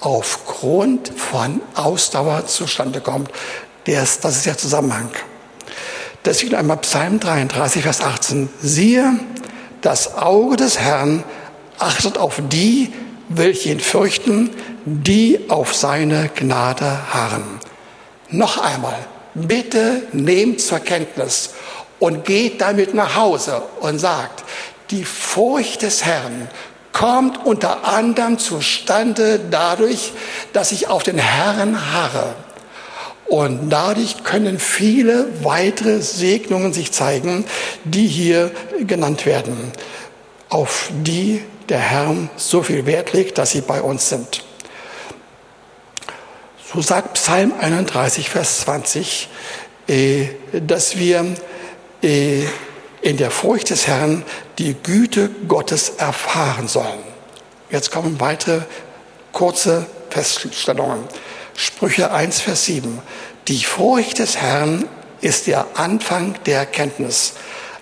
aufgrund 0.00 1.08
von 1.08 1.60
Ausdauer 1.74 2.46
zustande 2.46 3.00
kommt. 3.00 3.30
Das, 3.84 4.20
das 4.20 4.36
ist 4.36 4.46
der 4.46 4.58
Zusammenhang. 4.58 5.10
Deswegen 6.24 6.54
einmal 6.54 6.76
Psalm 6.78 7.18
33, 7.18 7.82
Vers 7.82 8.00
18. 8.00 8.48
Siehe, 8.60 9.18
das 9.80 10.14
Auge 10.14 10.56
des 10.56 10.78
Herrn 10.78 11.24
achtet 11.78 12.18
auf 12.18 12.40
die, 12.48 12.92
welche 13.28 13.70
ihn 13.70 13.80
fürchten, 13.80 14.50
die 14.84 15.40
auf 15.48 15.74
seine 15.74 16.30
Gnade 16.34 17.12
harren. 17.12 17.60
Noch 18.30 18.58
einmal, 18.58 18.98
bitte 19.34 20.02
nehmt 20.12 20.60
zur 20.60 20.80
Kenntnis 20.80 21.50
und 21.98 22.24
geht 22.24 22.60
damit 22.60 22.94
nach 22.94 23.16
Hause 23.16 23.62
und 23.80 23.98
sagt, 23.98 24.44
die 24.90 25.04
Furcht 25.04 25.82
des 25.82 26.04
Herrn 26.04 26.48
kommt 26.92 27.44
unter 27.46 27.84
anderem 27.84 28.38
zustande 28.38 29.40
dadurch, 29.50 30.12
dass 30.52 30.72
ich 30.72 30.88
auf 30.88 31.02
den 31.02 31.18
Herrn 31.18 31.92
harre. 31.92 32.34
Und 33.26 33.70
dadurch 33.70 34.24
können 34.24 34.58
viele 34.58 35.26
weitere 35.42 36.02
Segnungen 36.02 36.74
sich 36.74 36.92
zeigen, 36.92 37.46
die 37.84 38.06
hier 38.06 38.50
genannt 38.80 39.24
werden, 39.24 39.72
auf 40.50 40.90
die 41.02 41.42
der 41.70 41.78
Herr 41.78 42.14
so 42.36 42.62
viel 42.62 42.84
Wert 42.84 43.14
legt, 43.14 43.38
dass 43.38 43.52
sie 43.52 43.62
bei 43.62 43.80
uns 43.80 44.10
sind. 44.10 44.44
So 46.74 46.80
sagt 46.80 47.14
Psalm 47.14 47.52
31, 47.60 48.30
Vers 48.30 48.60
20, 48.60 49.28
äh, 49.88 50.28
dass 50.52 50.96
wir 50.96 51.34
äh, 52.02 52.44
in 53.02 53.18
der 53.18 53.30
Furcht 53.30 53.68
des 53.68 53.86
Herrn 53.86 54.24
die 54.58 54.74
Güte 54.74 55.28
Gottes 55.48 55.90
erfahren 55.90 56.68
sollen. 56.68 57.00
Jetzt 57.70 57.90
kommen 57.90 58.20
weitere 58.20 58.62
kurze 59.32 59.86
Feststellungen. 60.08 61.04
Sprüche 61.54 62.10
1, 62.10 62.40
Vers 62.40 62.64
7. 62.64 63.02
Die 63.48 63.64
Furcht 63.64 64.18
des 64.18 64.38
Herrn 64.38 64.88
ist 65.20 65.48
der 65.48 65.66
Anfang 65.74 66.36
der 66.46 66.60
Erkenntnis. 66.60 67.34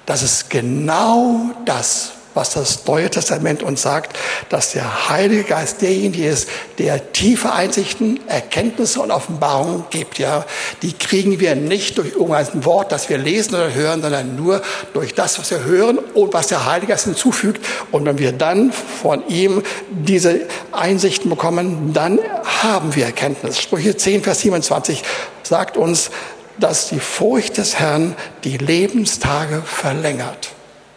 Das 0.05 0.23
ist 0.23 0.51
genau 0.51 1.51
das, 1.65 2.13
was 2.35 2.55
das 2.55 2.87
Neue 2.87 3.11
Testament 3.11 3.63
uns 3.63 3.83
sagt, 3.83 4.17
dass 4.49 4.73
der 4.73 5.09
Heilige 5.09 5.45
Geist 5.45 5.83
derjenige 5.83 6.27
ist, 6.27 6.49
der 6.79 7.13
tiefe 7.13 7.53
Einsichten, 7.53 8.21
Erkenntnisse 8.29 9.01
und 9.01 9.11
Offenbarungen 9.11 9.85
gibt. 9.91 10.19
Ja, 10.19 10.45
die 10.83 10.93
kriegen 10.93 11.41
wir 11.41 11.55
nicht 11.57 11.99
durch 11.99 12.13
irgendein 12.13 12.65
Wort, 12.65 12.93
das 12.93 13.09
wir 13.09 13.19
lesen 13.19 13.55
oder 13.55 13.75
hören, 13.75 14.03
sondern 14.03 14.37
nur 14.37 14.63
durch 14.93 15.15
das, 15.15 15.39
was 15.39 15.51
wir 15.51 15.65
hören 15.65 15.99
und 15.99 16.33
was 16.33 16.49
der 16.49 16.67
Heilige 16.67 16.93
Geist 16.93 17.05
hinzufügt. 17.05 17.65
Und 17.91 18.05
wenn 18.05 18.19
wir 18.19 18.33
dann 18.33 18.73
von 18.73 19.27
ihm 19.29 19.63
diese 19.91 20.43
Einsichten 20.73 21.31
bekommen, 21.31 21.93
dann 21.93 22.21
haben 22.63 22.95
wir 22.95 23.07
Erkenntnis. 23.07 23.61
Sprüche 23.61 23.97
10, 23.97 24.23
Vers 24.23 24.41
27 24.41 25.03
sagt 25.43 25.77
uns, 25.77 26.11
dass 26.59 26.89
die 26.89 27.01
Furcht 27.01 27.57
des 27.57 27.79
Herrn 27.79 28.15
die 28.45 28.59
Lebenstage 28.59 29.63
verlängert. 29.65 30.51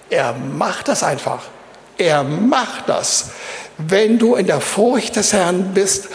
Er 0.10 0.34
macht 0.34 0.88
das 0.88 1.04
einfach. 1.04 1.44
Er 1.98 2.24
macht 2.24 2.90
das. 2.90 3.32
Wenn 3.78 4.20
du 4.20 4.36
in 4.36 4.48
der 4.48 4.62
Furcht 4.62 5.16
des 5.16 5.34
Herrn 5.34 5.74
bist, 5.74 6.08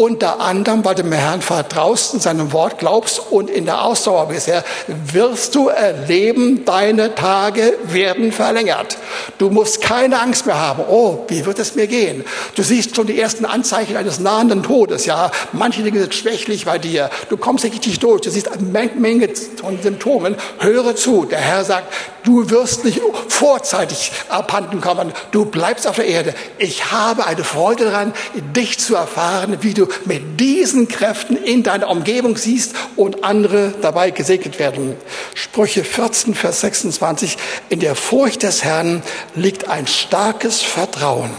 unter 0.00 0.40
anderem, 0.40 0.82
weil 0.82 0.94
du 0.94 1.02
dem 1.02 1.12
Herrn 1.12 1.42
vertraust 1.42 2.14
und 2.14 2.22
seinem 2.22 2.54
Wort 2.54 2.78
glaubst 2.78 3.20
und 3.30 3.50
in 3.50 3.66
der 3.66 3.84
Ausdauer 3.84 4.28
bisher, 4.28 4.64
wirst 5.12 5.54
du 5.54 5.68
erleben, 5.68 6.64
deine 6.64 7.14
Tage 7.14 7.74
werden 7.84 8.32
verlängert. 8.32 8.96
Du 9.36 9.50
musst 9.50 9.82
keine 9.82 10.18
Angst 10.18 10.46
mehr 10.46 10.58
haben. 10.58 10.84
Oh, 10.88 11.26
wie 11.28 11.44
wird 11.44 11.58
es 11.58 11.74
mir 11.74 11.86
gehen? 11.86 12.24
Du 12.54 12.62
siehst 12.62 12.96
schon 12.96 13.08
die 13.08 13.20
ersten 13.20 13.44
Anzeichen 13.44 13.94
eines 13.98 14.20
nahenden 14.20 14.62
Todes. 14.62 15.04
Ja, 15.04 15.30
manche 15.52 15.82
Dinge 15.82 16.00
sind 16.00 16.14
schwächlich 16.14 16.64
bei 16.64 16.78
dir. 16.78 17.10
Du 17.28 17.36
kommst 17.36 17.64
nicht 17.64 17.74
richtig 17.74 17.98
durch. 17.98 18.22
Du 18.22 18.30
siehst 18.30 18.50
eine 18.50 18.62
Menge 18.62 19.28
von 19.60 19.82
Symptomen. 19.82 20.34
Höre 20.60 20.96
zu. 20.96 21.26
Der 21.26 21.40
Herr 21.40 21.62
sagt, 21.62 21.92
du 22.24 22.48
wirst 22.48 22.86
nicht 22.86 23.02
vorzeitig 23.28 24.12
abhanden 24.30 24.80
kommen. 24.80 25.12
Du 25.30 25.44
bleibst 25.44 25.86
auf 25.86 25.96
der 25.96 26.06
Erde. 26.06 26.32
Ich 26.56 26.90
habe 26.90 27.26
eine 27.26 27.44
Freude 27.44 27.84
daran, 27.84 28.14
dich 28.56 28.78
zu 28.78 28.94
erfahren, 28.94 29.58
wie 29.60 29.74
du 29.74 29.89
mit 30.04 30.40
diesen 30.40 30.88
Kräften 30.88 31.36
in 31.36 31.62
deiner 31.62 31.88
Umgebung 31.88 32.36
siehst 32.36 32.74
und 32.96 33.24
andere 33.24 33.74
dabei 33.80 34.10
gesegnet 34.10 34.58
werden. 34.58 34.96
Sprüche 35.34 35.84
14, 35.84 36.34
Vers 36.34 36.60
26. 36.60 37.36
In 37.68 37.80
der 37.80 37.94
Furcht 37.94 38.42
des 38.42 38.64
Herrn 38.64 39.02
liegt 39.34 39.68
ein 39.68 39.86
starkes 39.86 40.62
Vertrauen. 40.62 41.30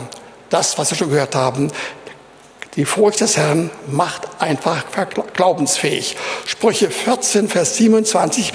Das, 0.49 0.77
was 0.77 0.91
wir 0.91 0.97
schon 0.97 1.09
gehört 1.09 1.35
haben, 1.35 1.71
die 2.75 2.85
Furcht 2.85 3.19
des 3.19 3.35
Herrn 3.35 3.69
macht 3.87 4.29
einfach 4.39 4.85
glaubensfähig. 5.33 6.15
Sprüche 6.45 6.89
14, 6.89 7.49
Vers 7.49 7.75
27. 7.75 8.53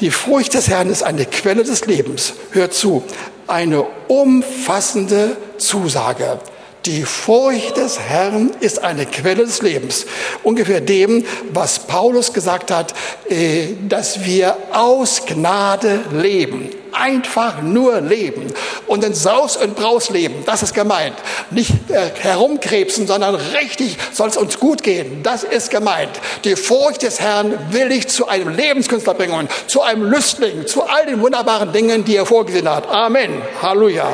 Die 0.00 0.10
Furcht 0.10 0.52
des 0.52 0.68
Herrn 0.68 0.90
ist 0.90 1.02
eine 1.02 1.24
Quelle 1.24 1.64
des 1.64 1.86
Lebens. 1.86 2.34
Hört 2.50 2.74
zu. 2.74 3.02
Eine 3.46 3.86
umfassende 4.08 5.38
Zusage. 5.56 6.40
Die 6.86 7.02
Furcht 7.02 7.76
des 7.76 7.98
Herrn 7.98 8.50
ist 8.60 8.84
eine 8.84 9.04
Quelle 9.04 9.44
des 9.44 9.62
Lebens. 9.62 10.06
Ungefähr 10.44 10.80
dem, 10.80 11.24
was 11.52 11.80
Paulus 11.80 12.32
gesagt 12.32 12.70
hat, 12.70 12.94
äh, 13.28 13.74
dass 13.88 14.24
wir 14.24 14.56
aus 14.72 15.26
Gnade 15.26 16.00
leben. 16.12 16.70
Einfach 16.92 17.60
nur 17.62 18.00
leben. 18.00 18.46
Und 18.86 19.04
in 19.04 19.12
Saus 19.12 19.56
und 19.56 19.76
Braus 19.76 20.08
leben. 20.10 20.44
Das 20.46 20.62
ist 20.62 20.72
gemeint. 20.72 21.14
Nicht 21.50 21.72
äh, 21.90 22.10
herumkrebsen, 22.20 23.06
sondern 23.06 23.34
richtig 23.34 23.98
soll 24.12 24.28
es 24.28 24.36
uns 24.36 24.58
gut 24.58 24.82
gehen. 24.82 25.22
Das 25.22 25.44
ist 25.44 25.70
gemeint. 25.70 26.12
Die 26.44 26.56
Furcht 26.56 27.02
des 27.02 27.20
Herrn 27.20 27.58
will 27.70 27.92
ich 27.92 28.08
zu 28.08 28.28
einem 28.28 28.48
Lebenskünstler 28.48 29.14
bringen. 29.14 29.48
Zu 29.66 29.82
einem 29.82 30.04
Lüstling. 30.04 30.66
Zu 30.66 30.84
all 30.84 31.06
den 31.06 31.20
wunderbaren 31.20 31.72
Dingen, 31.72 32.04
die 32.04 32.16
er 32.16 32.24
vorgesehen 32.24 32.68
hat. 32.68 32.88
Amen. 32.88 33.42
Halleluja. 33.60 34.08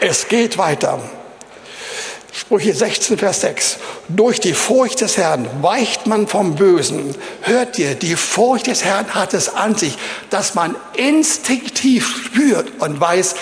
Es 0.00 0.28
geht 0.28 0.56
weiter. 0.56 0.98
Sprüche 2.32 2.72
16, 2.72 3.18
Vers 3.18 3.42
6. 3.42 3.76
Durch 4.08 4.40
die 4.40 4.54
Furcht 4.54 5.02
des 5.02 5.18
Herrn 5.18 5.46
weicht 5.60 6.06
man 6.06 6.26
vom 6.26 6.54
Bösen. 6.54 7.14
Hört 7.42 7.78
ihr, 7.78 7.94
die 7.94 8.16
Furcht 8.16 8.68
des 8.68 8.82
Herrn 8.82 9.14
hat 9.14 9.34
es 9.34 9.50
an 9.50 9.76
sich, 9.76 9.98
dass 10.30 10.54
man 10.54 10.74
instinktiv 10.96 12.08
spürt 12.24 12.80
und 12.80 12.98
weiß, 12.98 13.34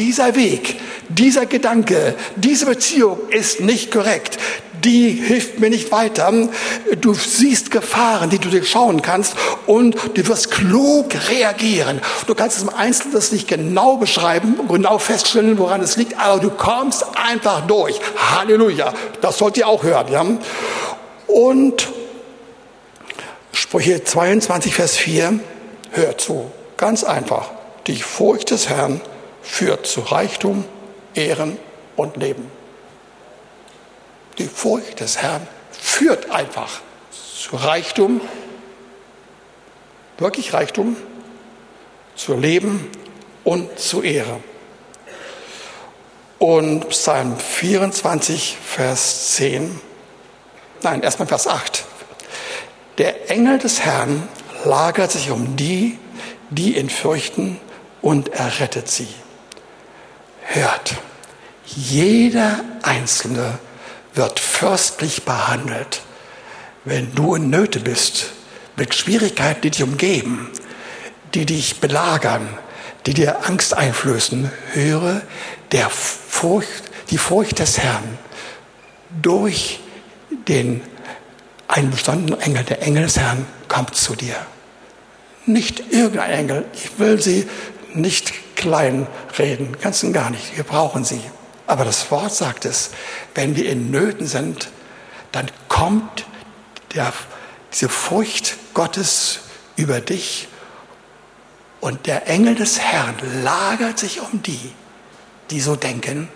dieser 0.00 0.34
Weg, 0.34 0.76
dieser 1.08 1.46
Gedanke, 1.46 2.14
diese 2.36 2.66
Beziehung 2.66 3.18
ist 3.30 3.60
nicht 3.60 3.90
korrekt 3.90 4.38
die 4.84 5.10
hilft 5.10 5.60
mir 5.60 5.70
nicht 5.70 5.92
weiter. 5.92 6.32
Du 7.00 7.14
siehst 7.14 7.70
Gefahren, 7.70 8.30
die 8.30 8.38
du 8.38 8.48
dir 8.48 8.64
schauen 8.64 9.02
kannst 9.02 9.34
und 9.66 9.96
du 10.14 10.26
wirst 10.26 10.50
klug 10.50 11.08
reagieren. 11.28 12.00
Du 12.26 12.34
kannst 12.34 12.56
es 12.56 12.62
im 12.62 12.70
Einzelnen 12.70 13.14
das 13.14 13.32
nicht 13.32 13.48
genau 13.48 13.96
beschreiben, 13.96 14.58
genau 14.68 14.98
feststellen, 14.98 15.58
woran 15.58 15.82
es 15.82 15.96
liegt, 15.96 16.18
aber 16.18 16.40
du 16.40 16.50
kommst 16.50 17.04
einfach 17.16 17.66
durch. 17.66 18.00
Halleluja. 18.16 18.92
Das 19.20 19.38
sollt 19.38 19.56
ihr 19.56 19.68
auch 19.68 19.82
hören. 19.82 20.10
Ja? 20.10 20.24
Und 21.26 21.88
Sprüche 23.52 24.02
22, 24.02 24.74
Vers 24.74 24.96
4, 24.96 25.40
hört 25.92 26.20
zu. 26.20 26.50
Ganz 26.76 27.04
einfach. 27.04 27.50
Die 27.86 27.96
Furcht 27.96 28.50
des 28.50 28.68
Herrn 28.68 29.00
führt 29.50 29.86
zu 29.86 30.00
Reichtum, 30.00 30.64
Ehren 31.14 31.58
und 31.96 32.16
Leben. 32.16 32.50
Die 34.38 34.46
Furcht 34.46 35.00
des 35.00 35.18
Herrn 35.18 35.46
führt 35.72 36.30
einfach 36.30 36.80
zu 37.10 37.56
Reichtum, 37.56 38.20
wirklich 40.18 40.54
Reichtum, 40.54 40.96
zu 42.14 42.34
Leben 42.34 42.90
und 43.44 43.78
zu 43.78 44.02
Ehre. 44.02 44.40
Und 46.38 46.88
Psalm 46.90 47.36
24, 47.36 48.56
Vers 48.64 49.34
10, 49.34 49.78
nein, 50.82 51.02
erstmal 51.02 51.28
Vers 51.28 51.46
8. 51.46 51.84
Der 52.98 53.30
Engel 53.30 53.58
des 53.58 53.80
Herrn 53.80 54.26
lagert 54.64 55.10
sich 55.10 55.30
um 55.30 55.56
die, 55.56 55.98
die 56.50 56.78
ihn 56.78 56.88
fürchten 56.88 57.58
und 58.00 58.28
errettet 58.28 58.88
sie. 58.88 59.08
Hört, 60.52 60.96
jeder 61.64 62.64
Einzelne 62.82 63.60
wird 64.14 64.40
fürstlich 64.40 65.22
behandelt. 65.24 66.02
Wenn 66.84 67.14
du 67.14 67.36
in 67.36 67.50
Nöte 67.50 67.78
bist, 67.78 68.32
mit 68.74 68.92
Schwierigkeiten, 68.92 69.60
die 69.60 69.70
dich 69.70 69.84
umgeben, 69.84 70.50
die 71.34 71.46
dich 71.46 71.78
belagern, 71.78 72.48
die 73.06 73.14
dir 73.14 73.46
Angst 73.46 73.74
einflößen. 73.74 74.50
Höre 74.72 75.22
der 75.70 75.88
Furcht, 75.88 76.82
die 77.10 77.18
Furcht 77.18 77.60
des 77.60 77.78
Herrn 77.78 78.18
durch 79.22 79.78
den 80.48 80.80
einen 81.68 81.92
besonderen 81.92 82.40
Engel, 82.40 82.64
der 82.64 82.82
Engel 82.82 83.04
des 83.04 83.18
Herrn, 83.18 83.46
kommt 83.68 83.94
zu 83.94 84.16
dir. 84.16 84.34
Nicht 85.46 85.92
irgendein 85.92 86.30
Engel. 86.32 86.64
Ich 86.74 86.98
will 86.98 87.22
sie 87.22 87.48
nicht 87.94 88.56
klein 88.56 89.06
reden, 89.38 89.76
ganz 89.80 90.02
und 90.02 90.12
gar 90.12 90.30
nicht. 90.30 90.56
Wir 90.56 90.64
brauchen 90.64 91.04
sie. 91.04 91.20
Aber 91.66 91.84
das 91.84 92.10
Wort 92.10 92.34
sagt 92.34 92.64
es, 92.64 92.90
wenn 93.34 93.56
wir 93.56 93.70
in 93.70 93.90
Nöten 93.90 94.26
sind, 94.26 94.70
dann 95.32 95.50
kommt 95.68 96.26
der, 96.94 97.12
diese 97.72 97.88
Furcht 97.88 98.56
Gottes 98.74 99.40
über 99.76 100.00
dich 100.00 100.48
und 101.80 102.06
der 102.06 102.26
Engel 102.28 102.54
des 102.54 102.78
Herrn 102.78 103.14
lagert 103.42 103.98
sich 103.98 104.20
um 104.20 104.42
die, 104.42 104.72
die 105.50 105.60
so 105.60 105.76
denken 105.76 106.28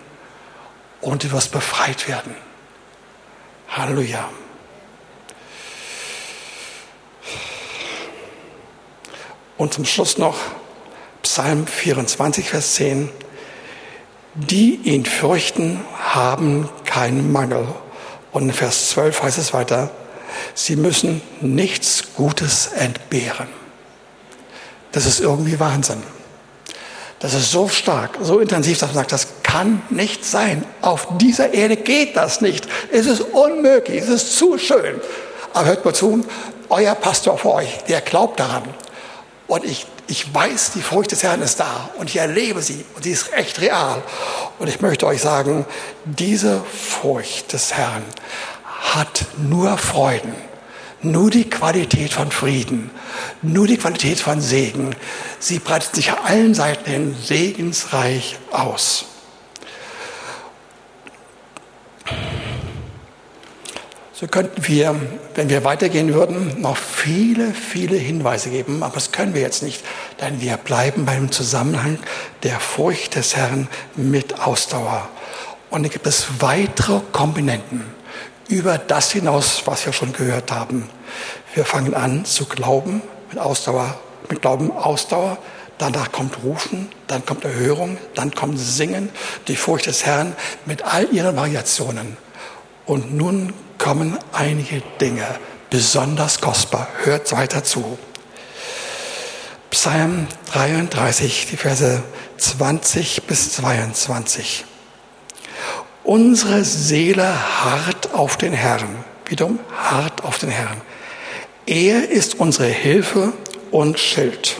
und 1.01 1.23
du 1.23 1.31
wirst 1.31 1.51
befreit 1.51 2.07
werden. 2.07 2.35
Halleluja. 3.69 4.29
Und 9.57 9.73
zum 9.73 9.85
Schluss 9.85 10.17
noch 10.17 10.37
Psalm 11.25 11.65
24, 11.65 12.49
Vers 12.49 12.75
10. 12.75 13.09
Die 14.35 14.75
ihn 14.83 15.05
fürchten, 15.05 15.81
haben 15.97 16.69
keinen 16.85 17.31
Mangel. 17.31 17.67
Und 18.31 18.43
in 18.43 18.53
Vers 18.53 18.91
12 18.91 19.23
heißt 19.23 19.39
es 19.39 19.51
weiter, 19.51 19.89
sie 20.53 20.75
müssen 20.75 21.21
nichts 21.41 22.13
Gutes 22.15 22.67
entbehren. 22.67 23.47
Das 24.91 25.07
ist 25.07 25.19
irgendwie 25.19 25.59
Wahnsinn. 25.59 26.03
Das 27.19 27.33
ist 27.33 27.49
so 27.49 27.69
stark, 27.69 28.19
so 28.21 28.39
intensiv, 28.39 28.77
dass 28.77 28.89
man 28.89 28.97
sagt, 28.97 29.11
das 29.11 29.27
kann 29.41 29.81
nicht 29.89 30.23
sein. 30.23 30.63
Auf 30.81 31.07
dieser 31.17 31.55
Erde 31.55 31.75
geht 31.75 32.15
das 32.15 32.41
nicht. 32.41 32.67
Es 32.91 33.07
ist 33.07 33.21
unmöglich, 33.21 34.03
es 34.03 34.09
ist 34.09 34.37
zu 34.37 34.59
schön. 34.59 35.01
Aber 35.53 35.65
hört 35.65 35.85
mal 35.85 35.95
zu, 35.95 36.23
euer 36.69 36.93
Pastor 36.93 37.39
vor 37.39 37.55
euch, 37.55 37.79
der 37.87 38.01
glaubt 38.01 38.39
daran. 38.39 38.63
Und 39.47 39.63
ich, 39.63 39.87
ich 40.07 40.33
weiß, 40.33 40.71
die 40.71 40.81
Furcht 40.81 41.11
des 41.11 41.23
Herrn 41.23 41.41
ist 41.41 41.59
da 41.59 41.89
und 41.97 42.09
ich 42.09 42.17
erlebe 42.17 42.61
sie 42.61 42.85
und 42.95 43.03
sie 43.03 43.11
ist 43.11 43.33
echt 43.33 43.59
real. 43.61 44.03
Und 44.59 44.67
ich 44.67 44.81
möchte 44.81 45.07
euch 45.07 45.21
sagen, 45.21 45.65
diese 46.05 46.61
Furcht 46.63 47.53
des 47.53 47.73
Herrn 47.73 48.03
hat 48.93 49.25
nur 49.37 49.77
Freuden, 49.77 50.35
nur 51.01 51.29
die 51.29 51.49
Qualität 51.49 52.13
von 52.13 52.31
Frieden, 52.31 52.91
nur 53.41 53.67
die 53.67 53.77
Qualität 53.77 54.19
von 54.19 54.41
Segen. 54.41 54.95
Sie 55.39 55.59
breitet 55.59 55.95
sich 55.95 56.11
allen 56.11 56.53
Seiten 56.53 56.89
hin 56.89 57.15
segensreich 57.21 58.37
aus. 58.51 59.05
So 64.17 64.27
könnten 64.27 64.65
wir, 64.65 64.95
wenn 65.33 65.49
wir 65.49 65.65
weitergehen 65.65 66.13
würden, 66.13 66.61
noch 66.61 66.77
viele, 66.77 67.53
viele 67.53 67.97
Hinweise 67.97 68.49
geben, 68.49 68.81
aber 68.81 68.93
das 68.93 69.11
können 69.11 69.33
wir 69.33 69.41
jetzt 69.41 69.61
nicht, 69.61 69.83
denn 70.21 70.39
wir 70.39 70.55
bleiben 70.55 71.03
beim 71.03 71.33
Zusammenhang 71.33 71.99
der 72.43 72.61
Furcht 72.61 73.15
des 73.15 73.35
Herrn 73.35 73.67
mit 73.97 74.39
Ausdauer. 74.39 75.09
Und 75.69 75.83
da 75.83 75.89
gibt 75.89 76.07
es 76.07 76.27
weitere 76.39 77.01
Komponenten 77.11 77.83
über 78.47 78.77
das 78.77 79.11
hinaus, 79.11 79.63
was 79.65 79.85
wir 79.85 79.91
schon 79.91 80.13
gehört 80.13 80.49
haben. 80.49 80.89
Wir 81.53 81.65
fangen 81.65 81.93
an 81.93 82.23
zu 82.23 82.45
glauben 82.45 83.01
mit 83.29 83.37
Ausdauer, 83.37 83.99
mit 84.29 84.41
Glauben 84.41 84.71
Ausdauer, 84.71 85.37
danach 85.77 86.13
kommt 86.13 86.41
Rufen, 86.41 86.87
dann 87.07 87.25
kommt 87.25 87.43
Erhörung, 87.43 87.97
dann 88.13 88.33
kommt 88.33 88.59
Singen, 88.59 89.09
die 89.49 89.57
Furcht 89.57 89.87
des 89.87 90.05
Herrn 90.05 90.37
mit 90.65 90.83
all 90.85 91.11
ihren 91.11 91.35
Variationen. 91.35 92.15
Und 92.85 93.13
nun 93.13 93.51
kommen 93.85 94.17
einige 94.33 94.81
Dinge 94.99 95.27
besonders 95.69 96.41
kostbar. 96.41 96.87
Hört 97.03 97.31
weiter 97.31 97.63
zu. 97.63 97.99
Psalm 99.69 100.25
33, 100.51 101.49
die 101.51 101.55
Verse 101.55 102.01
20 102.35 103.27
bis 103.27 103.53
22. 103.53 104.65
Unsere 106.03 106.63
Seele 106.63 107.27
harrt 107.63 108.11
auf 108.15 108.37
den 108.37 108.53
Herrn. 108.53 109.05
Wiederum 109.27 109.59
harrt 109.77 110.23
auf 110.23 110.39
den 110.39 110.49
Herrn. 110.49 110.81
Er 111.67 112.09
ist 112.09 112.39
unsere 112.39 112.65
Hilfe 112.65 113.33
und 113.69 113.99
Schild. 113.99 114.55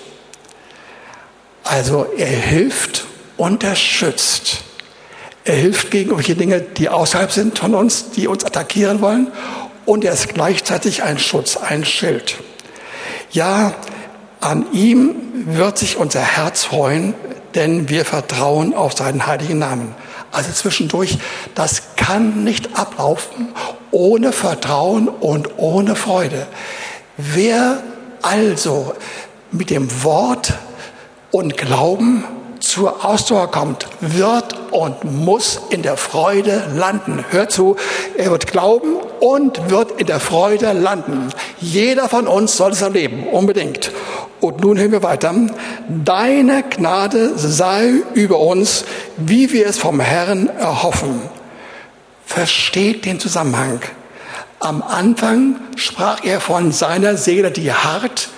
Also 1.63 2.05
er 2.15 2.27
hilft 2.27 3.07
und 3.38 3.63
er 3.63 3.75
schützt. 3.75 4.65
Er 5.45 5.55
hilft 5.55 5.91
gegen 5.91 6.10
irgendwelche 6.10 6.36
Dinge, 6.36 6.60
die 6.62 6.89
außerhalb 6.89 7.31
sind 7.31 7.60
von 7.60 7.75
uns, 7.75 8.10
die 8.12 8.27
uns 8.27 8.43
attackieren 8.43 8.99
wollen. 9.01 9.31
Und 9.86 10.03
er 10.03 10.13
ist 10.13 10.34
gleichzeitig 10.34 11.03
ein 11.03 11.19
Schutz, 11.19 11.55
ein 11.55 11.86
Schild. 11.86 12.38
Ja, 13.29 13.75
an 14.41 14.65
ihm 14.73 15.15
wird 15.45 15.77
sich 15.77 15.97
unser 15.97 16.21
Herz 16.21 16.63
freuen, 16.63 17.13
denn 17.53 17.89
wir 17.89 18.05
vertrauen 18.05 18.73
auf 18.73 18.93
seinen 18.93 19.27
heiligen 19.27 19.60
Namen. 19.60 19.93
Also 20.31 20.51
zwischendurch, 20.51 21.19
das 21.53 21.95
kann 21.95 22.43
nicht 22.43 22.77
ablaufen 22.77 23.49
ohne 23.91 24.34
Vertrauen 24.34 25.08
und 25.08 25.58
ohne 25.58 25.95
Freude. 25.95 26.47
Wer 27.17 27.81
also 28.21 28.93
mit 29.51 29.69
dem 29.69 30.03
Wort 30.03 30.53
und 31.31 31.55
Glauben 31.55 32.25
zur 32.65 33.06
Ausdauer 33.06 33.51
kommt, 33.51 33.88
wird 34.01 34.56
und 34.71 35.04
muss 35.04 35.62
in 35.69 35.84
der 35.84 35.97
Freude 35.97 36.63
landen. 36.75 37.23
Hört 37.30 37.51
zu, 37.51 37.75
er 38.17 38.32
wird 38.32 38.47
glauben 38.47 38.95
und 39.19 39.69
wird 39.69 39.99
in 39.99 40.08
der 40.08 40.19
Freude 40.19 40.73
landen. 40.73 41.30
Jeder 41.60 42.10
von 42.10 42.28
uns 42.28 42.58
soll 42.58 42.71
es 42.71 42.82
erleben, 42.82 43.28
unbedingt. 43.28 43.91
Und 44.41 44.62
nun 44.62 44.78
hören 44.78 44.91
wir 44.91 45.04
weiter. 45.04 45.34
Deine 45.88 46.63
Gnade 46.63 47.38
sei 47.38 47.93
über 48.13 48.39
uns, 48.39 48.86
wie 49.17 49.51
wir 49.51 49.67
es 49.67 49.78
vom 49.78 49.99
Herrn 49.99 50.49
erhoffen. 50.49 51.21
Versteht 52.25 53.06
den 53.06 53.19
Zusammenhang. 53.19 53.80
Am 54.60 54.82
Anfang 54.82 55.58
sprach 55.75 56.23
er 56.23 56.41
von 56.41 56.71
seiner 56.71 57.17
Seele, 57.17 57.51
die 57.51 57.71
hart, 57.71 58.30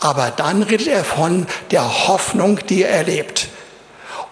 aber 0.00 0.32
dann 0.36 0.62
redet 0.62 0.88
er 0.88 1.04
von 1.04 1.46
der 1.70 2.08
Hoffnung, 2.08 2.58
die 2.68 2.82
er 2.82 2.90
erlebt. 2.90 3.48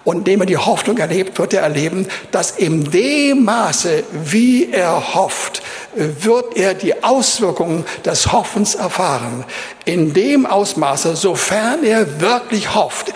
Und 0.07 0.19
indem 0.19 0.43
er 0.43 0.47
die 0.47 0.57
Hoffnung 0.57 0.99
erlebt, 0.99 1.37
wird 1.37 1.53
er 1.53 1.63
erleben, 1.63 2.07
dass 2.31 2.53
in 2.53 2.93
dem 2.93 3.43
Maße, 3.43 4.05
wie 4.13 4.71
er 4.71 5.17
hofft, 5.17 5.63
wird 5.97 6.57
er 6.57 6.75
die 6.75 7.03
Auswirkungen 7.03 7.85
des 8.05 8.31
Hoffens 8.31 8.77
erfahren. 8.77 9.45
In 9.85 10.15
dem 10.15 10.47
Ausmaße, 10.47 11.17
sofern 11.17 11.83
er 11.83 12.21
wirklich 12.21 12.73
hofft, 12.73 13.13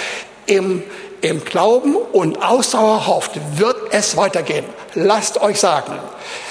im, 0.46 0.82
im 1.20 1.44
Glauben 1.44 1.94
und 1.94 2.42
Ausdauer 2.42 3.06
hofft, 3.06 3.38
wird 3.56 3.76
es 3.92 4.16
weitergehen. 4.16 4.64
Lasst 4.96 5.40
euch 5.40 5.60
sagen, 5.60 5.92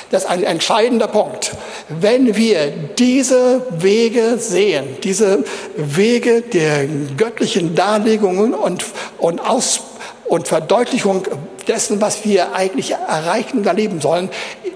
das 0.10 0.24
ist 0.24 0.30
ein 0.30 0.44
entscheidender 0.44 1.08
Punkt. 1.08 1.52
Wenn 1.90 2.38
wir 2.38 2.68
diese 2.98 3.66
Wege 3.72 4.38
sehen, 4.38 4.86
diese 5.04 5.44
Wege 5.76 6.42
der 6.42 6.88
göttlichen 7.18 7.76
Darlegungen 7.76 8.54
und, 8.54 8.86
und 9.18 9.42
Aus, 9.42 9.82
und 10.30 10.48
Verdeutlichung 10.48 11.28
dessen, 11.68 12.00
was 12.02 12.24
wir 12.24 12.54
eigentlich 12.54 12.92
erreichen 12.92 13.60
und 13.60 13.66
erleben 13.66 14.00
sollen, 14.00 14.30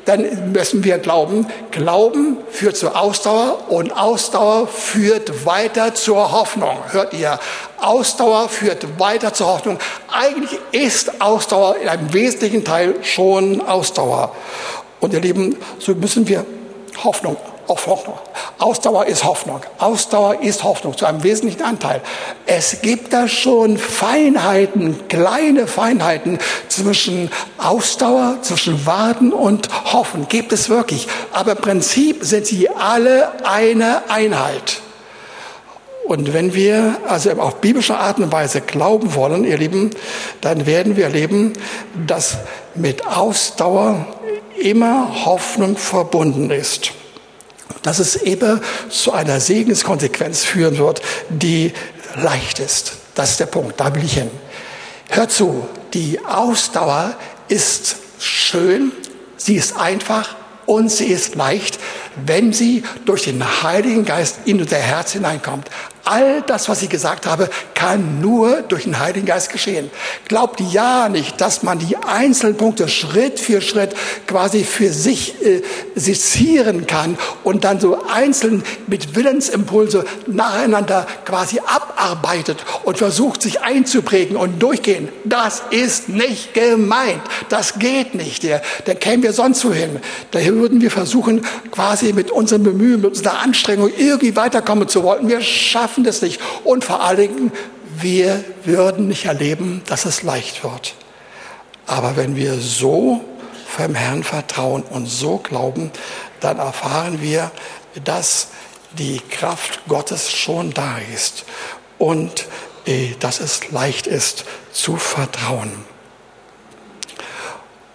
dann 0.05 0.51
müssen 0.51 0.83
wir 0.83 0.97
glauben. 0.97 1.47
Glauben 1.71 2.37
führt 2.49 2.75
zur 2.75 2.99
Ausdauer 2.99 3.69
und 3.69 3.95
Ausdauer 3.95 4.67
führt 4.67 5.45
weiter 5.45 5.93
zur 5.93 6.31
Hoffnung. 6.31 6.77
Hört 6.91 7.13
ihr? 7.13 7.39
Ausdauer 7.79 8.49
führt 8.49 8.99
weiter 8.99 9.33
zur 9.33 9.47
Hoffnung. 9.47 9.79
Eigentlich 10.11 10.59
ist 10.71 11.21
Ausdauer 11.21 11.77
in 11.77 11.87
einem 11.87 12.11
wesentlichen 12.13 12.65
Teil 12.65 12.95
schon 13.03 13.61
Ausdauer. 13.61 14.35
Und 14.99 15.13
ihr 15.13 15.21
Lieben, 15.21 15.55
so 15.79 15.93
müssen 15.93 16.27
wir 16.27 16.45
Hoffnung 17.03 17.37
auf 17.67 17.87
Hoffnung. 17.87 18.17
Ausdauer 18.59 19.05
ist 19.05 19.23
Hoffnung. 19.23 19.61
Ausdauer 19.77 20.41
ist 20.41 20.63
Hoffnung 20.63 20.97
zu 20.97 21.05
einem 21.05 21.23
wesentlichen 21.23 21.61
Anteil. 21.61 22.01
Es 22.45 22.81
gibt 22.81 23.13
da 23.13 23.27
schon 23.27 23.77
Feinheiten, 23.77 25.07
kleine 25.07 25.67
Feinheiten 25.67 26.39
zwischen 26.69 27.31
Ausdauer, 27.57 28.37
zwischen 28.41 28.85
Warten 28.85 29.33
und 29.33 29.69
Hoffen. 29.93 30.27
Gibt 30.27 30.53
es 30.53 30.69
wirklich. 30.69 31.07
Aber 31.31 31.53
im 31.53 31.57
Prinzip 31.57 32.23
sind 32.23 32.45
sie 32.45 32.69
alle 32.69 33.45
eine 33.45 34.09
Einheit. 34.09 34.81
Und 36.05 36.33
wenn 36.33 36.53
wir 36.53 36.97
also 37.07 37.31
auf 37.31 37.61
biblische 37.61 37.97
Art 37.97 38.19
und 38.19 38.31
Weise 38.31 38.59
glauben 38.59 39.15
wollen, 39.15 39.45
ihr 39.45 39.57
Lieben, 39.57 39.91
dann 40.41 40.65
werden 40.65 40.97
wir 40.97 41.05
erleben, 41.05 41.53
dass 42.05 42.37
mit 42.75 43.07
Ausdauer 43.07 44.05
immer 44.61 45.25
Hoffnung 45.25 45.77
verbunden 45.77 46.51
ist 46.51 46.91
dass 47.83 47.99
es 47.99 48.15
eben 48.15 48.59
zu 48.89 49.11
einer 49.11 49.39
Segenskonsequenz 49.39 50.43
führen 50.43 50.77
wird, 50.77 51.01
die 51.29 51.73
leicht 52.15 52.59
ist. 52.59 52.93
Das 53.15 53.31
ist 53.31 53.39
der 53.39 53.45
Punkt, 53.45 53.79
da 53.79 53.93
will 53.93 54.03
ich 54.03 54.13
hin. 54.13 54.31
Hör 55.09 55.29
zu, 55.29 55.67
die 55.93 56.19
Ausdauer 56.25 57.15
ist 57.47 57.97
schön, 58.19 58.91
sie 59.37 59.55
ist 59.55 59.77
einfach 59.77 60.35
und 60.65 60.89
sie 60.89 61.07
ist 61.07 61.35
leicht, 61.35 61.77
wenn 62.25 62.53
sie 62.53 62.83
durch 63.05 63.23
den 63.23 63.43
Heiligen 63.63 64.05
Geist 64.05 64.39
in 64.45 64.61
unser 64.61 64.77
Herz 64.77 65.13
hineinkommt. 65.13 65.69
All 66.05 66.41
das, 66.41 66.67
was 66.67 66.81
ich 66.81 66.89
gesagt 66.89 67.25
habe, 67.25 67.49
kann 67.75 68.19
nur 68.19 68.61
durch 68.61 68.83
den 68.83 68.99
Heiligen 68.99 69.25
Geist 69.25 69.49
geschehen. 69.53 69.89
Glaubt 70.27 70.59
ja 70.59 71.07
nicht, 71.07 71.39
dass 71.39 71.63
man 71.63 71.79
die 71.79 71.95
einzelnen 71.95 72.57
Punkte 72.57 72.89
Schritt 72.89 73.39
für 73.39 73.61
Schritt 73.61 73.95
quasi 74.27 74.65
für 74.65 74.91
sich 74.91 75.41
äh, 75.41 75.61
sezieren 75.95 76.87
kann 76.87 77.17
und 77.45 77.63
dann 77.63 77.79
so 77.79 78.03
einzeln 78.03 78.63
mit 78.87 79.15
Willensimpulse 79.15 80.03
nacheinander 80.27 81.07
quasi 81.23 81.61
abarbeitet 81.65 82.65
und 82.83 82.97
versucht, 82.97 83.41
sich 83.41 83.61
einzuprägen 83.61 84.35
und 84.35 84.61
durchgehen. 84.61 85.07
Das 85.23 85.61
ist 85.69 86.09
nicht 86.09 86.53
gemeint. 86.53 87.21
Das 87.47 87.79
geht 87.79 88.13
nicht. 88.13 88.43
Da 88.43 88.93
kämen 88.93 89.23
wir 89.23 89.31
sonst 89.31 89.63
wohin. 89.63 90.01
Daher 90.31 90.53
würden 90.55 90.81
wir 90.81 90.91
versuchen, 90.91 91.45
quasi 91.71 92.02
mit 92.11 92.31
unserem 92.31 92.63
Bemühen, 92.63 92.99
mit 92.99 93.11
unserer 93.11 93.39
Anstrengung 93.39 93.89
irgendwie 93.97 94.35
weiterkommen 94.35 94.89
zu 94.89 95.03
wollen. 95.03 95.29
Wir 95.29 95.39
schaffen 95.39 95.93
schaffen 95.93 96.03
das 96.03 96.21
nicht. 96.21 96.41
Und 96.63 96.83
vor 96.83 97.01
allen 97.01 97.17
Dingen, 97.17 97.51
wir 97.99 98.43
würden 98.65 99.07
nicht 99.07 99.25
erleben, 99.25 99.81
dass 99.85 100.05
es 100.05 100.23
leicht 100.23 100.63
wird. 100.63 100.95
Aber 101.85 102.15
wenn 102.15 102.35
wir 102.35 102.55
so 102.55 103.21
vom 103.67 103.95
Herrn 103.95 104.23
vertrauen 104.23 104.83
und 104.83 105.07
so 105.07 105.37
glauben, 105.37 105.91
dann 106.39 106.57
erfahren 106.57 107.21
wir, 107.21 107.51
dass 108.03 108.47
die 108.97 109.19
Kraft 109.29 109.81
Gottes 109.87 110.31
schon 110.31 110.71
da 110.71 110.97
ist 111.13 111.45
und 111.97 112.47
äh, 112.85 113.15
dass 113.19 113.39
es 113.39 113.71
leicht 113.71 114.07
ist 114.07 114.45
zu 114.71 114.97
vertrauen. 114.97 115.71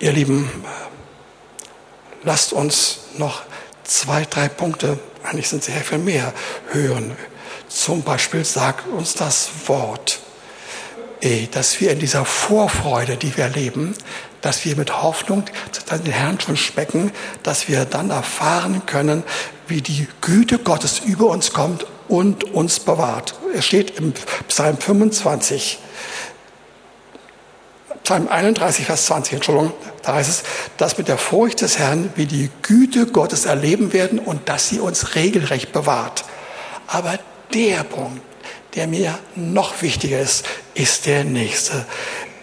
Ihr 0.00 0.12
Lieben, 0.12 0.50
lasst 2.22 2.52
uns 2.52 3.00
noch 3.16 3.42
zwei, 3.88 4.24
drei 4.24 4.48
Punkte, 4.48 4.98
eigentlich 5.24 5.48
sind 5.48 5.60
es 5.60 5.66
sehr 5.66 5.82
viel 5.82 5.98
mehr, 5.98 6.32
hören 6.70 7.16
zum 7.68 8.02
Beispiel 8.02 8.44
sagt 8.44 8.88
uns 8.88 9.14
das 9.14 9.50
Wort, 9.66 10.20
eh, 11.20 11.46
dass 11.46 11.80
wir 11.80 11.90
in 11.92 11.98
dieser 11.98 12.24
Vorfreude, 12.24 13.16
die 13.16 13.36
wir 13.36 13.44
erleben, 13.44 13.94
dass 14.40 14.64
wir 14.64 14.76
mit 14.76 15.02
Hoffnung 15.02 15.44
den 15.90 16.12
Herrn 16.12 16.40
schon 16.40 16.56
schmecken, 16.56 17.12
dass 17.42 17.68
wir 17.68 17.84
dann 17.84 18.10
erfahren 18.10 18.86
können, 18.86 19.22
wie 19.66 19.82
die 19.82 20.06
Güte 20.20 20.58
Gottes 20.58 21.00
über 21.00 21.26
uns 21.26 21.52
kommt 21.52 21.86
und 22.08 22.44
uns 22.44 22.80
bewahrt. 22.80 23.34
Es 23.54 23.66
steht 23.66 23.98
im 23.98 24.14
Psalm 24.48 24.78
25, 24.78 25.78
Psalm 28.08 28.26
31, 28.26 28.86
Vers 28.86 29.04
20, 29.04 29.34
Entschuldigung, 29.34 29.74
da 30.02 30.14
heißt 30.14 30.30
es, 30.30 30.42
dass 30.78 30.96
mit 30.96 31.08
der 31.08 31.18
Furcht 31.18 31.60
des 31.60 31.78
Herrn 31.78 32.08
wir 32.16 32.24
die 32.24 32.48
Güte 32.62 33.04
Gottes 33.04 33.44
erleben 33.44 33.92
werden 33.92 34.18
und 34.18 34.48
dass 34.48 34.70
sie 34.70 34.80
uns 34.80 35.14
regelrecht 35.14 35.72
bewahrt. 35.72 36.24
Aber 36.86 37.18
der 37.52 37.84
Punkt, 37.84 38.22
der 38.76 38.86
mir 38.86 39.18
noch 39.36 39.82
wichtiger 39.82 40.18
ist, 40.20 40.46
ist 40.72 41.04
der 41.04 41.22
nächste. 41.24 41.84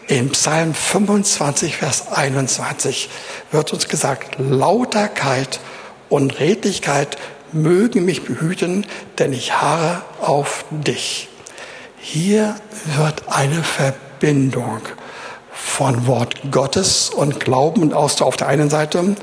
Im 0.05 0.29
Psalm 0.33 0.75
25, 0.75 1.77
Vers 1.77 2.11
21 2.11 3.09
wird 3.49 3.73
uns 3.73 3.87
gesagt, 3.87 4.35
Lauterkeit 4.37 5.59
und 6.09 6.39
Redlichkeit 6.39 7.17
mögen 7.51 8.05
mich 8.05 8.23
behüten, 8.23 8.85
denn 9.17 9.33
ich 9.33 9.53
harre 9.53 10.03
auf 10.21 10.65
dich. 10.69 11.27
Hier 11.97 12.55
wird 12.99 13.23
eine 13.29 13.63
Verbindung 13.63 14.81
von 15.65 16.07
Wort 16.07 16.35
Gottes 16.51 17.09
und 17.09 17.39
Glauben 17.39 17.81
und 17.81 17.93
Ausdauer 17.93 18.27
auf 18.27 18.37
der 18.37 18.47
einen 18.47 18.69
Seite 18.69 19.15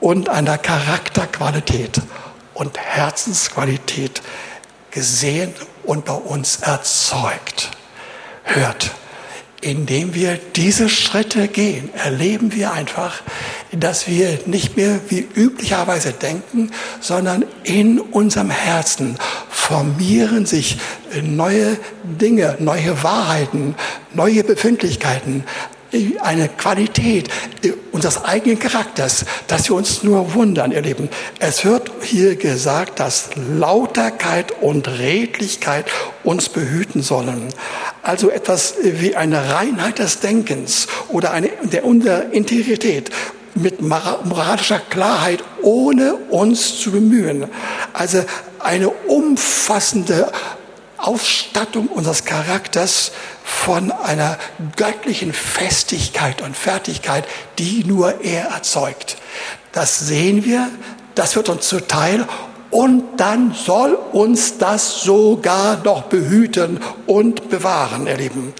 und 0.00 0.28
einer 0.28 0.58
Charakterqualität 0.58 2.00
und 2.54 2.76
Herzensqualität 2.78 4.22
gesehen 4.90 5.54
und 5.84 6.06
bei 6.06 6.14
uns 6.14 6.56
erzeugt. 6.56 7.70
Hört, 8.42 8.90
indem 9.60 10.14
wir 10.14 10.40
diese 10.56 10.88
Schritte 10.88 11.46
gehen, 11.46 11.92
erleben 11.94 12.52
wir 12.52 12.72
einfach, 12.72 13.22
dass 13.70 14.08
wir 14.08 14.38
nicht 14.46 14.76
mehr 14.76 15.00
wie 15.08 15.20
üblicherweise 15.20 16.12
denken, 16.12 16.70
sondern 17.00 17.44
in 17.64 18.00
unserem 18.00 18.50
Herzen 18.50 19.18
formieren 19.50 20.46
sich 20.46 20.78
neue 21.22 21.78
Dinge, 22.02 22.56
neue 22.58 23.02
Wahrheiten, 23.02 23.74
neue 24.14 24.44
Befindlichkeiten, 24.44 25.44
eine 26.20 26.48
Qualität 26.48 27.28
unseres 27.92 28.24
eigenen 28.24 28.58
Charakters, 28.58 29.24
dass 29.46 29.68
wir 29.68 29.76
uns 29.76 30.02
nur 30.02 30.34
wundern, 30.34 30.72
ihr 30.72 30.82
Lieben. 30.82 31.08
Es 31.38 31.64
wird 31.64 31.90
hier 32.02 32.36
gesagt, 32.36 33.00
dass 33.00 33.30
Lauterkeit 33.36 34.52
und 34.60 34.88
Redlichkeit 34.88 35.86
uns 36.24 36.48
behüten 36.48 37.02
sollen. 37.02 37.48
Also 38.02 38.30
etwas 38.30 38.74
wie 38.82 39.16
eine 39.16 39.54
Reinheit 39.54 39.98
des 39.98 40.20
Denkens 40.20 40.88
oder 41.08 41.30
eine 41.30 41.50
der 41.62 41.84
unserer 41.84 42.32
Integrität 42.32 43.10
mit 43.54 43.80
moralischer 43.80 44.80
Klarheit, 44.80 45.42
ohne 45.62 46.14
uns 46.14 46.78
zu 46.78 46.90
bemühen. 46.90 47.46
Also 47.94 48.22
eine 48.58 48.90
umfassende 48.90 50.30
Ausstattung 50.98 51.88
unseres 51.88 52.24
Charakters 52.24 53.12
von 53.44 53.92
einer 53.92 54.38
göttlichen 54.76 55.32
Festigkeit 55.32 56.42
und 56.42 56.56
Fertigkeit, 56.56 57.24
die 57.58 57.84
nur 57.84 58.22
er 58.22 58.46
erzeugt. 58.50 59.16
Das 59.72 59.98
sehen 59.98 60.44
wir, 60.44 60.68
das 61.14 61.36
wird 61.36 61.48
uns 61.48 61.68
zuteil 61.68 62.26
und 62.70 63.04
dann 63.18 63.54
soll 63.54 63.94
uns 64.12 64.58
das 64.58 65.02
sogar 65.02 65.78
noch 65.84 66.04
behüten 66.04 66.80
und 67.06 67.48
bewahren, 67.48 68.06
ihr 68.06 68.16
Lieben. 68.16 68.52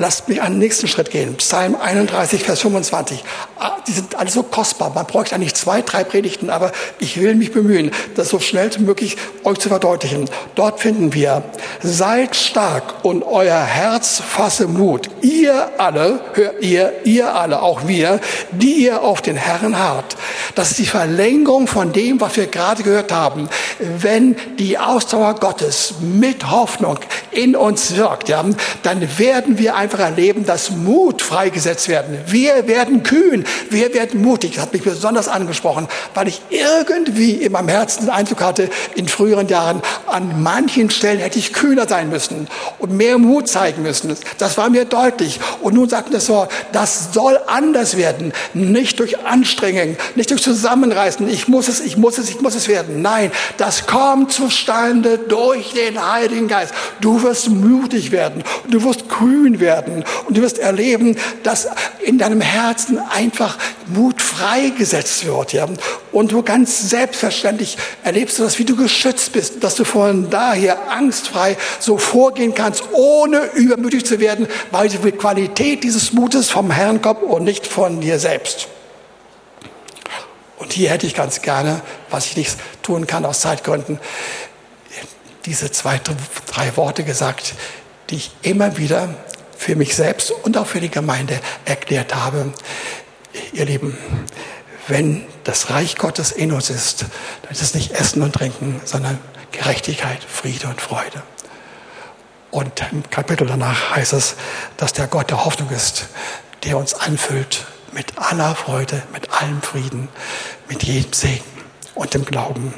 Lasst 0.00 0.28
mich 0.28 0.40
einen 0.40 0.58
nächsten 0.58 0.86
Schritt 0.86 1.10
gehen. 1.10 1.34
Psalm 1.38 1.74
31, 1.74 2.44
Vers 2.44 2.60
25. 2.60 3.24
Ah, 3.58 3.72
die 3.88 3.92
sind 3.92 4.14
alle 4.14 4.30
so 4.30 4.44
kostbar. 4.44 4.92
Man 4.94 5.06
bräuchte 5.06 5.34
eigentlich 5.34 5.54
zwei, 5.54 5.82
drei 5.82 6.04
Predigten, 6.04 6.50
aber 6.50 6.70
ich 7.00 7.20
will 7.20 7.34
mich 7.34 7.52
bemühen, 7.52 7.90
das 8.14 8.28
so 8.28 8.38
schnell 8.38 8.70
wie 8.76 8.84
möglich 8.84 9.16
euch 9.42 9.58
zu 9.58 9.68
verdeutlichen. 9.68 10.30
Dort 10.54 10.78
finden 10.78 11.14
wir, 11.14 11.42
seid 11.82 12.36
stark 12.36 13.04
und 13.04 13.24
euer 13.24 13.60
Herz 13.60 14.20
fasse 14.20 14.68
Mut. 14.68 15.10
Ihr 15.20 15.68
alle, 15.78 16.20
hört 16.34 16.62
ihr, 16.62 16.92
ihr 17.04 17.34
alle, 17.34 17.60
auch 17.62 17.88
wir, 17.88 18.20
die 18.52 18.84
ihr 18.84 19.02
auf 19.02 19.20
den 19.20 19.36
Herrn 19.36 19.78
harrt. 19.78 20.16
Das 20.54 20.70
ist 20.70 20.78
die 20.78 20.86
Verlängerung 20.86 21.66
von 21.66 21.92
dem, 21.92 22.20
was 22.20 22.36
wir 22.36 22.46
gerade 22.46 22.84
gehört 22.84 23.10
haben. 23.10 23.48
Wenn 23.78 24.36
die 24.58 24.78
Ausdauer 24.78 25.34
Gottes 25.34 25.94
mit 26.00 26.50
Hoffnung 26.50 26.98
in 27.32 27.56
uns 27.56 27.96
wirkt, 27.96 28.28
ja, 28.28 28.44
dann 28.82 29.18
werden 29.18 29.58
wir 29.58 29.74
einfach 29.88 30.00
erleben, 30.00 30.44
dass 30.44 30.70
Mut 30.70 31.22
freigesetzt 31.22 31.88
werden. 31.88 32.18
Wir 32.26 32.66
werden 32.66 33.02
kühn, 33.02 33.46
wir 33.70 33.94
werden 33.94 34.20
mutig. 34.20 34.52
Das 34.56 34.64
hat 34.64 34.74
mich 34.74 34.82
besonders 34.82 35.28
angesprochen, 35.28 35.88
weil 36.12 36.28
ich 36.28 36.42
irgendwie 36.50 37.32
in 37.32 37.52
meinem 37.52 37.68
Herzen 37.68 38.04
den 38.04 38.10
Eindruck 38.10 38.42
hatte, 38.42 38.68
in 38.96 39.08
früheren 39.08 39.48
Jahren, 39.48 39.80
an 40.06 40.42
manchen 40.42 40.90
Stellen 40.90 41.20
hätte 41.20 41.38
ich 41.38 41.54
kühner 41.54 41.88
sein 41.88 42.10
müssen 42.10 42.48
und 42.78 42.92
mehr 42.92 43.16
Mut 43.16 43.48
zeigen 43.48 43.82
müssen. 43.82 44.14
Das 44.36 44.58
war 44.58 44.68
mir 44.68 44.84
deutlich. 44.84 45.40
Und 45.62 45.72
nun 45.72 45.88
sagt 45.88 46.12
das 46.12 46.28
Wort, 46.28 46.52
das 46.72 47.14
soll 47.14 47.40
anders 47.46 47.96
werden. 47.96 48.34
Nicht 48.52 49.00
durch 49.00 49.24
Anstrengung, 49.24 49.96
nicht 50.16 50.30
durch 50.30 50.42
Zusammenreißen. 50.42 51.26
Ich 51.30 51.48
muss 51.48 51.68
es, 51.68 51.80
ich 51.80 51.96
muss 51.96 52.18
es, 52.18 52.28
ich 52.28 52.42
muss 52.42 52.54
es 52.54 52.68
werden. 52.68 53.00
Nein, 53.00 53.32
das 53.56 53.86
kommt 53.86 54.32
zustande 54.32 55.16
durch 55.16 55.72
den 55.72 56.12
Heiligen 56.12 56.48
Geist. 56.48 56.74
Du 57.00 57.22
wirst 57.22 57.48
mutig 57.48 58.12
werden. 58.12 58.44
Du 58.68 58.84
wirst 58.84 59.08
kühn 59.08 59.60
werden 59.60 59.77
werden. 59.86 60.04
Und 60.26 60.36
du 60.36 60.42
wirst 60.42 60.58
erleben, 60.58 61.16
dass 61.42 61.68
in 62.04 62.18
deinem 62.18 62.40
Herzen 62.40 62.98
einfach 62.98 63.58
Mut 63.86 64.20
freigesetzt 64.20 65.26
wird. 65.26 65.52
Ja? 65.52 65.66
Und 66.12 66.32
du 66.32 66.42
ganz 66.42 66.90
selbstverständlich 66.90 67.78
erlebst 68.04 68.38
du 68.38 68.42
das, 68.42 68.58
wie 68.58 68.64
du 68.64 68.76
geschützt 68.76 69.32
bist, 69.32 69.62
dass 69.62 69.74
du 69.74 69.84
von 69.84 70.30
daher 70.30 70.90
angstfrei 70.90 71.56
so 71.78 71.98
vorgehen 71.98 72.54
kannst, 72.54 72.84
ohne 72.92 73.44
übermütig 73.54 74.04
zu 74.04 74.20
werden, 74.20 74.46
weil 74.70 74.88
die 74.88 74.98
Qualität 75.12 75.84
dieses 75.84 76.12
Mutes 76.12 76.50
vom 76.50 76.70
Herrn 76.70 77.02
kommt 77.02 77.22
und 77.22 77.44
nicht 77.44 77.66
von 77.66 78.00
dir 78.00 78.18
selbst. 78.18 78.68
Und 80.58 80.72
hier 80.72 80.90
hätte 80.90 81.06
ich 81.06 81.14
ganz 81.14 81.40
gerne, 81.40 81.80
was 82.10 82.26
ich 82.26 82.36
nicht 82.36 82.56
tun 82.82 83.06
kann 83.06 83.24
aus 83.24 83.40
Zeitgründen, 83.40 84.00
diese 85.46 85.70
zwei, 85.70 86.00
drei 86.46 86.76
Worte 86.76 87.04
gesagt, 87.04 87.54
die 88.10 88.16
ich 88.16 88.30
immer 88.42 88.76
wieder 88.76 89.14
für 89.58 89.74
mich 89.74 89.94
selbst 89.96 90.30
und 90.30 90.56
auch 90.56 90.66
für 90.66 90.80
die 90.80 90.88
Gemeinde 90.88 91.38
erklärt 91.64 92.14
habe. 92.14 92.52
Ihr 93.52 93.66
Lieben, 93.66 93.98
wenn 94.86 95.26
das 95.44 95.68
Reich 95.68 95.96
Gottes 95.96 96.30
in 96.30 96.52
uns 96.52 96.70
ist, 96.70 97.02
dann 97.42 97.50
ist 97.50 97.60
es 97.60 97.74
nicht 97.74 97.90
Essen 97.90 98.22
und 98.22 98.34
Trinken, 98.34 98.80
sondern 98.84 99.18
Gerechtigkeit, 99.52 100.22
Friede 100.22 100.68
und 100.68 100.80
Freude. 100.80 101.22
Und 102.50 102.82
im 102.92 103.08
Kapitel 103.10 103.46
danach 103.46 103.96
heißt 103.96 104.14
es, 104.14 104.36
dass 104.76 104.92
der 104.92 105.08
Gott 105.08 105.30
der 105.30 105.44
Hoffnung 105.44 105.68
ist, 105.70 106.06
der 106.64 106.78
uns 106.78 106.94
anfüllt 106.94 107.66
mit 107.92 108.16
aller 108.16 108.54
Freude, 108.54 109.02
mit 109.12 109.30
allem 109.30 109.60
Frieden, 109.60 110.08
mit 110.68 110.84
jedem 110.84 111.12
Segen 111.12 111.44
und 111.94 112.14
dem 112.14 112.24
Glauben. 112.24 112.72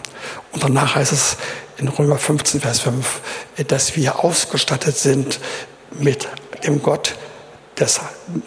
Und 0.53 0.64
danach 0.64 0.95
heißt 0.97 1.12
es 1.12 1.37
in 1.76 1.89
Römer 1.89 2.18
15, 2.18 2.61
Vers 2.61 2.81
5, 2.81 3.20
dass 3.68 3.97
wir 3.97 4.24
ausgestattet 4.24 4.97
sind 4.97 5.41
mit 5.93 6.28
dem 6.65 6.83
Gott, 6.83 7.17
des, 7.79 8.01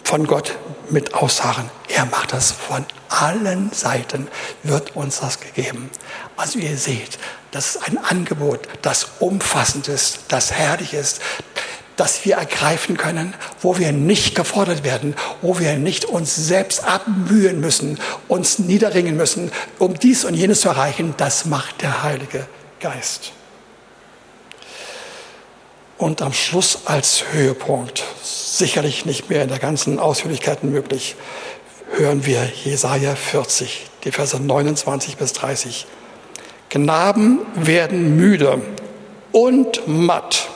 von 0.04 0.28
Gott 0.28 0.58
mit 0.90 1.14
Aussagen. 1.14 1.70
Er 1.88 2.06
macht 2.06 2.34
das 2.34 2.52
von 2.52 2.86
allen 3.10 3.72
Seiten, 3.72 4.28
wird 4.64 4.96
uns 4.96 5.20
das 5.20 5.40
gegeben. 5.40 5.90
Also 6.38 6.60
ihr 6.60 6.78
seht, 6.78 7.20
das 7.52 7.76
ist 7.76 7.88
ein 7.88 7.98
Angebot, 7.98 8.68
das 8.82 9.08
umfassend 9.20 9.88
ist, 9.88 10.20
das 10.30 10.52
herrlich 10.52 10.94
ist, 10.94 11.22
das 11.96 12.26
wir 12.26 12.36
ergreifen 12.36 12.98
können, 12.98 13.36
wo 13.62 13.78
wir 13.78 13.92
nicht 13.92 14.36
gefordert 14.36 14.84
werden, 14.84 15.16
wo 15.42 15.60
wir 15.60 15.76
nicht 15.76 16.06
uns 16.06 16.36
selbst 16.36 16.84
abmühen 16.84 17.60
müssen, 17.60 18.00
uns 18.28 18.58
niederringen 18.60 19.16
müssen, 19.16 19.52
um 19.78 19.94
dies 19.94 20.26
und 20.26 20.34
jenes 20.34 20.62
zu 20.62 20.70
erreichen. 20.70 21.14
Das 21.18 21.46
macht 21.46 21.82
der 21.82 22.02
Heilige 22.02 22.48
Geist. 22.80 23.32
Und 25.98 26.22
am 26.22 26.34
Schluss 26.34 26.80
als 26.86 27.24
Höhepunkt, 27.32 28.04
sicherlich 28.24 29.06
nicht 29.06 29.30
mehr 29.30 29.44
in 29.44 29.50
der 29.50 29.60
ganzen 29.60 30.00
Ausführlichkeit 30.00 30.64
möglich, 30.64 31.16
hören 31.96 32.26
wir 32.26 32.50
Jesaja 32.64 33.16
40, 33.16 33.86
die 34.04 34.12
Verse 34.12 34.40
29 34.40 35.18
bis 35.18 35.34
30. 35.34 35.86
Knaben 36.70 37.40
werden 37.56 38.18
müde 38.18 38.62
und 39.32 39.88
matt 39.88 40.50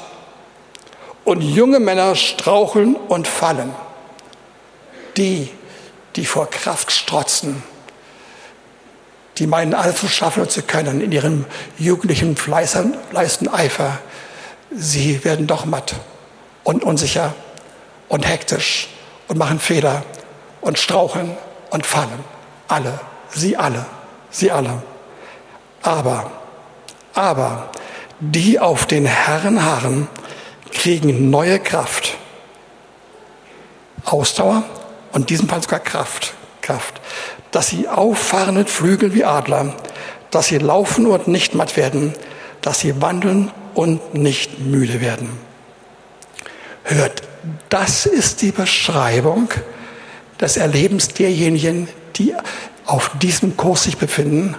und 1.23 1.41
junge 1.41 1.79
Männer 1.79 2.15
straucheln 2.15 2.95
und 2.95 3.27
fallen. 3.27 3.71
Die, 5.17 5.49
die 6.15 6.25
vor 6.25 6.49
Kraft 6.49 6.91
strotzen, 6.91 7.61
die 9.37 9.45
meinen, 9.45 9.73
alles 9.73 9.97
zu 9.97 10.07
schaffen 10.07 10.49
zu 10.49 10.63
können 10.63 11.01
in 11.01 11.11
ihrem 11.11 11.45
jugendlichen 11.77 12.35
Fleißen, 12.35 12.95
Eifer, 13.51 13.99
sie 14.71 15.23
werden 15.23 15.47
doch 15.47 15.65
matt 15.65 15.95
und 16.63 16.83
unsicher 16.83 17.33
und 18.09 18.27
hektisch 18.27 18.89
und 19.27 19.37
machen 19.37 19.59
Fehler 19.59 20.03
und 20.61 20.79
straucheln 20.79 21.37
und 21.69 21.85
fallen. 21.85 22.23
Alle, 22.67 22.99
sie 23.29 23.57
alle, 23.57 23.85
sie 24.29 24.51
alle. 24.51 24.81
Aber, 25.81 26.31
aber, 27.13 27.69
die 28.19 28.59
auf 28.59 28.85
den 28.85 29.05
Herrn 29.05 29.63
harren, 29.63 30.07
kriegen 30.71 31.29
neue 31.29 31.59
Kraft. 31.59 32.15
Ausdauer 34.05 34.63
und 35.11 35.21
in 35.21 35.25
diesem 35.27 35.49
Fall 35.49 35.61
sogar 35.61 35.79
Kraft. 35.79 36.33
Kraft. 36.61 36.99
Dass 37.51 37.67
sie 37.67 37.87
auffahren 37.87 38.55
mit 38.55 38.69
Flügeln 38.69 39.13
wie 39.13 39.23
Adler, 39.23 39.73
dass 40.31 40.47
sie 40.47 40.57
laufen 40.57 41.07
und 41.07 41.27
nicht 41.27 41.55
matt 41.55 41.77
werden, 41.77 42.13
dass 42.67 42.81
sie 42.81 43.01
wandeln 43.01 43.49
und 43.75 44.13
nicht 44.13 44.59
müde 44.59 44.99
werden. 44.99 45.29
Hört, 46.83 47.21
das 47.69 48.05
ist 48.05 48.41
die 48.41 48.51
Beschreibung 48.51 49.47
des 50.41 50.57
Erlebens 50.57 51.07
derjenigen, 51.07 51.87
die 52.17 52.33
auf 52.85 53.11
diesem 53.21 53.55
Kurs 53.55 53.83
sich 53.83 53.95
befinden 53.95 54.57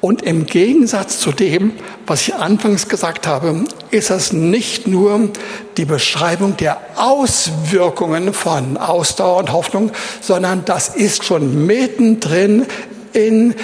und 0.00 0.22
im 0.22 0.46
Gegensatz 0.46 1.18
zu 1.18 1.32
dem, 1.32 1.74
was 2.06 2.22
ich 2.22 2.34
anfangs 2.34 2.88
gesagt 2.88 3.26
habe, 3.26 3.64
ist 3.90 4.08
es 4.08 4.32
nicht 4.32 4.86
nur 4.86 5.28
die 5.76 5.84
Beschreibung 5.84 6.56
der 6.56 6.80
Auswirkungen 6.96 8.32
von 8.32 8.78
Ausdauer 8.78 9.36
und 9.36 9.52
Hoffnung, 9.52 9.92
sondern 10.22 10.64
das 10.64 10.88
ist 10.88 11.24
schon 11.24 11.66
mittendrin 11.66 12.64
in 13.12 13.54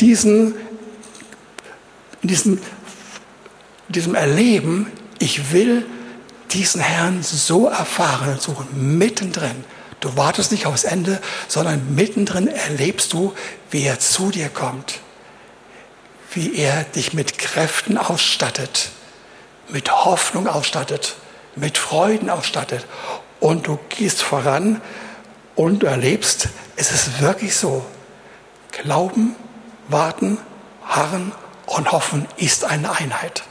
diesen, 0.00 0.54
in 2.22 2.28
diesen, 2.28 2.60
diesem 3.92 4.14
Erleben. 4.14 4.86
Ich 5.18 5.52
will 5.52 5.86
diesen 6.52 6.80
Herrn 6.80 7.22
so 7.22 7.68
erfahren, 7.68 8.38
so 8.40 8.56
mittendrin. 8.72 9.64
Du 10.00 10.16
wartest 10.16 10.50
nicht 10.50 10.66
aufs 10.66 10.84
Ende, 10.84 11.20
sondern 11.46 11.94
mittendrin 11.94 12.48
erlebst 12.48 13.12
du, 13.12 13.34
wie 13.70 13.82
er 13.82 13.98
zu 13.98 14.30
dir 14.30 14.48
kommt 14.48 15.00
wie 16.32 16.56
er 16.56 16.84
dich 16.84 17.12
mit 17.12 17.38
Kräften 17.38 17.98
ausstattet, 17.98 18.90
mit 19.68 19.90
Hoffnung 19.90 20.46
ausstattet, 20.46 21.16
mit 21.56 21.76
Freuden 21.78 22.30
ausstattet. 22.30 22.86
Und 23.40 23.66
du 23.66 23.78
gehst 23.88 24.22
voran 24.22 24.80
und 25.56 25.82
du 25.82 25.86
erlebst, 25.86 26.48
es 26.76 26.92
ist 26.92 27.20
wirklich 27.20 27.56
so. 27.56 27.84
Glauben, 28.70 29.34
warten, 29.88 30.38
harren 30.84 31.32
und 31.66 31.90
hoffen 31.90 32.26
ist 32.36 32.64
eine 32.64 32.92
Einheit. 32.92 33.42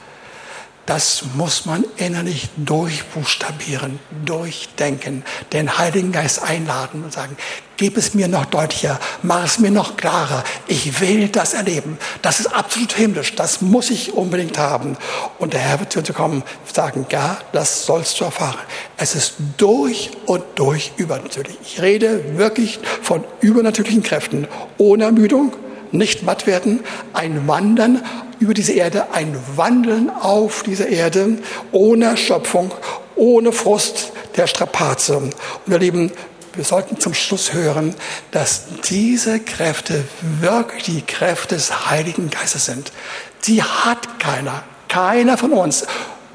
Das 0.86 1.22
muss 1.34 1.66
man 1.66 1.84
innerlich 1.98 2.48
durchbuchstabieren, 2.56 4.00
durchdenken, 4.24 5.24
den 5.52 5.78
Heiligen 5.78 6.10
Geist 6.10 6.42
einladen 6.42 7.04
und 7.04 7.12
sagen, 7.12 7.36
gib 7.76 7.96
es 7.96 8.12
mir 8.12 8.28
noch 8.28 8.46
deutlicher, 8.46 8.98
mach 9.22 9.44
es 9.44 9.58
mir 9.58 9.70
noch 9.70 9.96
klarer. 9.96 10.42
Ich 10.66 11.00
will 11.00 11.28
das 11.28 11.54
erleben. 11.54 11.96
Das 12.22 12.40
ist 12.40 12.48
absolut 12.48 12.92
himmlisch. 12.92 13.36
Das 13.36 13.60
muss 13.60 13.90
ich 13.90 14.14
unbedingt 14.14 14.58
haben. 14.58 14.96
Und 15.38 15.52
der 15.52 15.60
Herr 15.60 15.80
wird 15.80 15.92
zu 15.92 16.00
uns 16.00 16.12
kommen 16.12 16.42
und 16.42 16.74
sagen, 16.74 17.06
ja, 17.10 17.38
das 17.52 17.86
sollst 17.86 18.18
du 18.18 18.24
erfahren. 18.24 18.58
Es 18.96 19.14
ist 19.14 19.34
durch 19.58 20.10
und 20.26 20.42
durch 20.56 20.92
übernatürlich. 20.96 21.56
Ich 21.62 21.80
rede 21.80 22.36
wirklich 22.36 22.80
von 23.02 23.24
übernatürlichen 23.40 24.02
Kräften, 24.02 24.48
ohne 24.76 25.04
Ermüdung, 25.04 25.52
nicht 25.92 26.22
matt 26.22 26.46
werden, 26.46 26.80
ein 27.12 27.46
Wandern 27.46 28.02
über 28.38 28.54
diese 28.54 28.72
Erde, 28.72 29.12
ein 29.12 29.36
Wandeln 29.56 30.10
auf 30.10 30.62
dieser 30.62 30.88
Erde 30.88 31.38
ohne 31.72 32.06
Erschöpfung, 32.06 32.72
ohne 33.16 33.52
Frust 33.52 34.12
der 34.36 34.46
Strapaze. 34.46 35.18
Und 35.18 35.34
wir 35.66 35.78
lieben, 35.78 36.12
wir 36.54 36.64
sollten 36.64 36.98
zum 36.98 37.14
Schluss 37.14 37.52
hören, 37.52 37.94
dass 38.30 38.64
diese 38.88 39.40
Kräfte 39.40 40.04
wirklich 40.40 40.84
die 40.84 41.02
Kräfte 41.02 41.54
des 41.54 41.90
Heiligen 41.90 42.30
Geistes 42.30 42.66
sind. 42.66 42.92
Die 43.46 43.62
hat 43.62 44.18
keiner, 44.18 44.64
keiner 44.88 45.38
von 45.38 45.52
uns 45.52 45.86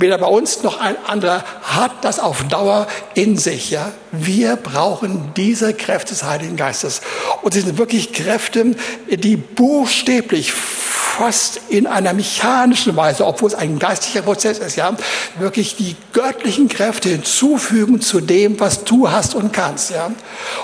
weder 0.05 0.19
bei 0.19 0.27
uns 0.27 0.61
noch 0.61 0.79
ein 0.79 0.95
anderer 1.07 1.43
hat 1.63 2.03
das 2.03 2.19
auf 2.19 2.43
Dauer 2.47 2.85
in 3.15 3.37
sich. 3.37 3.71
Ja? 3.71 3.91
Wir 4.11 4.55
brauchen 4.55 5.31
diese 5.35 5.73
Kräfte 5.73 6.13
des 6.13 6.23
Heiligen 6.23 6.57
Geistes. 6.57 7.01
Und 7.41 7.55
sie 7.55 7.61
sind 7.61 7.79
wirklich 7.79 8.13
Kräfte, 8.13 8.75
die 9.09 9.35
buchstäblich 9.35 10.53
fast 10.53 11.59
in 11.69 11.87
einer 11.87 12.13
mechanischen 12.13 12.95
Weise, 12.95 13.25
obwohl 13.25 13.47
es 13.47 13.55
ein 13.55 13.79
geistlicher 13.79 14.21
Prozess 14.21 14.59
ist, 14.59 14.75
ja, 14.75 14.95
wirklich 15.39 15.75
die 15.75 15.95
göttlichen 16.13 16.67
Kräfte 16.67 17.09
hinzufügen 17.09 18.01
zu 18.01 18.19
dem, 18.19 18.59
was 18.59 18.83
du 18.83 19.09
hast 19.09 19.33
und 19.33 19.53
kannst, 19.53 19.91
ja. 19.91 20.11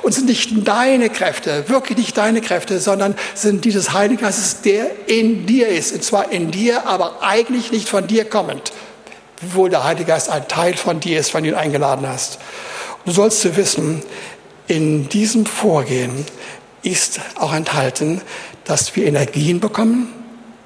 Und 0.03 0.13
sind 0.13 0.27
nicht 0.27 0.67
deine 0.67 1.09
Kräfte, 1.09 1.67
wirklich 1.67 1.97
nicht 1.97 2.17
deine 2.17 2.41
Kräfte, 2.41 2.79
sondern 2.79 3.15
sind 3.33 3.65
dieses 3.65 3.93
Heilige 3.93 4.23
Geistes, 4.23 4.61
der 4.61 4.91
in 5.07 5.45
dir 5.45 5.67
ist, 5.69 5.93
und 5.93 6.03
zwar 6.03 6.31
in 6.31 6.51
dir, 6.51 6.85
aber 6.85 7.23
eigentlich 7.23 7.71
nicht 7.71 7.89
von 7.89 8.05
dir 8.05 8.25
kommend 8.25 8.71
wohl 9.41 9.69
der 9.69 9.83
Heilige 9.83 10.05
Geist 10.05 10.29
ein 10.29 10.47
Teil 10.47 10.75
von 10.75 10.99
dir 10.99 11.19
ist, 11.19 11.33
wenn 11.33 11.43
du 11.43 11.49
ihn 11.49 11.55
eingeladen 11.55 12.07
hast. 12.07 12.39
du 13.05 13.11
sollst 13.11 13.43
du 13.43 13.55
wissen, 13.55 14.03
in 14.67 15.09
diesem 15.09 15.45
Vorgehen 15.45 16.25
ist 16.83 17.19
auch 17.35 17.53
enthalten, 17.53 18.21
dass 18.63 18.95
wir 18.95 19.05
Energien 19.05 19.59
bekommen, 19.59 20.11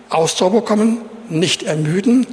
Ausdauer 0.10 0.52
bekommen, 0.52 1.02
nicht 1.30 1.64
ermüden. 1.64 2.28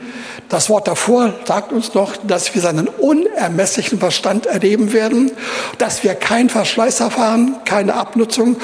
Das 0.49 0.69
Wort 0.69 0.87
davor 0.87 1.33
sagt 1.47 1.73
uns 1.73 1.95
noch, 1.95 2.17
dass 2.19 2.55
wir 2.55 2.61
seinen 2.61 2.89
unermesslichen 2.89 3.99
Verstand 3.99 4.47
erleben 4.47 4.93
werden, 4.93 5.33
dass 5.79 6.05
wir 6.05 6.15
keinen 6.15 6.51
Verschleiß 6.51 7.01
erfahren, 7.01 7.57
keine 7.65 7.95
Abnutzung 7.95 8.57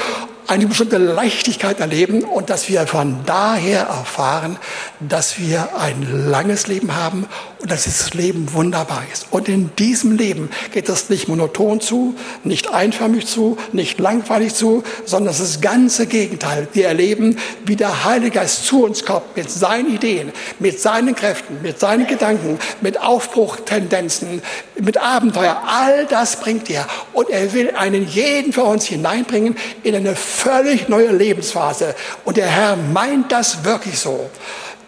eine 0.48 0.66
bestimmte 0.66 0.96
Leichtigkeit 0.96 1.78
erleben 1.78 2.24
und 2.24 2.48
dass 2.48 2.70
wir 2.70 2.86
von 2.86 3.18
daher 3.26 3.82
erfahren, 3.82 4.58
dass 4.98 5.38
wir 5.38 5.76
ein 5.78 6.30
langes 6.30 6.66
Leben 6.66 6.96
haben 6.96 7.26
und 7.60 7.70
dass 7.70 7.84
dieses 7.84 8.14
Leben 8.14 8.52
wunderbar 8.52 9.02
ist. 9.12 9.26
Und 9.30 9.48
in 9.48 9.70
diesem 9.76 10.16
Leben 10.16 10.50
geht 10.72 10.88
es 10.88 11.10
nicht 11.10 11.28
monoton 11.28 11.80
zu, 11.80 12.14
nicht 12.44 12.72
einförmig 12.72 13.26
zu, 13.26 13.58
nicht 13.72 13.98
langweilig 13.98 14.54
zu, 14.54 14.84
sondern 15.04 15.34
es 15.34 15.40
ist 15.40 15.56
das 15.56 15.60
ganze 15.60 16.06
Gegenteil. 16.06 16.68
Wir 16.72 16.86
erleben, 16.86 17.36
wie 17.64 17.76
der 17.76 18.04
Heilige 18.04 18.38
Geist 18.38 18.66
zu 18.66 18.84
uns 18.84 19.04
kommt 19.04 19.36
mit 19.36 19.50
seinen 19.50 19.92
Ideen, 19.92 20.32
mit 20.58 20.80
seinen 20.80 21.14
Kräften, 21.14 21.60
mit 21.62 21.80
seinen 21.80 22.06
Gedanken, 22.06 22.58
mit 22.80 23.00
Aufbruchtendenzen, 23.00 24.40
mit 24.78 24.98
Abenteuer. 24.98 25.60
All 25.66 26.06
das 26.06 26.36
bringt 26.40 26.70
er. 26.70 26.86
Und 27.12 27.28
er 27.30 27.52
will 27.52 27.72
einen 27.72 28.06
jeden 28.06 28.52
für 28.52 28.64
uns 28.64 28.86
hineinbringen 28.86 29.56
in 29.82 29.96
eine 29.96 30.14
völlig 30.14 30.88
neue 30.88 31.10
Lebensphase. 31.10 31.96
Und 32.24 32.36
der 32.36 32.46
Herr 32.46 32.76
meint 32.76 33.32
das 33.32 33.64
wirklich 33.64 33.98
so. 33.98 34.30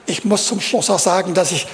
Ich 0.07 0.25
muss 0.25 0.47
zum 0.47 0.61
Schluss 0.61 0.91
auch 0.91 0.99
sagen, 0.99 1.35
dass 1.35 1.53
ich 1.53 1.67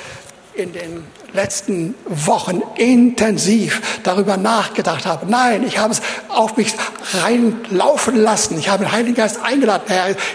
in 0.56 0.72
den 0.72 1.04
letzten 1.34 1.94
Wochen 2.06 2.62
intensiv 2.76 4.00
darüber 4.02 4.38
nachgedacht 4.38 5.04
habe. 5.04 5.26
Nein, 5.30 5.64
ich 5.66 5.78
habe 5.78 5.92
es 5.92 6.00
auf 6.28 6.56
mich 6.56 6.72
reinlaufen 7.12 8.16
lassen. 8.16 8.58
Ich 8.58 8.70
habe 8.70 8.84
den 8.84 8.92
Heiligen 8.92 9.14
Geist 9.14 9.40
eingeladen. 9.42 9.84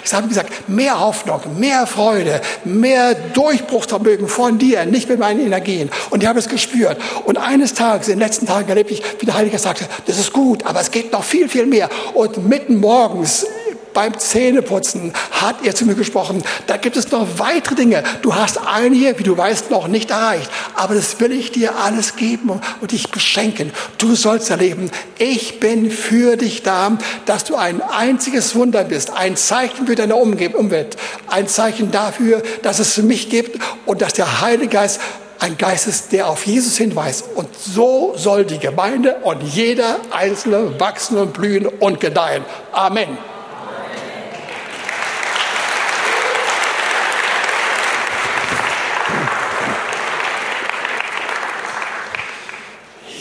Ich 0.03 0.13
habe 0.13 0.27
gesagt, 0.27 0.69
mehr 0.69 0.99
Hoffnung, 0.99 1.41
mehr 1.57 1.87
Freude, 1.87 2.41
mehr 2.63 3.15
Durchbruchsvermögen 3.15 4.27
von 4.27 4.59
dir, 4.59 4.85
nicht 4.85 5.09
mit 5.09 5.17
meinen 5.17 5.39
Energien. 5.39 5.89
Und 6.11 6.21
ich 6.21 6.29
habe 6.29 6.37
es 6.37 6.47
gespürt. 6.47 6.97
Und 7.25 7.37
eines 7.37 7.73
Tages, 7.73 8.07
in 8.07 8.13
den 8.13 8.19
letzten 8.19 8.45
Tagen 8.45 8.69
erlebte 8.69 8.93
ich, 8.93 9.03
wie 9.19 9.25
der 9.25 9.35
Heilige 9.35 9.53
Geist 9.53 9.63
sagte, 9.63 9.85
das 10.05 10.19
ist 10.19 10.33
gut, 10.33 10.65
aber 10.67 10.81
es 10.81 10.91
geht 10.91 11.11
noch 11.11 11.23
viel, 11.23 11.49
viel 11.49 11.65
mehr. 11.65 11.89
Und 12.13 12.47
mitten 12.47 12.79
morgens 12.79 13.45
beim 13.93 14.17
Zähneputzen 14.17 15.13
hat 15.31 15.65
er 15.65 15.75
zu 15.75 15.85
mir 15.85 15.95
gesprochen. 15.95 16.43
Da 16.67 16.77
gibt 16.77 16.97
es 16.97 17.11
noch 17.11 17.27
weitere 17.37 17.75
Dinge. 17.75 18.03
Du 18.21 18.35
hast 18.35 18.59
einige, 18.65 19.17
wie 19.19 19.23
du 19.23 19.37
weißt, 19.37 19.71
noch 19.71 19.87
nicht 19.87 20.11
erreicht. 20.11 20.49
Aber 20.75 20.95
das 20.95 21.19
will 21.19 21.31
ich 21.31 21.51
dir 21.51 21.75
alles 21.77 22.15
geben 22.15 22.61
und 22.81 22.91
dich 22.91 23.09
beschenken. 23.11 23.71
Du 23.97 24.15
sollst 24.15 24.49
erleben, 24.49 24.91
ich 25.17 25.59
bin 25.59 25.91
für 25.91 26.37
dich 26.37 26.63
da, 26.63 26.97
dass 27.25 27.43
du 27.43 27.55
ein 27.55 27.81
einziges 27.81 28.55
Wunder 28.55 28.83
bist. 28.83 29.11
Ein 29.11 29.35
Zeichen 29.35 29.87
für 29.87 29.95
deine 29.95 30.15
Umwelt. 30.15 30.97
Ein 31.27 31.47
Zeichen 31.47 31.91
dafür, 31.91 32.41
dass 32.61 32.79
es 32.79 32.97
mich 32.97 33.29
gibt 33.29 33.61
und 33.85 34.01
dass 34.01 34.13
der 34.13 34.41
Heilige 34.41 34.71
Geist 34.71 35.01
ein 35.41 35.57
Geist 35.57 35.87
ist, 35.87 36.11
der 36.11 36.27
auf 36.27 36.45
Jesus 36.45 36.77
hinweist. 36.77 37.25
Und 37.33 37.49
so 37.55 38.13
soll 38.15 38.45
die 38.45 38.59
Gemeinde 38.59 39.15
und 39.23 39.41
jeder 39.41 39.97
Einzelne 40.11 40.79
wachsen 40.79 41.17
und 41.17 41.33
blühen 41.33 41.65
und 41.65 41.99
gedeihen. 41.99 42.45
Amen. 42.71 43.17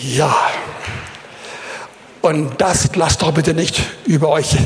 Ja, 0.03 0.35
und 2.23 2.61
das 2.61 2.95
lasst 2.97 3.23
doch 3.23 3.33
bitte 3.33 3.53
nicht 3.53 3.83
über 4.07 4.29
euch 4.29 4.57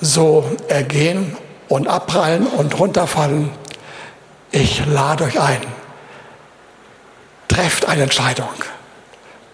so 0.00 0.44
ergehen 0.68 1.36
und 1.68 1.86
abprallen 1.86 2.46
und 2.46 2.78
runterfallen. 2.78 3.50
Ich 4.50 4.84
lade 4.86 5.24
euch 5.24 5.40
ein. 5.40 5.60
Trefft 7.48 7.86
eine 7.86 8.02
Entscheidung. 8.02 8.48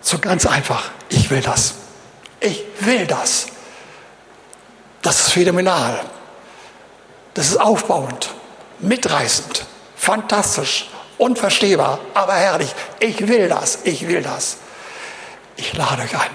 So 0.01 0.19
ganz 0.19 0.47
einfach. 0.47 0.91
Ich 1.11 1.31
will 1.31 1.43
das. 1.43 1.75
Ich 2.41 2.65
will 2.81 3.07
das. 3.07 3.49
Das 5.03 5.21
ist 5.21 5.33
phänomenal. 5.33 6.01
Das 7.35 7.49
ist 7.49 7.61
aufbauend, 7.61 8.35
mitreißend, 8.81 9.65
fantastisch, 9.97 10.89
unverstehbar, 11.17 12.01
aber 12.15 12.35
herrlich. 12.35 12.75
Ich 12.99 13.29
will 13.29 13.49
das. 13.49 13.81
Ich 13.85 14.09
will 14.09 14.23
das. 14.23 14.57
Ich 15.61 15.75
lade 15.75 16.03
euch 16.03 16.15
ein. 16.15 16.31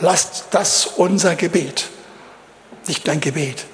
Lasst 0.00 0.46
das 0.50 0.86
unser 0.86 1.36
Gebet, 1.36 1.90
nicht 2.86 3.06
ein 3.06 3.20
Gebet, 3.20 3.66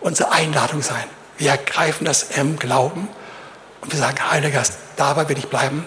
unsere 0.00 0.32
Einladung 0.32 0.80
sein. 0.80 1.04
Wir 1.36 1.50
ergreifen 1.50 2.06
das 2.06 2.22
im 2.22 2.58
Glauben 2.58 3.08
und 3.82 3.92
wir 3.92 3.98
sagen, 3.98 4.18
Heiliger 4.30 4.58
Geist, 4.58 4.78
dabei 4.96 5.28
will 5.28 5.36
ich 5.36 5.48
bleiben 5.48 5.84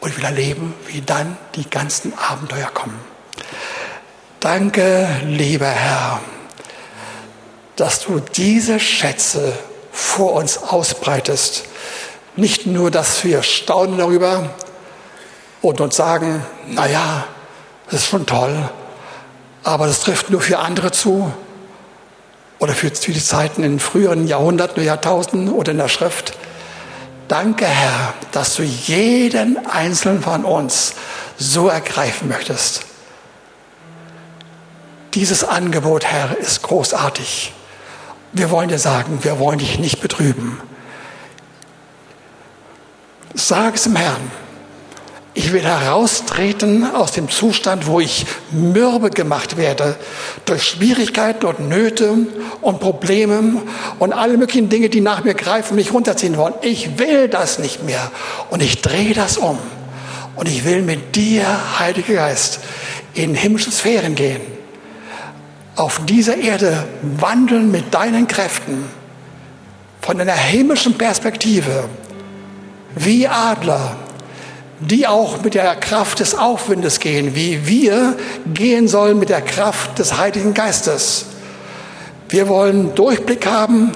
und 0.00 0.10
ich 0.10 0.16
will 0.18 0.24
erleben, 0.24 0.74
wie 0.88 1.00
dann 1.00 1.38
die 1.54 1.68
ganzen 1.68 2.16
Abenteuer 2.18 2.68
kommen. 2.68 3.00
Danke, 4.40 5.08
lieber 5.24 5.70
Herr, 5.70 6.20
dass 7.76 8.00
du 8.00 8.20
diese 8.20 8.78
Schätze 8.78 9.58
vor 9.90 10.34
uns 10.34 10.58
ausbreitest. 10.58 11.64
Nicht 12.36 12.66
nur, 12.66 12.90
dass 12.90 13.24
wir 13.24 13.42
staunen 13.42 13.96
darüber, 13.96 14.50
und 15.64 15.80
uns 15.80 15.96
sagen, 15.96 16.44
naja, 16.68 17.24
das 17.86 18.02
ist 18.02 18.06
schon 18.06 18.26
toll, 18.26 18.68
aber 19.62 19.86
das 19.86 20.00
trifft 20.00 20.30
nur 20.30 20.40
für 20.40 20.58
andere 20.58 20.92
zu 20.92 21.32
oder 22.58 22.72
für, 22.72 22.90
die 22.90 23.22
Zeiten 23.22 23.62
in 23.62 23.80
früheren 23.80 24.26
Jahrhunderten, 24.26 24.82
Jahrtausenden 24.82 25.52
oder 25.52 25.72
in 25.72 25.78
der 25.78 25.88
Schrift. 25.88 26.34
Danke, 27.28 27.66
Herr, 27.66 28.14
dass 28.32 28.56
du 28.56 28.62
jeden 28.62 29.66
einzelnen 29.66 30.22
von 30.22 30.44
uns 30.44 30.94
so 31.38 31.68
ergreifen 31.68 32.28
möchtest. 32.28 32.82
Dieses 35.14 35.44
Angebot, 35.44 36.04
Herr, 36.04 36.36
ist 36.36 36.62
großartig. 36.62 37.52
Wir 38.32 38.50
wollen 38.50 38.68
dir 38.68 38.78
sagen, 38.78 39.20
wir 39.22 39.38
wollen 39.38 39.58
dich 39.58 39.78
nicht 39.78 40.00
betrüben. 40.00 40.60
Sag 43.34 43.76
es 43.76 43.84
dem 43.84 43.96
Herrn. 43.96 44.43
Ich 45.36 45.52
will 45.52 45.62
heraustreten 45.62 46.94
aus 46.94 47.10
dem 47.10 47.28
Zustand, 47.28 47.88
wo 47.88 47.98
ich 47.98 48.24
mürbe 48.52 49.10
gemacht 49.10 49.56
werde 49.56 49.96
durch 50.44 50.62
Schwierigkeiten 50.62 51.44
und 51.46 51.68
Nöte 51.68 52.16
und 52.60 52.78
Probleme 52.78 53.60
und 53.98 54.12
alle 54.12 54.38
möglichen 54.38 54.68
Dinge, 54.68 54.88
die 54.88 55.00
nach 55.00 55.24
mir 55.24 55.34
greifen 55.34 55.70
und 55.70 55.76
mich 55.76 55.92
runterziehen 55.92 56.36
wollen. 56.36 56.54
Ich 56.62 57.00
will 57.00 57.26
das 57.26 57.58
nicht 57.58 57.82
mehr 57.82 58.12
und 58.50 58.62
ich 58.62 58.80
drehe 58.80 59.12
das 59.12 59.36
um. 59.36 59.58
Und 60.36 60.48
ich 60.48 60.64
will 60.64 60.82
mit 60.82 61.16
dir, 61.16 61.44
Heiliger 61.80 62.14
Geist, 62.14 62.60
in 63.14 63.34
himmlische 63.34 63.72
Sphären 63.72 64.14
gehen. 64.14 64.40
Auf 65.74 66.00
dieser 66.06 66.36
Erde 66.36 66.84
wandeln 67.02 67.72
mit 67.72 67.92
deinen 67.92 68.28
Kräften 68.28 68.84
von 70.00 70.20
einer 70.20 70.32
himmlischen 70.34 70.94
Perspektive 70.94 71.88
wie 72.94 73.26
Adler 73.26 73.96
die 74.80 75.06
auch 75.06 75.42
mit 75.42 75.54
der 75.54 75.74
Kraft 75.76 76.20
des 76.20 76.34
Aufwindes 76.34 77.00
gehen, 77.00 77.34
wie 77.34 77.66
wir 77.66 78.16
gehen 78.52 78.88
sollen 78.88 79.18
mit 79.18 79.28
der 79.28 79.40
Kraft 79.40 79.98
des 79.98 80.18
Heiligen 80.18 80.54
Geistes. 80.54 81.26
Wir 82.28 82.48
wollen 82.48 82.94
Durchblick 82.94 83.46
haben 83.46 83.92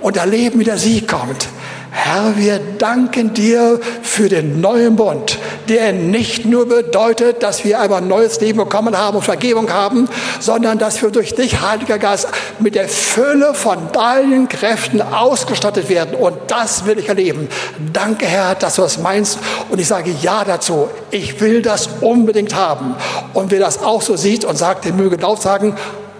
und 0.00 0.16
erleben, 0.16 0.60
wie 0.60 0.64
der 0.64 0.78
Sieg 0.78 1.08
kommt. 1.08 1.48
Herr, 1.92 2.36
wir 2.36 2.60
danken 2.78 3.34
dir 3.34 3.80
für 4.02 4.28
den 4.28 4.60
neuen 4.60 4.94
Bund, 4.94 5.38
der 5.68 5.92
nicht 5.92 6.44
nur 6.44 6.68
bedeutet, 6.68 7.42
dass 7.42 7.64
wir 7.64 7.80
einmal 7.80 8.00
ein 8.00 8.08
neues 8.08 8.40
Leben 8.40 8.58
bekommen 8.58 8.96
haben 8.96 9.16
und 9.16 9.24
Vergebung 9.24 9.70
haben, 9.72 10.08
sondern 10.38 10.78
dass 10.78 11.02
wir 11.02 11.10
durch 11.10 11.34
dich, 11.34 11.60
Heiliger 11.60 11.98
Geist, 11.98 12.28
mit 12.60 12.76
der 12.76 12.88
Fülle 12.88 13.54
von 13.54 13.90
deinen 13.92 14.48
Kräften 14.48 15.02
ausgestattet 15.02 15.88
werden. 15.88 16.14
Und 16.14 16.36
das 16.46 16.86
will 16.86 16.98
ich 16.98 17.08
erleben. 17.08 17.48
Danke, 17.92 18.26
Herr, 18.26 18.54
dass 18.54 18.76
du 18.76 18.82
das 18.82 18.98
meinst. 18.98 19.38
Und 19.68 19.80
ich 19.80 19.88
sage 19.88 20.14
Ja 20.22 20.44
dazu. 20.44 20.88
Ich 21.10 21.40
will 21.40 21.60
das 21.60 21.88
unbedingt 22.00 22.54
haben. 22.54 22.94
Und 23.34 23.50
wer 23.50 23.58
das 23.58 23.82
auch 23.82 24.02
so 24.02 24.16
sieht 24.16 24.44
und 24.44 24.56
sagt, 24.56 24.84
der 24.84 24.92
möge 24.92 25.16
laut 25.16 25.42
sagen, 25.42 25.74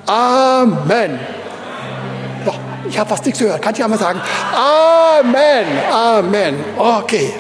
Amen. 0.07 1.21
Ich 2.91 2.99
habe 2.99 3.09
fast 3.09 3.25
nichts 3.25 3.39
gehört. 3.39 3.63
Kann 3.63 3.73
ich 3.73 3.85
einmal 3.85 4.01
sagen? 4.01 4.21
Amen. 4.53 5.67
Amen. 5.93 6.57
Okay. 6.77 7.33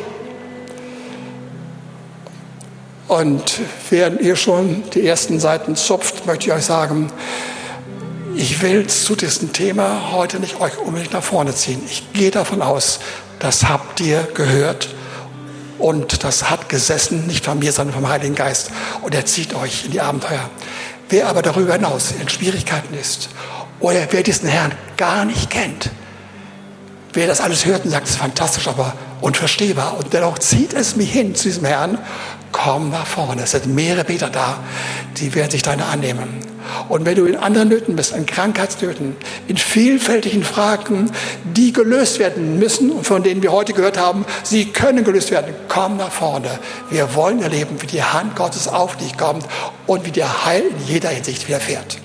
Und 3.08 3.60
während 3.90 4.20
ihr 4.20 4.36
schon 4.36 4.84
die 4.94 5.04
ersten 5.04 5.40
Seiten 5.40 5.74
zupft, 5.74 6.24
möchte 6.26 6.46
ich 6.46 6.52
euch 6.52 6.64
sagen, 6.64 7.10
ich 8.36 8.62
will 8.62 8.86
zu 8.86 9.16
diesem 9.16 9.52
Thema 9.52 10.12
heute 10.12 10.38
nicht 10.38 10.60
euch 10.60 10.78
unbedingt 10.78 11.12
nach 11.12 11.22
vorne 11.24 11.52
ziehen. 11.52 11.82
Ich 11.84 12.12
gehe 12.12 12.30
davon 12.30 12.62
aus, 12.62 13.00
das 13.40 13.68
habt 13.68 13.98
ihr 14.00 14.28
gehört 14.34 14.90
und 15.80 16.22
das 16.22 16.48
hat 16.48 16.68
gesessen, 16.68 17.26
nicht 17.26 17.46
von 17.46 17.58
mir, 17.58 17.72
sondern 17.72 17.94
vom 17.96 18.08
Heiligen 18.08 18.36
Geist. 18.36 18.70
Und 19.02 19.16
er 19.16 19.26
zieht 19.26 19.52
euch 19.54 19.86
in 19.86 19.90
die 19.90 20.00
Abenteuer. 20.00 20.48
Wer 21.08 21.26
aber 21.26 21.42
darüber 21.42 21.72
hinaus 21.72 22.12
in 22.20 22.28
Schwierigkeiten 22.28 22.94
ist 22.94 23.30
oder 23.80 24.06
wer 24.10 24.22
diesen 24.22 24.48
Herrn 24.48 24.72
gar 24.96 25.24
nicht 25.24 25.50
kennt, 25.50 25.90
wer 27.12 27.26
das 27.26 27.40
alles 27.40 27.66
hört 27.66 27.84
und 27.84 27.90
sagt, 27.90 28.06
es 28.06 28.12
ist 28.12 28.18
fantastisch, 28.18 28.68
aber 28.68 28.94
unverstehbar. 29.20 29.96
Und 29.98 30.12
dennoch 30.12 30.38
zieht 30.38 30.74
es 30.74 30.96
mich 30.96 31.10
hin 31.10 31.34
zu 31.34 31.44
diesem 31.44 31.64
Herrn. 31.64 31.98
Komm 32.52 32.90
nach 32.90 33.06
vorne. 33.06 33.42
Es 33.42 33.52
sind 33.52 33.66
mehrere 33.66 34.04
Beter 34.04 34.28
da, 34.28 34.58
die 35.16 35.34
werden 35.34 35.50
sich 35.50 35.62
deiner 35.62 35.88
annehmen. 35.88 36.50
Und 36.88 37.04
wenn 37.04 37.16
du 37.16 37.24
in 37.24 37.36
anderen 37.36 37.68
Nöten 37.68 37.96
bist, 37.96 38.14
in 38.14 38.26
Krankheitsnöten, 38.26 39.16
in 39.48 39.56
vielfältigen 39.56 40.44
Fragen, 40.44 41.10
die 41.44 41.72
gelöst 41.72 42.18
werden 42.18 42.58
müssen 42.58 42.90
und 42.90 43.06
von 43.06 43.22
denen 43.22 43.42
wir 43.42 43.50
heute 43.52 43.72
gehört 43.72 43.98
haben, 43.98 44.24
sie 44.42 44.66
können 44.66 45.04
gelöst 45.04 45.30
werden, 45.30 45.54
komm 45.68 45.96
nach 45.96 46.12
vorne. 46.12 46.58
Wir 46.90 47.14
wollen 47.14 47.42
erleben, 47.42 47.80
wie 47.80 47.86
die 47.86 48.02
Hand 48.02 48.36
Gottes 48.36 48.68
auf 48.68 48.96
dich 48.96 49.16
kommt 49.16 49.46
und 49.86 50.06
wie 50.06 50.12
der 50.12 50.44
Heil 50.44 50.62
in 50.62 50.86
jeder 50.86 51.08
Hinsicht 51.08 51.48
widerfährt. 51.48 51.98